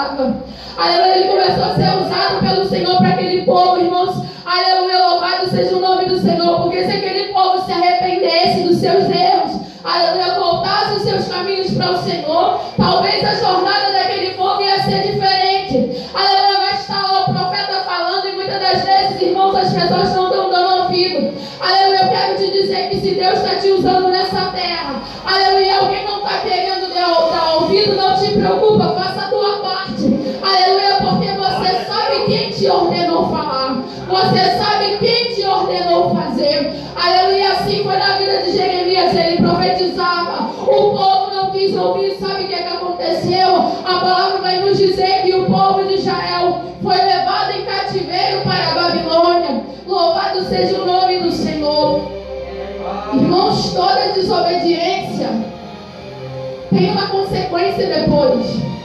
Aleluia, 0.00 1.16
ele 1.18 1.28
começou 1.28 1.62
a 1.62 1.74
ser 1.74 1.94
usado 2.00 2.40
pelo 2.40 2.66
Senhor 2.66 2.96
para 2.96 3.08
aquele 3.10 3.42
povo, 3.42 3.78
irmãos. 3.78 4.24
Aleluia, 4.46 4.98
louvado 4.98 5.46
seja 5.50 5.76
o 5.76 5.80
nome 5.80 6.06
do 6.06 6.18
Senhor. 6.18 6.62
Porque 6.62 6.84
se 6.86 6.90
aquele 6.90 7.32
povo 7.34 7.62
se 7.66 7.70
arrependesse 7.70 8.62
dos 8.62 8.78
seus 8.78 9.04
erros, 9.10 9.60
aleluia, 9.84 10.40
voltasse 10.40 10.96
os 10.96 11.02
seus 11.02 11.28
caminhos 11.28 11.72
para 11.72 11.92
o 11.92 11.98
Senhor, 11.98 12.60
talvez 12.78 13.22
a 13.22 13.34
jornada 13.34 13.92
daquele 13.92 14.30
povo 14.30 14.62
ia 14.62 14.82
ser 14.82 15.02
diferente. 15.02 16.08
Aleluia, 16.14 16.58
vai 16.60 16.74
estar 16.74 17.02
lá 17.02 17.20
o 17.20 17.34
profeta 17.34 17.84
falando 17.84 18.26
e 18.26 18.32
muitas 18.32 18.58
das 18.58 18.82
vezes, 18.82 19.20
irmãos, 19.20 19.54
as 19.54 19.70
pessoas 19.70 20.14
não 20.16 20.30
estão 20.30 20.50
dando 20.50 20.82
ouvido. 20.84 21.34
Aleluia, 21.60 22.04
eu 22.04 22.08
quero 22.08 22.38
te 22.38 22.50
dizer 22.50 22.88
que 22.88 23.00
se 23.00 23.14
Deus 23.16 23.34
está 23.34 23.56
te 23.56 23.68
usando 23.68 24.08
nessa 24.08 24.46
terra, 24.46 25.02
aleluia, 25.26 25.78
alguém 25.78 26.06
não 26.06 26.24
está 26.24 26.38
querendo 26.38 26.90
dar 26.94 27.56
ouvido, 27.56 27.96
não 27.96 28.14
te 28.16 28.30
preocupa, 28.32 28.89
ordenou 32.70 33.28
falar. 33.28 33.82
Você 34.08 34.58
sabe 34.58 34.98
quem 34.98 35.34
te 35.34 35.44
ordenou 35.44 36.14
fazer. 36.14 36.72
Aleluia, 36.96 37.52
assim 37.52 37.82
foi 37.82 37.96
na 37.96 38.16
vida 38.18 38.42
de 38.42 38.52
Jeremias, 38.52 39.14
ele 39.14 39.36
profetizava. 39.38 40.50
O 40.62 40.96
povo 40.96 41.34
não 41.34 41.50
quis 41.50 41.76
ouvir, 41.76 42.16
sabe 42.20 42.44
o 42.44 42.48
que, 42.48 42.54
é 42.54 42.62
que 42.62 42.76
aconteceu? 42.76 43.56
A 43.84 44.00
palavra 44.00 44.38
vai 44.40 44.60
nos 44.60 44.78
dizer 44.78 45.22
que 45.22 45.34
o 45.34 45.46
povo 45.46 45.84
de 45.84 45.94
Israel 45.94 46.60
foi 46.82 46.96
levado 46.96 47.52
em 47.52 47.64
cativeiro 47.64 48.42
para 48.42 48.70
a 48.70 48.74
Babilônia. 48.74 49.64
Louvado 49.86 50.44
seja 50.44 50.80
o 50.80 50.86
nome 50.86 51.18
do 51.20 51.32
Senhor. 51.32 52.02
Irmãos, 53.12 53.72
toda 53.74 54.12
desobediência 54.12 55.28
tem 56.70 56.92
uma 56.92 57.08
consequência 57.08 57.86
depois. 57.86 58.79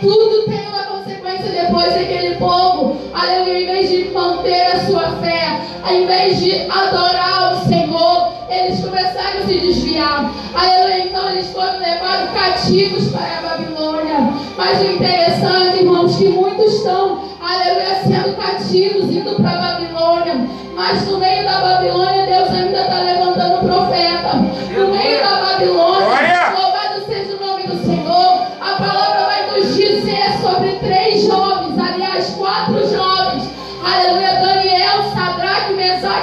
Tudo 0.00 0.44
tem 0.44 0.68
uma 0.68 0.84
consequência 0.84 1.50
depois 1.50 1.94
daquele 1.94 2.36
povo. 2.36 2.96
Aleluia. 3.14 3.60
Em 3.60 3.66
vez 3.66 3.90
de 3.90 4.10
manter 4.12 4.66
a 4.66 4.80
sua 4.80 5.10
fé, 5.16 5.60
em 5.90 6.06
vez 6.06 6.40
de 6.40 6.70
adorar 6.70 7.54
o 7.54 7.68
Senhor, 7.68 8.32
eles 8.48 8.84
começaram 8.84 9.40
a 9.40 9.46
se 9.46 9.58
desviar. 9.58 10.30
Aleluia. 10.54 11.04
Então 11.06 11.30
eles 11.30 11.50
foram 11.52 11.78
levados 11.78 12.30
cativos 12.30 13.08
para 13.08 13.38
a 13.38 13.50
Babilônia. 13.50 14.32
Mas 14.56 14.80
o 14.80 14.84
interessante, 14.84 15.78
irmãos, 15.78 16.16
que 16.16 16.28
muitos 16.28 16.74
estão, 16.74 17.22
aleluia, 17.40 17.96
sendo 18.06 18.36
cativos, 18.36 19.04
indo 19.10 19.34
para 19.36 19.50
a 19.50 19.72
Babilônia. 19.72 20.48
Mas 20.74 21.08
no 21.08 21.18
meio 21.18 21.42
da 21.44 21.60
Babilônia, 21.60 22.26
Deus 22.26 22.50
ainda 22.50 22.80
está 22.82 23.00
levantando 23.00 23.66
profeta. 23.66 24.36
No 24.76 24.88
meio 24.88 25.20
da 25.20 25.36
Babilônia, 25.36 26.05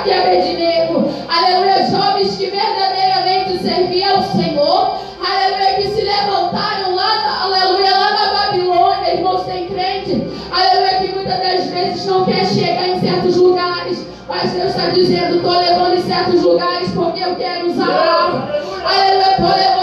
Mesaque 0.04 0.10
e 0.10 0.14
Abednego. 0.14 1.10
Aleluia, 1.28 1.88
jovens 1.88 2.36
que 2.36 2.48
verdadeiramente 2.48 3.58
serviam 3.60 4.18
ao 4.18 4.24
Senhor. 4.24 4.98
Aleluia, 5.26 5.76
que 5.76 5.88
se 5.90 6.02
levantaram 6.02 6.96
lá, 6.96 7.44
aleluia, 7.44 7.92
lá 7.92 8.12
na 8.12 8.34
Babilônia. 8.34 9.14
Irmãos, 9.14 9.44
tem 9.46 9.68
crente. 9.68 10.28
Aleluia, 10.52 11.00
que 11.00 11.08
muitas 11.14 11.40
das 11.40 11.66
vezes 11.68 12.06
não 12.06 12.26
quer 12.26 12.46
chegar 12.46 12.88
em 12.88 13.00
certos 13.00 13.38
lugares. 13.38 14.06
Mas 14.28 14.52
Deus 14.52 14.70
está 14.70 14.90
dizendo, 14.90 15.38
estou 15.38 15.60
levando 15.60 15.96
em 15.96 16.02
certos 16.02 16.42
lugares 16.42 16.90
porque 16.92 17.24
eu 17.24 17.36
quero 17.36 17.70
usar. 17.70 18.50
Aleluia, 18.86 19.32
estou 19.32 19.50
levando 19.50 19.83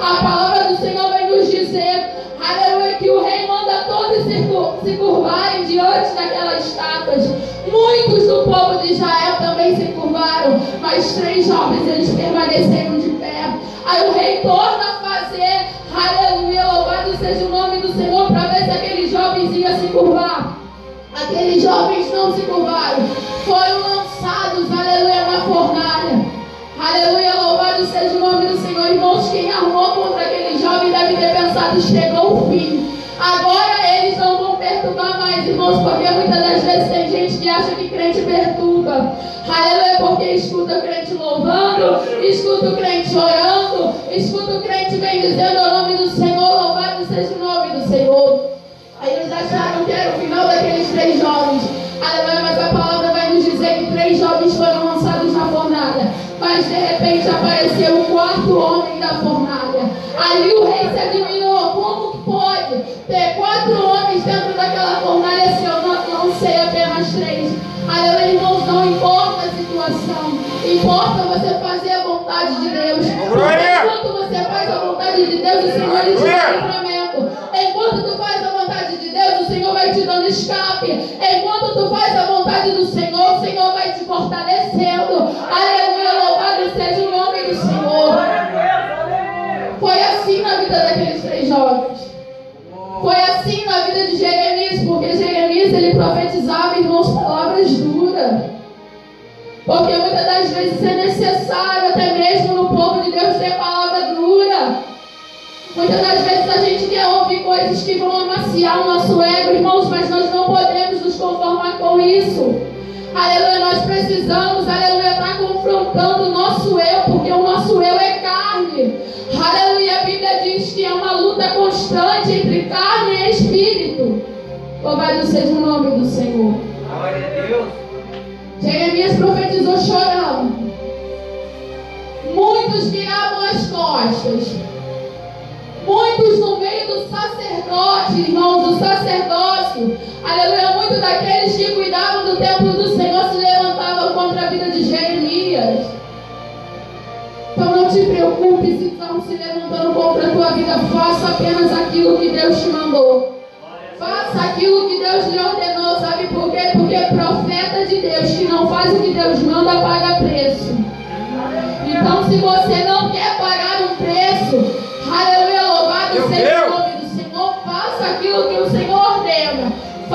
A 0.00 0.22
palavra 0.22 0.64
do 0.68 0.76
Senhor 0.76 1.08
vai 1.08 1.26
nos 1.26 1.50
dizer, 1.50 2.10
aleluia, 2.40 2.94
que 2.96 3.08
o 3.10 3.22
rei 3.22 3.46
manda 3.46 3.84
todos 3.84 4.24
se, 4.24 4.44
se 4.84 4.96
curvarem 4.96 5.64
diante 5.64 6.14
daquelas 6.14 6.66
estátuas. 6.66 7.26
Muitos 7.70 8.26
do 8.28 8.44
povo 8.44 8.78
de 8.82 8.92
Israel 8.92 9.36
também 9.38 9.74
se 9.74 9.86
curvaram, 9.92 10.60
mas 10.80 11.14
três 11.14 11.46
jovens 11.46 11.88
eles 11.88 12.10
permaneceram 12.10 12.85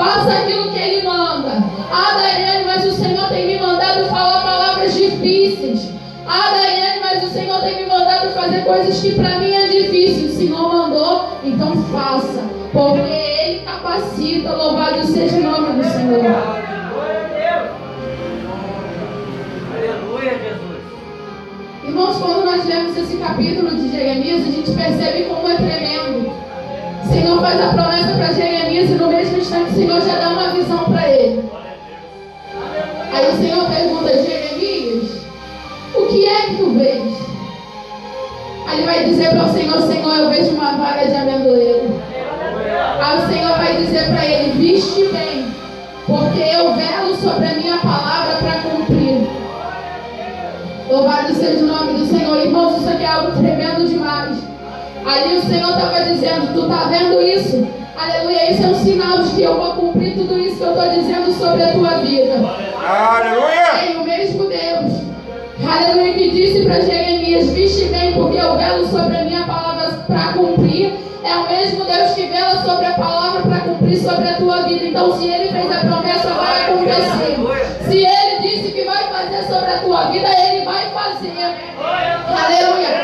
faça 0.02 0.32
aquilo 0.32 0.72
que 0.72 0.78
Ele 0.78 1.06
manda. 1.06 1.62
Ah, 1.92 2.18
Daiane, 2.18 2.64
mas 2.64 2.84
o 2.86 2.92
Senhor 2.92 3.28
tem 3.28 3.46
me 3.46 3.60
mandado 3.60 4.04
falar 4.06 4.42
palavras 4.42 4.94
difíceis. 4.94 5.90
Ah, 6.26 6.50
Daiane, 6.50 7.00
mas 7.00 7.22
o 7.22 7.28
Senhor 7.28 7.60
tem 7.60 7.76
me 7.76 7.86
mandado 7.86 8.30
fazer 8.30 8.64
coisas 8.64 9.00
que 9.00 9.14
para 9.14 9.38
mim 9.38 9.52
é 9.52 9.68
difícil. 9.68 10.28
O 10.28 10.32
Senhor 10.32 10.72
mandou, 10.72 11.28
então 11.44 11.76
faça, 11.84 12.42
porque 12.72 13.00
Ele 13.00 13.60
capacita. 13.60 14.52
Louvado 14.52 15.06
seja 15.06 15.36
o 15.36 15.42
nome 15.42 15.82
do 15.82 15.84
Senhor. 15.84 16.62
Aleluia, 19.76 20.38
Jesus. 20.38 20.82
Irmãos, 21.84 22.16
quando 22.18 22.44
nós 22.44 22.66
lemos 22.66 22.96
esse 22.96 23.16
capítulo 23.18 23.70
de 23.76 23.90
Jeremias, 23.90 24.48
a 24.48 24.50
gente 24.50 24.70
percebe 24.72 25.24
como 25.24 25.48
é 25.48 25.56
tremendo. 25.56 26.31
Senhor 27.22 27.40
faz 27.40 27.60
a 27.60 27.68
promessa 27.68 28.14
para 28.14 28.32
Jeremias 28.32 28.90
e 28.90 28.94
no 28.94 29.06
mesmo 29.06 29.38
instante 29.38 29.70
o 29.70 29.74
Senhor 29.74 30.00
já 30.00 30.18
dá 30.18 30.30
uma 30.30 30.50
visão 30.50 30.84
para 30.86 31.08
ele. 31.08 31.48
Aí 33.12 33.28
o 33.28 33.36
Senhor 33.36 33.64
pergunta, 33.70 34.22
Jeremias, 34.24 35.22
o 35.94 36.06
que 36.06 36.26
é 36.26 36.40
que 36.46 36.56
tu 36.56 36.70
vês? 36.70 37.16
Aí 38.66 38.78
ele 38.78 38.86
vai 38.86 39.04
dizer 39.04 39.30
para 39.30 39.44
o 39.44 39.52
Senhor, 39.52 39.82
Senhor, 39.82 40.16
eu 40.16 40.30
vejo 40.30 40.50
uma 40.50 40.72
vaga 40.72 41.06
de 41.06 41.14
amendoeiro. 41.14 42.02
Aí 43.00 43.18
o 43.18 43.28
Senhor 43.28 43.56
vai 43.56 43.76
dizer 43.76 44.08
para 44.08 44.26
ele, 44.26 44.52
viste 44.58 45.04
bem, 45.12 45.46
porque 46.04 46.40
eu 46.40 46.74
velo 46.74 47.14
sobre 47.22 47.46
a 47.46 47.54
minha 47.54 47.78
palavra 47.78 48.34
para 48.38 48.62
cumprir. 48.68 49.28
Louvado 50.90 51.32
seja 51.34 51.62
o 51.62 51.68
nome 51.68 51.92
do 51.92 52.06
Senhor. 52.06 52.36
Irmãos, 52.36 52.78
isso 52.78 52.88
aqui 52.88 53.04
é 53.04 53.06
algo 53.06 53.30
tremendo 53.30 53.86
demais. 53.86 54.41
Ali 55.04 55.36
o 55.36 55.42
Senhor 55.42 55.70
estava 55.70 56.04
dizendo, 56.04 56.54
tu 56.54 56.62
está 56.62 56.84
vendo 56.84 57.20
isso? 57.20 57.66
Aleluia, 57.96 58.52
isso 58.52 58.62
é 58.62 58.66
um 58.66 58.74
sinal 58.74 59.18
de 59.22 59.30
que 59.34 59.42
eu 59.42 59.54
vou 59.54 59.74
cumprir 59.74 60.14
tudo 60.14 60.38
isso 60.38 60.56
que 60.56 60.62
eu 60.62 60.70
estou 60.70 60.88
dizendo 60.90 61.32
sobre 61.32 61.62
a 61.62 61.72
tua 61.72 61.90
vida. 61.98 62.34
Aleluia! 62.84 63.84
Ei, 63.84 63.96
o 63.96 64.04
mesmo 64.04 64.44
Deus, 64.44 65.02
aleluia, 65.64 66.14
que 66.14 66.30
disse 66.30 66.64
para 66.64 66.80
Jeremias: 66.80 67.50
Viste 67.50 67.86
bem, 67.86 68.12
porque 68.14 68.38
eu 68.38 68.56
velo 68.56 68.86
sobre 68.86 69.16
a 69.16 69.24
minha 69.24 69.44
palavra 69.44 69.90
para 70.06 70.32
cumprir. 70.32 70.92
É 71.24 71.36
o 71.36 71.48
mesmo 71.48 71.84
Deus 71.84 72.12
que 72.14 72.26
vela 72.26 72.62
sobre 72.64 72.86
a 72.86 72.94
palavra 72.94 73.42
para 73.42 73.60
cumprir 73.60 73.96
sobre 73.96 74.28
a 74.28 74.34
tua 74.34 74.62
vida. 74.62 74.84
Então, 74.84 75.16
se 75.16 75.28
ele 75.28 75.52
fez 75.52 75.70
a 75.70 75.80
promessa, 75.80 76.28
vai 76.30 76.64
acontecer. 76.64 77.36
Se 77.88 77.98
ele 77.98 78.40
disse 78.42 78.72
que 78.72 78.84
vai 78.84 79.04
fazer 79.04 79.44
sobre 79.44 79.70
a 79.70 79.78
tua 79.78 80.10
vida, 80.10 80.28
ele 80.28 80.64
vai 80.64 80.90
fazer. 80.90 81.32
Aleluia. 81.78 83.01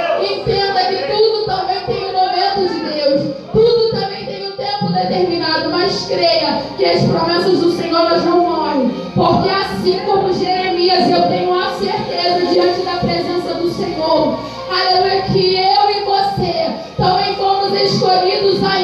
Mas 5.88 6.04
creia 6.06 6.60
que 6.76 6.84
as 6.84 7.02
promessas 7.04 7.60
do 7.60 7.72
Senhor 7.72 7.98
elas 7.98 8.22
não 8.22 8.40
morrem. 8.40 8.90
Porque 9.14 9.48
assim 9.48 9.98
como 10.00 10.34
Jeremias, 10.34 11.08
eu 11.08 11.22
tenho 11.28 11.58
a 11.58 11.70
certeza 11.70 12.44
diante 12.52 12.82
da 12.82 12.96
presença 12.98 13.54
do 13.54 13.70
Senhor. 13.70 14.38
Aleluia. 14.70 15.22
Que 15.22 15.56
eu 15.56 15.90
e 15.90 16.04
você 16.04 16.74
também 16.94 17.34
fomos 17.36 17.72
escolhidos 17.72 18.62
ainda 18.62 18.77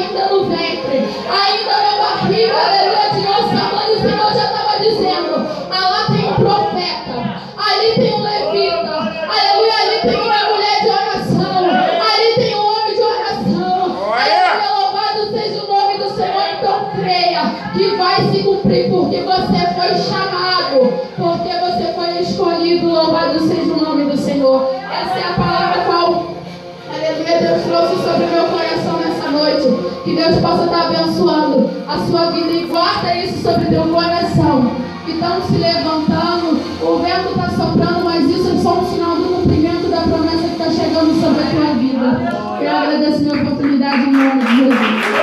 Que 30.05 30.15
Deus 30.15 30.37
possa 30.37 30.65
estar 30.65 30.85
abençoando 30.85 31.67
a 31.87 31.97
sua 31.97 32.29
vida 32.29 32.51
e 32.51 32.65
guarda 32.65 33.15
isso 33.15 33.41
sobre 33.41 33.65
teu 33.65 33.87
coração. 33.87 34.75
Que 35.03 35.13
estão 35.13 35.41
se 35.41 35.57
levantando, 35.57 36.61
o 36.79 36.99
vento 36.99 37.29
está 37.29 37.49
soprando, 37.49 38.05
mas 38.05 38.29
isso 38.29 38.51
é 38.53 38.57
só 38.61 38.81
um 38.81 38.85
sinal 38.85 39.15
do 39.15 39.23
cumprimento 39.23 39.89
da 39.89 40.01
promessa 40.01 40.43
que 40.43 40.61
está 40.61 40.69
chegando 40.69 41.11
sobre 41.19 41.41
a 41.41 41.47
tua 41.49 41.73
vida. 41.73 42.21
Eu 42.61 42.77
agradeço 42.77 43.21
minha 43.21 43.41
oportunidade 43.41 43.97
em 43.97 44.11
nome 44.11 44.41
de 44.41 44.57
Jesus. 44.57 45.15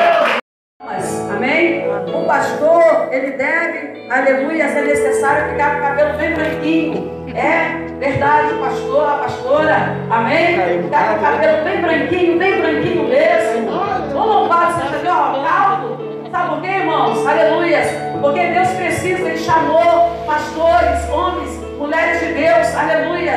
Amém? 1.31 1.89
O 1.89 2.27
pastor, 2.27 3.09
ele 3.13 3.37
deve, 3.37 4.11
aleluia, 4.11 4.69
se 4.69 4.79
é 4.79 4.83
necessário 4.83 5.53
ficar 5.53 5.75
com 5.75 5.79
o 5.79 5.83
cabelo 5.83 6.19
bem 6.19 6.35
branquinho. 6.35 7.23
É 7.37 7.87
verdade, 8.01 8.55
pastor, 8.55 9.19
pastora, 9.21 9.97
amém? 10.11 10.83
Ficar 10.83 11.09
com 11.09 11.19
o 11.19 11.23
cabelo 11.23 11.63
bem 11.63 11.81
branquinho, 11.81 12.37
bem 12.37 12.61
branquinho 12.61 13.09
mesmo. 13.09 13.92
Ô 14.15 14.25
louvado 14.25 14.81
seja 14.81 14.99
Deus, 14.99 15.17
ó, 15.17 15.43
caldo. 15.43 16.13
Sabe 16.31 16.49
por 16.49 16.61
quê, 16.63 16.69
irmãos? 16.69 17.27
Aleluia. 17.27 17.81
Porque 18.21 18.47
Deus 18.47 18.69
precisa, 18.69 19.29
Ele 19.29 19.39
chamou 19.39 20.11
pastores, 20.27 21.11
homens, 21.11 21.51
mulheres 21.79 22.21
de 22.21 22.33
Deus, 22.33 22.75
aleluia. 22.77 23.37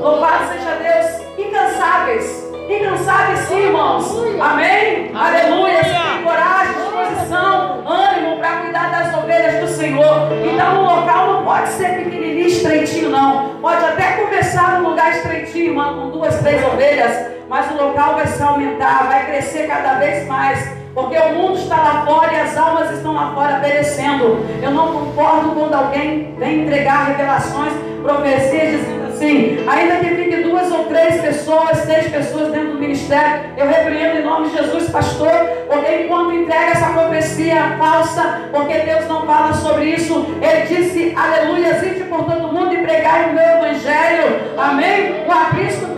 Louvado 0.00 0.44
seja 0.48 0.76
Deus, 0.76 1.22
incansáveis. 1.38 2.50
Incansáveis 2.68 3.40
sim, 3.40 3.66
irmãos. 3.66 4.10
Amém? 4.40 5.12
Aleluia. 5.14 5.82
Tem 5.82 6.24
coragem, 6.24 6.74
disposição, 6.74 7.82
ânimo 7.86 8.38
para 8.38 8.56
cuidar 8.62 8.90
das 8.90 9.14
ovelhas 9.22 9.60
do 9.60 9.68
Senhor. 9.68 10.28
Então 10.44 10.80
o 10.80 10.82
local 10.82 11.26
não 11.32 11.44
pode 11.44 11.68
ser 11.68 12.04
pequenininho, 12.04 12.46
estreitinho, 12.46 13.10
não. 13.10 13.56
Pode 13.60 13.84
até 13.84 14.12
começar 14.12 14.80
num 14.80 14.90
lugar 14.90 15.10
estreitinho, 15.10 15.66
irmão, 15.66 16.00
com 16.00 16.10
duas, 16.10 16.38
três 16.38 16.64
ovelhas. 16.64 17.41
Mas 17.52 17.70
o 17.70 17.74
local 17.74 18.14
vai 18.14 18.26
se 18.26 18.42
aumentar, 18.42 19.08
vai 19.08 19.26
crescer 19.26 19.66
cada 19.66 19.98
vez 19.98 20.26
mais. 20.26 20.66
Porque 20.94 21.18
o 21.18 21.34
mundo 21.34 21.58
está 21.58 21.76
lá 21.76 22.02
fora 22.06 22.32
e 22.32 22.40
as 22.40 22.56
almas 22.56 22.90
estão 22.92 23.12
lá 23.12 23.34
fora 23.34 23.58
perecendo. 23.58 24.42
Eu 24.62 24.70
não 24.70 24.90
concordo 24.90 25.50
quando 25.50 25.74
alguém 25.74 26.34
vem 26.38 26.62
entregar 26.62 27.08
revelações, 27.08 27.74
profecias, 28.02 28.80
dizendo 28.80 29.06
assim. 29.06 29.66
ainda 29.68 29.96
que 29.96 30.14
fique 30.14 30.42
duas 30.44 30.72
ou 30.72 30.84
três 30.84 31.20
pessoas, 31.20 31.76
seis 31.80 32.10
pessoas 32.10 32.50
dentro 32.50 32.72
do 32.72 32.78
ministério, 32.78 33.50
eu 33.58 33.68
repreendo 33.68 34.20
em 34.20 34.24
nome 34.24 34.48
de 34.48 34.56
Jesus, 34.56 34.88
pastor, 34.88 35.30
porque 35.68 36.04
enquanto 36.04 36.32
entrega 36.32 36.70
essa 36.70 36.86
profecia 36.86 37.76
falsa, 37.78 38.48
porque 38.50 38.78
Deus 38.78 39.06
não 39.08 39.26
fala 39.26 39.52
sobre 39.52 39.84
isso, 39.90 40.26
ele 40.40 40.74
disse, 40.74 41.14
aleluia, 41.14 41.84
ide 41.84 42.04
por 42.04 42.24
todo 42.24 42.50
mundo 42.50 42.74
e 42.74 42.78
pregai 42.78 43.30
o 43.30 43.34
meu 43.34 43.44
evangelho, 43.44 44.40
amém? 44.56 45.24
O 45.26 45.30
aprisco 45.30 45.91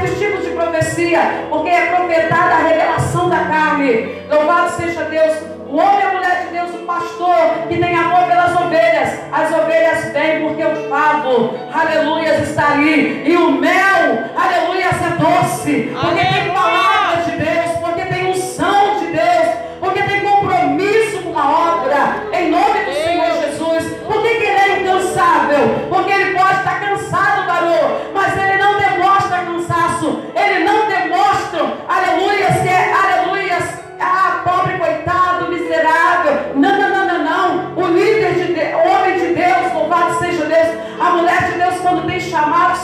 certos 0.00 0.18
tipos 0.18 0.44
de 0.44 0.50
profecia, 0.50 1.20
porque 1.48 1.68
é 1.70 1.86
profetada 1.86 2.54
a 2.54 2.68
revelação 2.68 3.28
da 3.28 3.38
carne. 3.44 4.08
Louvado 4.30 4.70
seja 4.70 5.02
Deus. 5.04 5.36
O 5.68 5.76
homem 5.78 5.98
e 6.00 6.02
a 6.06 6.12
mulher 6.12 6.44
de 6.44 6.52
Deus, 6.52 6.70
o 6.74 6.84
pastor 6.86 7.36
que 7.68 7.76
tem 7.78 7.94
amor 7.96 8.24
pelas 8.28 8.52
ovelhas. 8.60 9.18
As 9.32 9.52
ovelhas 9.52 10.12
vêm 10.12 10.46
porque 10.46 10.62
o 10.64 10.88
favo, 10.88 11.54
aleluia, 11.72 12.36
está 12.40 12.72
ali. 12.72 13.24
E 13.26 13.36
o 13.36 13.50
mel, 13.50 14.24
aleluia, 14.36 14.84
é 14.86 15.16
doce. 15.18 15.90
Porque 15.92 16.14
tem 16.20 16.28
Aleluia. 16.28 16.52
palavra 16.54 17.22
de 17.24 17.30
Deus, 17.32 17.65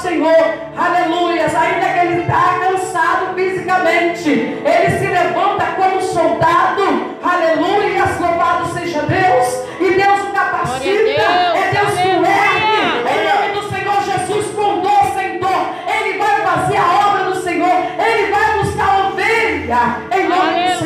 Senhor, 0.03 0.55
aleluia, 0.77 1.45
ainda 1.45 1.87
que 1.87 2.07
ele 2.07 2.23
está 2.23 2.59
cansado 2.59 3.35
fisicamente, 3.37 4.31
ele 4.31 4.99
se 4.99 5.07
levanta 5.07 5.65
como 5.77 6.03
soldado, 6.03 7.16
aleluia, 7.23 8.05
louvado 8.20 8.66
seja 8.73 9.03
Deus. 9.03 9.62
E 9.81 9.95
Deus 9.95 10.20
o 10.23 10.33
capacita, 10.33 10.73
a 10.73 10.81
Deus, 10.81 11.55
é 11.55 11.70
Deus 11.70 12.01
que 12.01 12.09
o 12.09 12.27
ergue. 12.27 12.83
Em 13.12 13.20
nome 13.29 13.61
do 13.61 13.70
Senhor 13.70 14.03
Jesus, 14.03 14.47
com 14.55 14.81
dor, 14.81 15.15
sem 15.15 15.39
dor, 15.39 15.66
ele 15.87 16.19
vai 16.19 16.41
fazer 16.41 16.77
a 16.79 17.09
obra 17.09 17.24
do 17.31 17.41
Senhor, 17.41 17.83
ele 17.99 18.31
vai 18.31 18.59
buscar 18.59 19.07
ovelha. 19.07 19.99
Em 20.11 20.29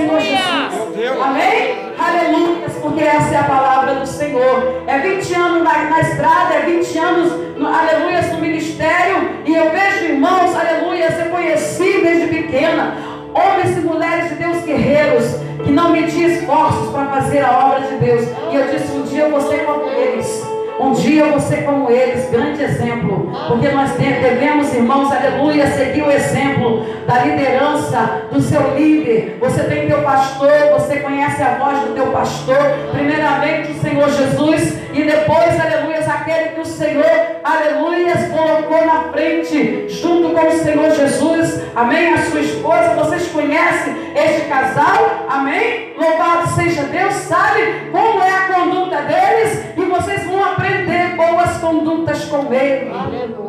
Senhor. 0.07 0.21
Jesus. 0.21 1.23
Amém? 1.23 1.87
Aleluia, 1.99 2.69
porque 2.81 3.03
essa 3.03 3.35
é 3.35 3.39
a 3.39 3.45
palavra 3.45 3.95
do 3.97 4.07
Senhor. 4.07 4.83
É 4.87 4.99
20 4.99 5.35
anos 5.35 5.63
na, 5.63 5.85
na 5.85 6.01
estrada, 6.01 6.55
é 6.55 6.61
20 6.61 6.99
anos, 6.99 7.33
no, 7.57 7.67
aleluia, 7.67 8.23
no 8.23 8.41
ministério. 8.41 9.31
E 9.45 9.55
eu 9.55 9.71
vejo 9.71 10.05
irmãos, 10.05 10.55
aleluia, 10.55 11.09
eu 11.19 11.31
conheci 11.31 12.01
desde 12.03 12.29
pequena. 12.29 12.95
Homens 13.35 13.77
e 13.77 13.81
mulheres 13.81 14.29
de 14.31 14.37
Deus 14.37 14.63
guerreiros, 14.65 15.25
que 15.65 15.71
não 15.71 15.91
mediam 15.91 16.31
esforços 16.31 16.91
para 16.91 17.07
fazer 17.07 17.45
a 17.45 17.67
obra 17.67 17.81
de 17.81 17.97
Deus. 17.97 18.23
E 18.51 18.57
eu 18.57 18.69
disse: 18.69 18.93
um 18.93 19.03
dia 19.03 19.25
eu 19.25 19.31
vou 19.31 19.41
ser 19.41 19.65
como 19.65 19.91
eles. 19.91 20.46
Um 20.79 20.93
dia 20.93 21.39
ser 21.41 21.65
como 21.65 21.91
eles, 21.91 22.29
grande 22.31 22.63
exemplo, 22.63 23.33
porque 23.49 23.69
nós 23.69 23.93
de- 23.97 24.21
devemos, 24.21 24.73
irmãos, 24.75 25.11
aleluia, 25.13 25.67
seguir 25.69 26.03
o 26.03 26.11
exemplo 26.11 26.85
da 27.07 27.21
liderança 27.25 28.23
do 28.31 28.41
seu 28.43 28.75
líder. 28.77 29.39
Você 29.41 29.63
tem 29.65 29.87
teu 29.87 30.03
pastor, 30.03 30.51
você 30.79 30.97
conhece 30.99 31.43
a 31.43 31.55
voz 31.59 31.79
do 31.81 31.95
teu 31.95 32.07
pastor, 32.09 32.59
primeiramente 32.93 33.73
o 33.73 33.81
Senhor 33.81 34.09
Jesus, 34.11 34.77
e 34.93 35.03
depois, 35.03 35.59
aleluia, 35.61 35.97
aquele 36.07 36.51
que 36.51 36.61
o 36.61 36.65
Senhor, 36.65 37.05
aleluia, 37.43 38.15
colocou 38.31 38.87
na 38.87 39.13
frente, 39.13 39.87
junto 39.89 40.31
com 40.35 40.47
o 40.47 40.53
Senhor 40.53 40.91
Jesus, 40.91 41.63
amém? 41.75 42.13
A 42.15 42.19
sua 42.19 42.41
esposa, 42.41 42.95
vocês 42.97 43.29
conhecem 43.29 43.95
este 44.15 44.49
casal, 44.49 45.27
amém? 45.29 45.95
Louvado 45.97 46.49
seja 46.55 46.83
Deus, 46.83 47.15
sabe 47.15 47.91
como 47.91 48.23
é 48.23 48.31
a 48.31 48.55
conduta 48.55 49.03
deles, 49.03 49.65
e 49.77 49.81
vocês 49.83 50.27
vão 50.27 50.45
aprender 50.45 51.17
boas 51.17 51.59
condutas 51.59 52.25
com 52.27 52.53
ele. 52.53 52.91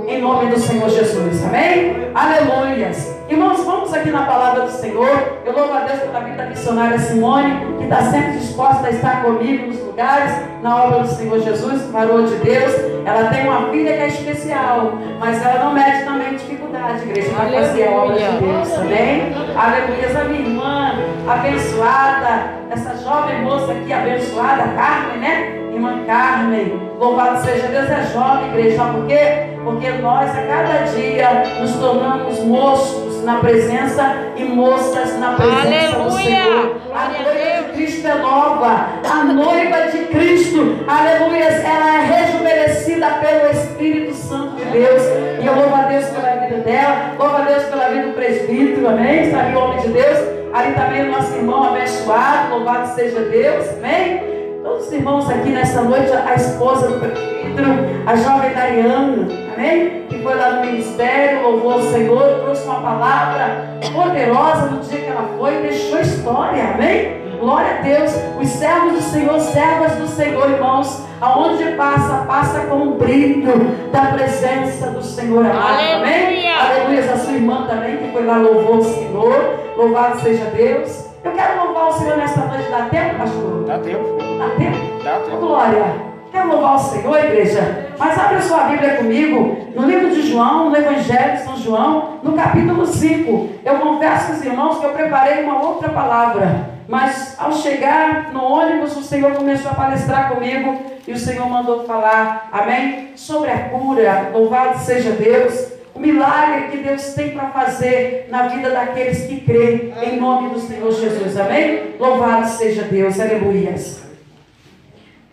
Em 0.08 0.22
nome 0.22 0.52
do 0.52 0.60
Senhor 0.60 0.90
Jesus, 0.90 1.44
amém? 1.44 2.12
Aleluias. 2.16 3.17
Irmãos, 3.30 3.62
vamos 3.66 3.94
aqui 3.94 4.10
na 4.10 4.24
palavra 4.24 4.62
do 4.62 4.72
Senhor. 4.72 5.40
Eu 5.46 5.52
louvo 5.52 5.74
a 5.74 5.82
Deus 5.82 6.00
pela 6.00 6.22
vida 6.22 6.38
da 6.38 6.46
missionária 6.46 6.98
Simone, 6.98 7.76
que 7.78 7.84
está 7.84 8.04
sempre 8.04 8.40
disposta 8.40 8.88
a 8.88 8.90
estar 8.90 9.22
comigo 9.22 9.68
nos 9.68 9.80
lugares, 9.82 10.32
na 10.64 10.86
obra 10.86 11.00
do 11.00 11.10
Senhor 11.10 11.38
Jesus, 11.42 11.82
varou 11.92 12.26
de 12.26 12.36
Deus. 12.36 12.74
Ela 13.06 13.30
tem 13.30 13.46
uma 13.46 13.70
filha 13.70 13.94
que 13.98 14.02
é 14.02 14.08
especial, 14.08 14.94
mas 15.20 15.46
ela 15.46 15.66
não 15.66 15.74
mede 15.74 16.06
também 16.06 16.36
dificuldade, 16.36 17.04
igreja, 17.04 17.30
para 17.36 17.50
fazer 17.50 17.88
a 17.88 17.92
obra 17.92 18.16
de 18.16 18.24
Aleluia. 18.24 18.54
Deus, 18.54 18.74
amém? 18.78 19.34
Aleluias. 19.58 20.16
A 20.16 20.24
minha 20.24 20.40
irmã 20.40 20.92
abençoada, 21.28 22.52
essa 22.70 22.96
jovem 22.96 23.42
moça 23.42 23.74
aqui 23.74 23.92
abençoada, 23.92 24.64
Carmen, 24.74 25.18
né? 25.18 25.67
Irmã 25.78 26.04
Carmen, 26.08 26.90
louvado 27.00 27.46
seja 27.46 27.68
Deus, 27.68 27.88
é 27.88 28.04
jovem, 28.12 28.50
igreja, 28.50 28.78
sabe 28.78 28.98
por 28.98 29.06
quê? 29.06 29.48
Porque 29.64 29.90
nós 30.02 30.32
a 30.32 30.42
cada 30.42 30.86
dia 30.86 31.44
nos 31.60 31.76
tornamos 31.76 32.40
moços 32.40 33.24
na 33.24 33.36
presença 33.36 34.16
e 34.36 34.44
moças 34.44 35.20
na 35.20 35.34
presença 35.34 35.98
do 35.98 36.02
Aleluia! 36.02 36.24
Senhor. 36.24 36.78
A 36.96 37.10
noiva 37.10 37.62
de 37.62 37.74
Cristo 37.74 38.08
é 38.08 38.16
nova, 38.16 38.88
a 39.08 39.24
noiva 39.26 39.92
de 39.92 39.98
Cristo, 40.06 40.80
aleluia, 40.88 41.44
ela 41.44 41.96
é 41.96 42.06
rejuvenescida 42.06 43.08
pelo 43.22 43.52
Espírito 43.52 44.16
Santo 44.16 44.56
de 44.56 44.66
Deus. 44.66 45.04
E 45.40 45.46
eu 45.46 45.54
louvo 45.54 45.76
a 45.76 45.84
Deus 45.84 46.06
pela 46.06 46.30
vida 46.38 46.58
dela, 46.62 47.14
louvo 47.20 47.36
a 47.36 47.42
Deus 47.42 47.64
pela 47.66 47.90
vida 47.90 48.08
do 48.08 48.14
presbítero, 48.14 48.88
amém? 48.88 49.26
Está 49.26 49.42
ali 49.42 49.56
o 49.56 49.60
homem 49.60 49.80
de 49.82 49.90
Deus. 49.90 50.18
Ali 50.54 50.74
também 50.74 51.08
o 51.08 51.12
nosso 51.12 51.36
irmão 51.36 51.66
abençoado, 51.66 52.56
louvado 52.56 52.96
seja 52.96 53.20
Deus, 53.20 53.68
amém? 53.78 54.37
Todos 54.68 54.88
os 54.88 54.92
irmãos 54.92 55.30
aqui 55.30 55.50
nessa 55.52 55.82
noite, 55.82 56.12
a 56.12 56.36
esposa 56.36 56.90
do 56.90 57.00
presbítero, 57.00 57.70
a 58.06 58.16
jovem 58.18 58.54
Dariana, 58.54 59.26
amém? 59.56 60.04
Que 60.10 60.22
foi 60.22 60.36
lá 60.36 60.56
no 60.56 60.66
ministério, 60.66 61.42
louvou 61.44 61.78
o 61.78 61.90
Senhor, 61.90 62.42
trouxe 62.42 62.66
uma 62.66 62.82
palavra 62.82 63.80
poderosa 63.94 64.66
no 64.66 64.82
dia 64.82 65.00
que 65.00 65.08
ela 65.08 65.30
foi 65.38 65.62
deixou 65.62 66.02
história, 66.02 66.74
amém? 66.74 67.38
Glória 67.40 67.78
a 67.78 67.82
Deus, 67.82 68.12
os 68.42 68.50
servos 68.50 68.92
do 68.96 69.02
Senhor, 69.04 69.40
servas 69.40 69.94
do 69.94 70.08
Senhor, 70.10 70.52
irmãos, 70.52 71.02
aonde 71.22 71.64
passa, 71.78 72.26
passa 72.26 72.60
com 72.66 72.90
o 72.90 72.96
brilho 72.96 73.54
da 73.90 74.08
presença 74.08 74.88
do 74.88 75.02
Senhor, 75.02 75.46
amém? 75.46 75.94
Aleluia. 75.94 76.54
Aleluia, 76.60 77.14
a 77.14 77.18
sua 77.18 77.34
irmã 77.34 77.66
também 77.68 77.96
que 77.96 78.12
foi 78.12 78.26
lá 78.26 78.36
louvou 78.36 78.80
o 78.80 78.84
Senhor, 78.84 79.60
louvado 79.78 80.20
seja 80.20 80.44
Deus. 80.54 81.07
Eu 81.28 81.34
quero 81.34 81.62
louvar 81.62 81.90
o 81.90 81.92
Senhor 81.92 82.16
nesta 82.16 82.40
noite, 82.46 82.70
dá 82.70 82.84
tempo, 82.84 83.18
pastor? 83.18 83.66
Dá 83.66 83.80
tempo. 83.80 84.18
Dá 84.40 84.50
tempo? 84.56 85.04
Dá 85.04 85.20
tempo. 85.20 85.38
Glória, 85.38 85.86
quero 86.32 86.48
louvar 86.48 86.76
o 86.76 86.80
Senhor, 86.80 87.18
igreja? 87.18 87.90
Mas 88.00 88.18
abre 88.18 88.38
a 88.38 88.42
sua 88.42 88.64
Bíblia 88.64 88.96
comigo, 88.96 89.58
no 89.76 89.86
livro 89.86 90.10
de 90.10 90.22
João, 90.22 90.70
no 90.70 90.78
Evangelho 90.78 91.34
de 91.34 91.44
São 91.44 91.58
João, 91.58 92.20
no 92.24 92.32
capítulo 92.32 92.86
5. 92.86 93.50
Eu 93.66 93.76
confesso 93.76 94.28
com 94.28 94.34
os 94.34 94.46
irmãos 94.46 94.80
que 94.80 94.86
eu 94.86 94.92
preparei 94.92 95.44
uma 95.44 95.62
outra 95.62 95.90
palavra, 95.90 96.70
mas 96.88 97.36
ao 97.38 97.52
chegar 97.52 98.32
no 98.32 98.42
ônibus, 98.42 98.96
o 98.96 99.04
Senhor 99.04 99.34
começou 99.34 99.72
a 99.72 99.76
palestrar 99.76 100.30
comigo 100.30 100.82
e 101.06 101.12
o 101.12 101.20
Senhor 101.20 101.50
mandou 101.50 101.84
falar, 101.84 102.48
amém? 102.54 103.12
Sobre 103.18 103.52
a 103.52 103.68
cura, 103.68 104.32
louvado 104.34 104.80
seja 104.80 105.12
Deus. 105.12 105.77
O 105.98 106.00
milagre 106.00 106.68
que 106.68 106.78
Deus 106.78 107.16
tem 107.16 107.32
para 107.32 107.48
fazer 107.48 108.28
na 108.30 108.48
vida 108.50 108.70
daqueles 108.70 109.26
que 109.26 109.42
creem 109.42 109.92
em 110.04 110.20
nome 110.20 110.52
do 110.52 110.60
Senhor 110.60 110.92
Jesus, 110.92 111.36
amém? 111.36 111.96
Louvado 112.00 112.48
seja 112.50 112.84
Deus, 112.84 113.20
aleluias. 113.20 114.04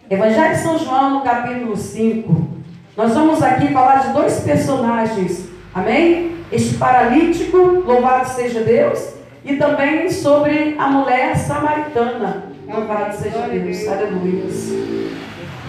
Evangelho 0.09 0.55
de 0.55 0.63
São 0.63 0.79
João, 0.79 1.11
no 1.11 1.21
capítulo 1.21 1.77
5. 1.77 2.49
Nós 2.97 3.13
vamos 3.13 3.43
aqui 3.43 3.75
falar 3.75 4.07
de 4.07 4.15
dois 4.15 4.41
personagens, 4.41 5.51
amém? 5.75 6.35
Este 6.51 6.79
paralítico, 6.79 7.59
louvado 7.85 8.31
seja 8.31 8.61
Deus, 8.61 9.17
e 9.45 9.57
também 9.57 10.09
sobre 10.09 10.77
a 10.79 10.87
mulher 10.87 11.37
samaritana, 11.37 12.45
louvado 12.67 13.15
seja 13.15 13.47
Deus, 13.49 13.87
aleluia. 13.87 14.45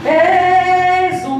És 0.06 1.26
o 1.26 1.32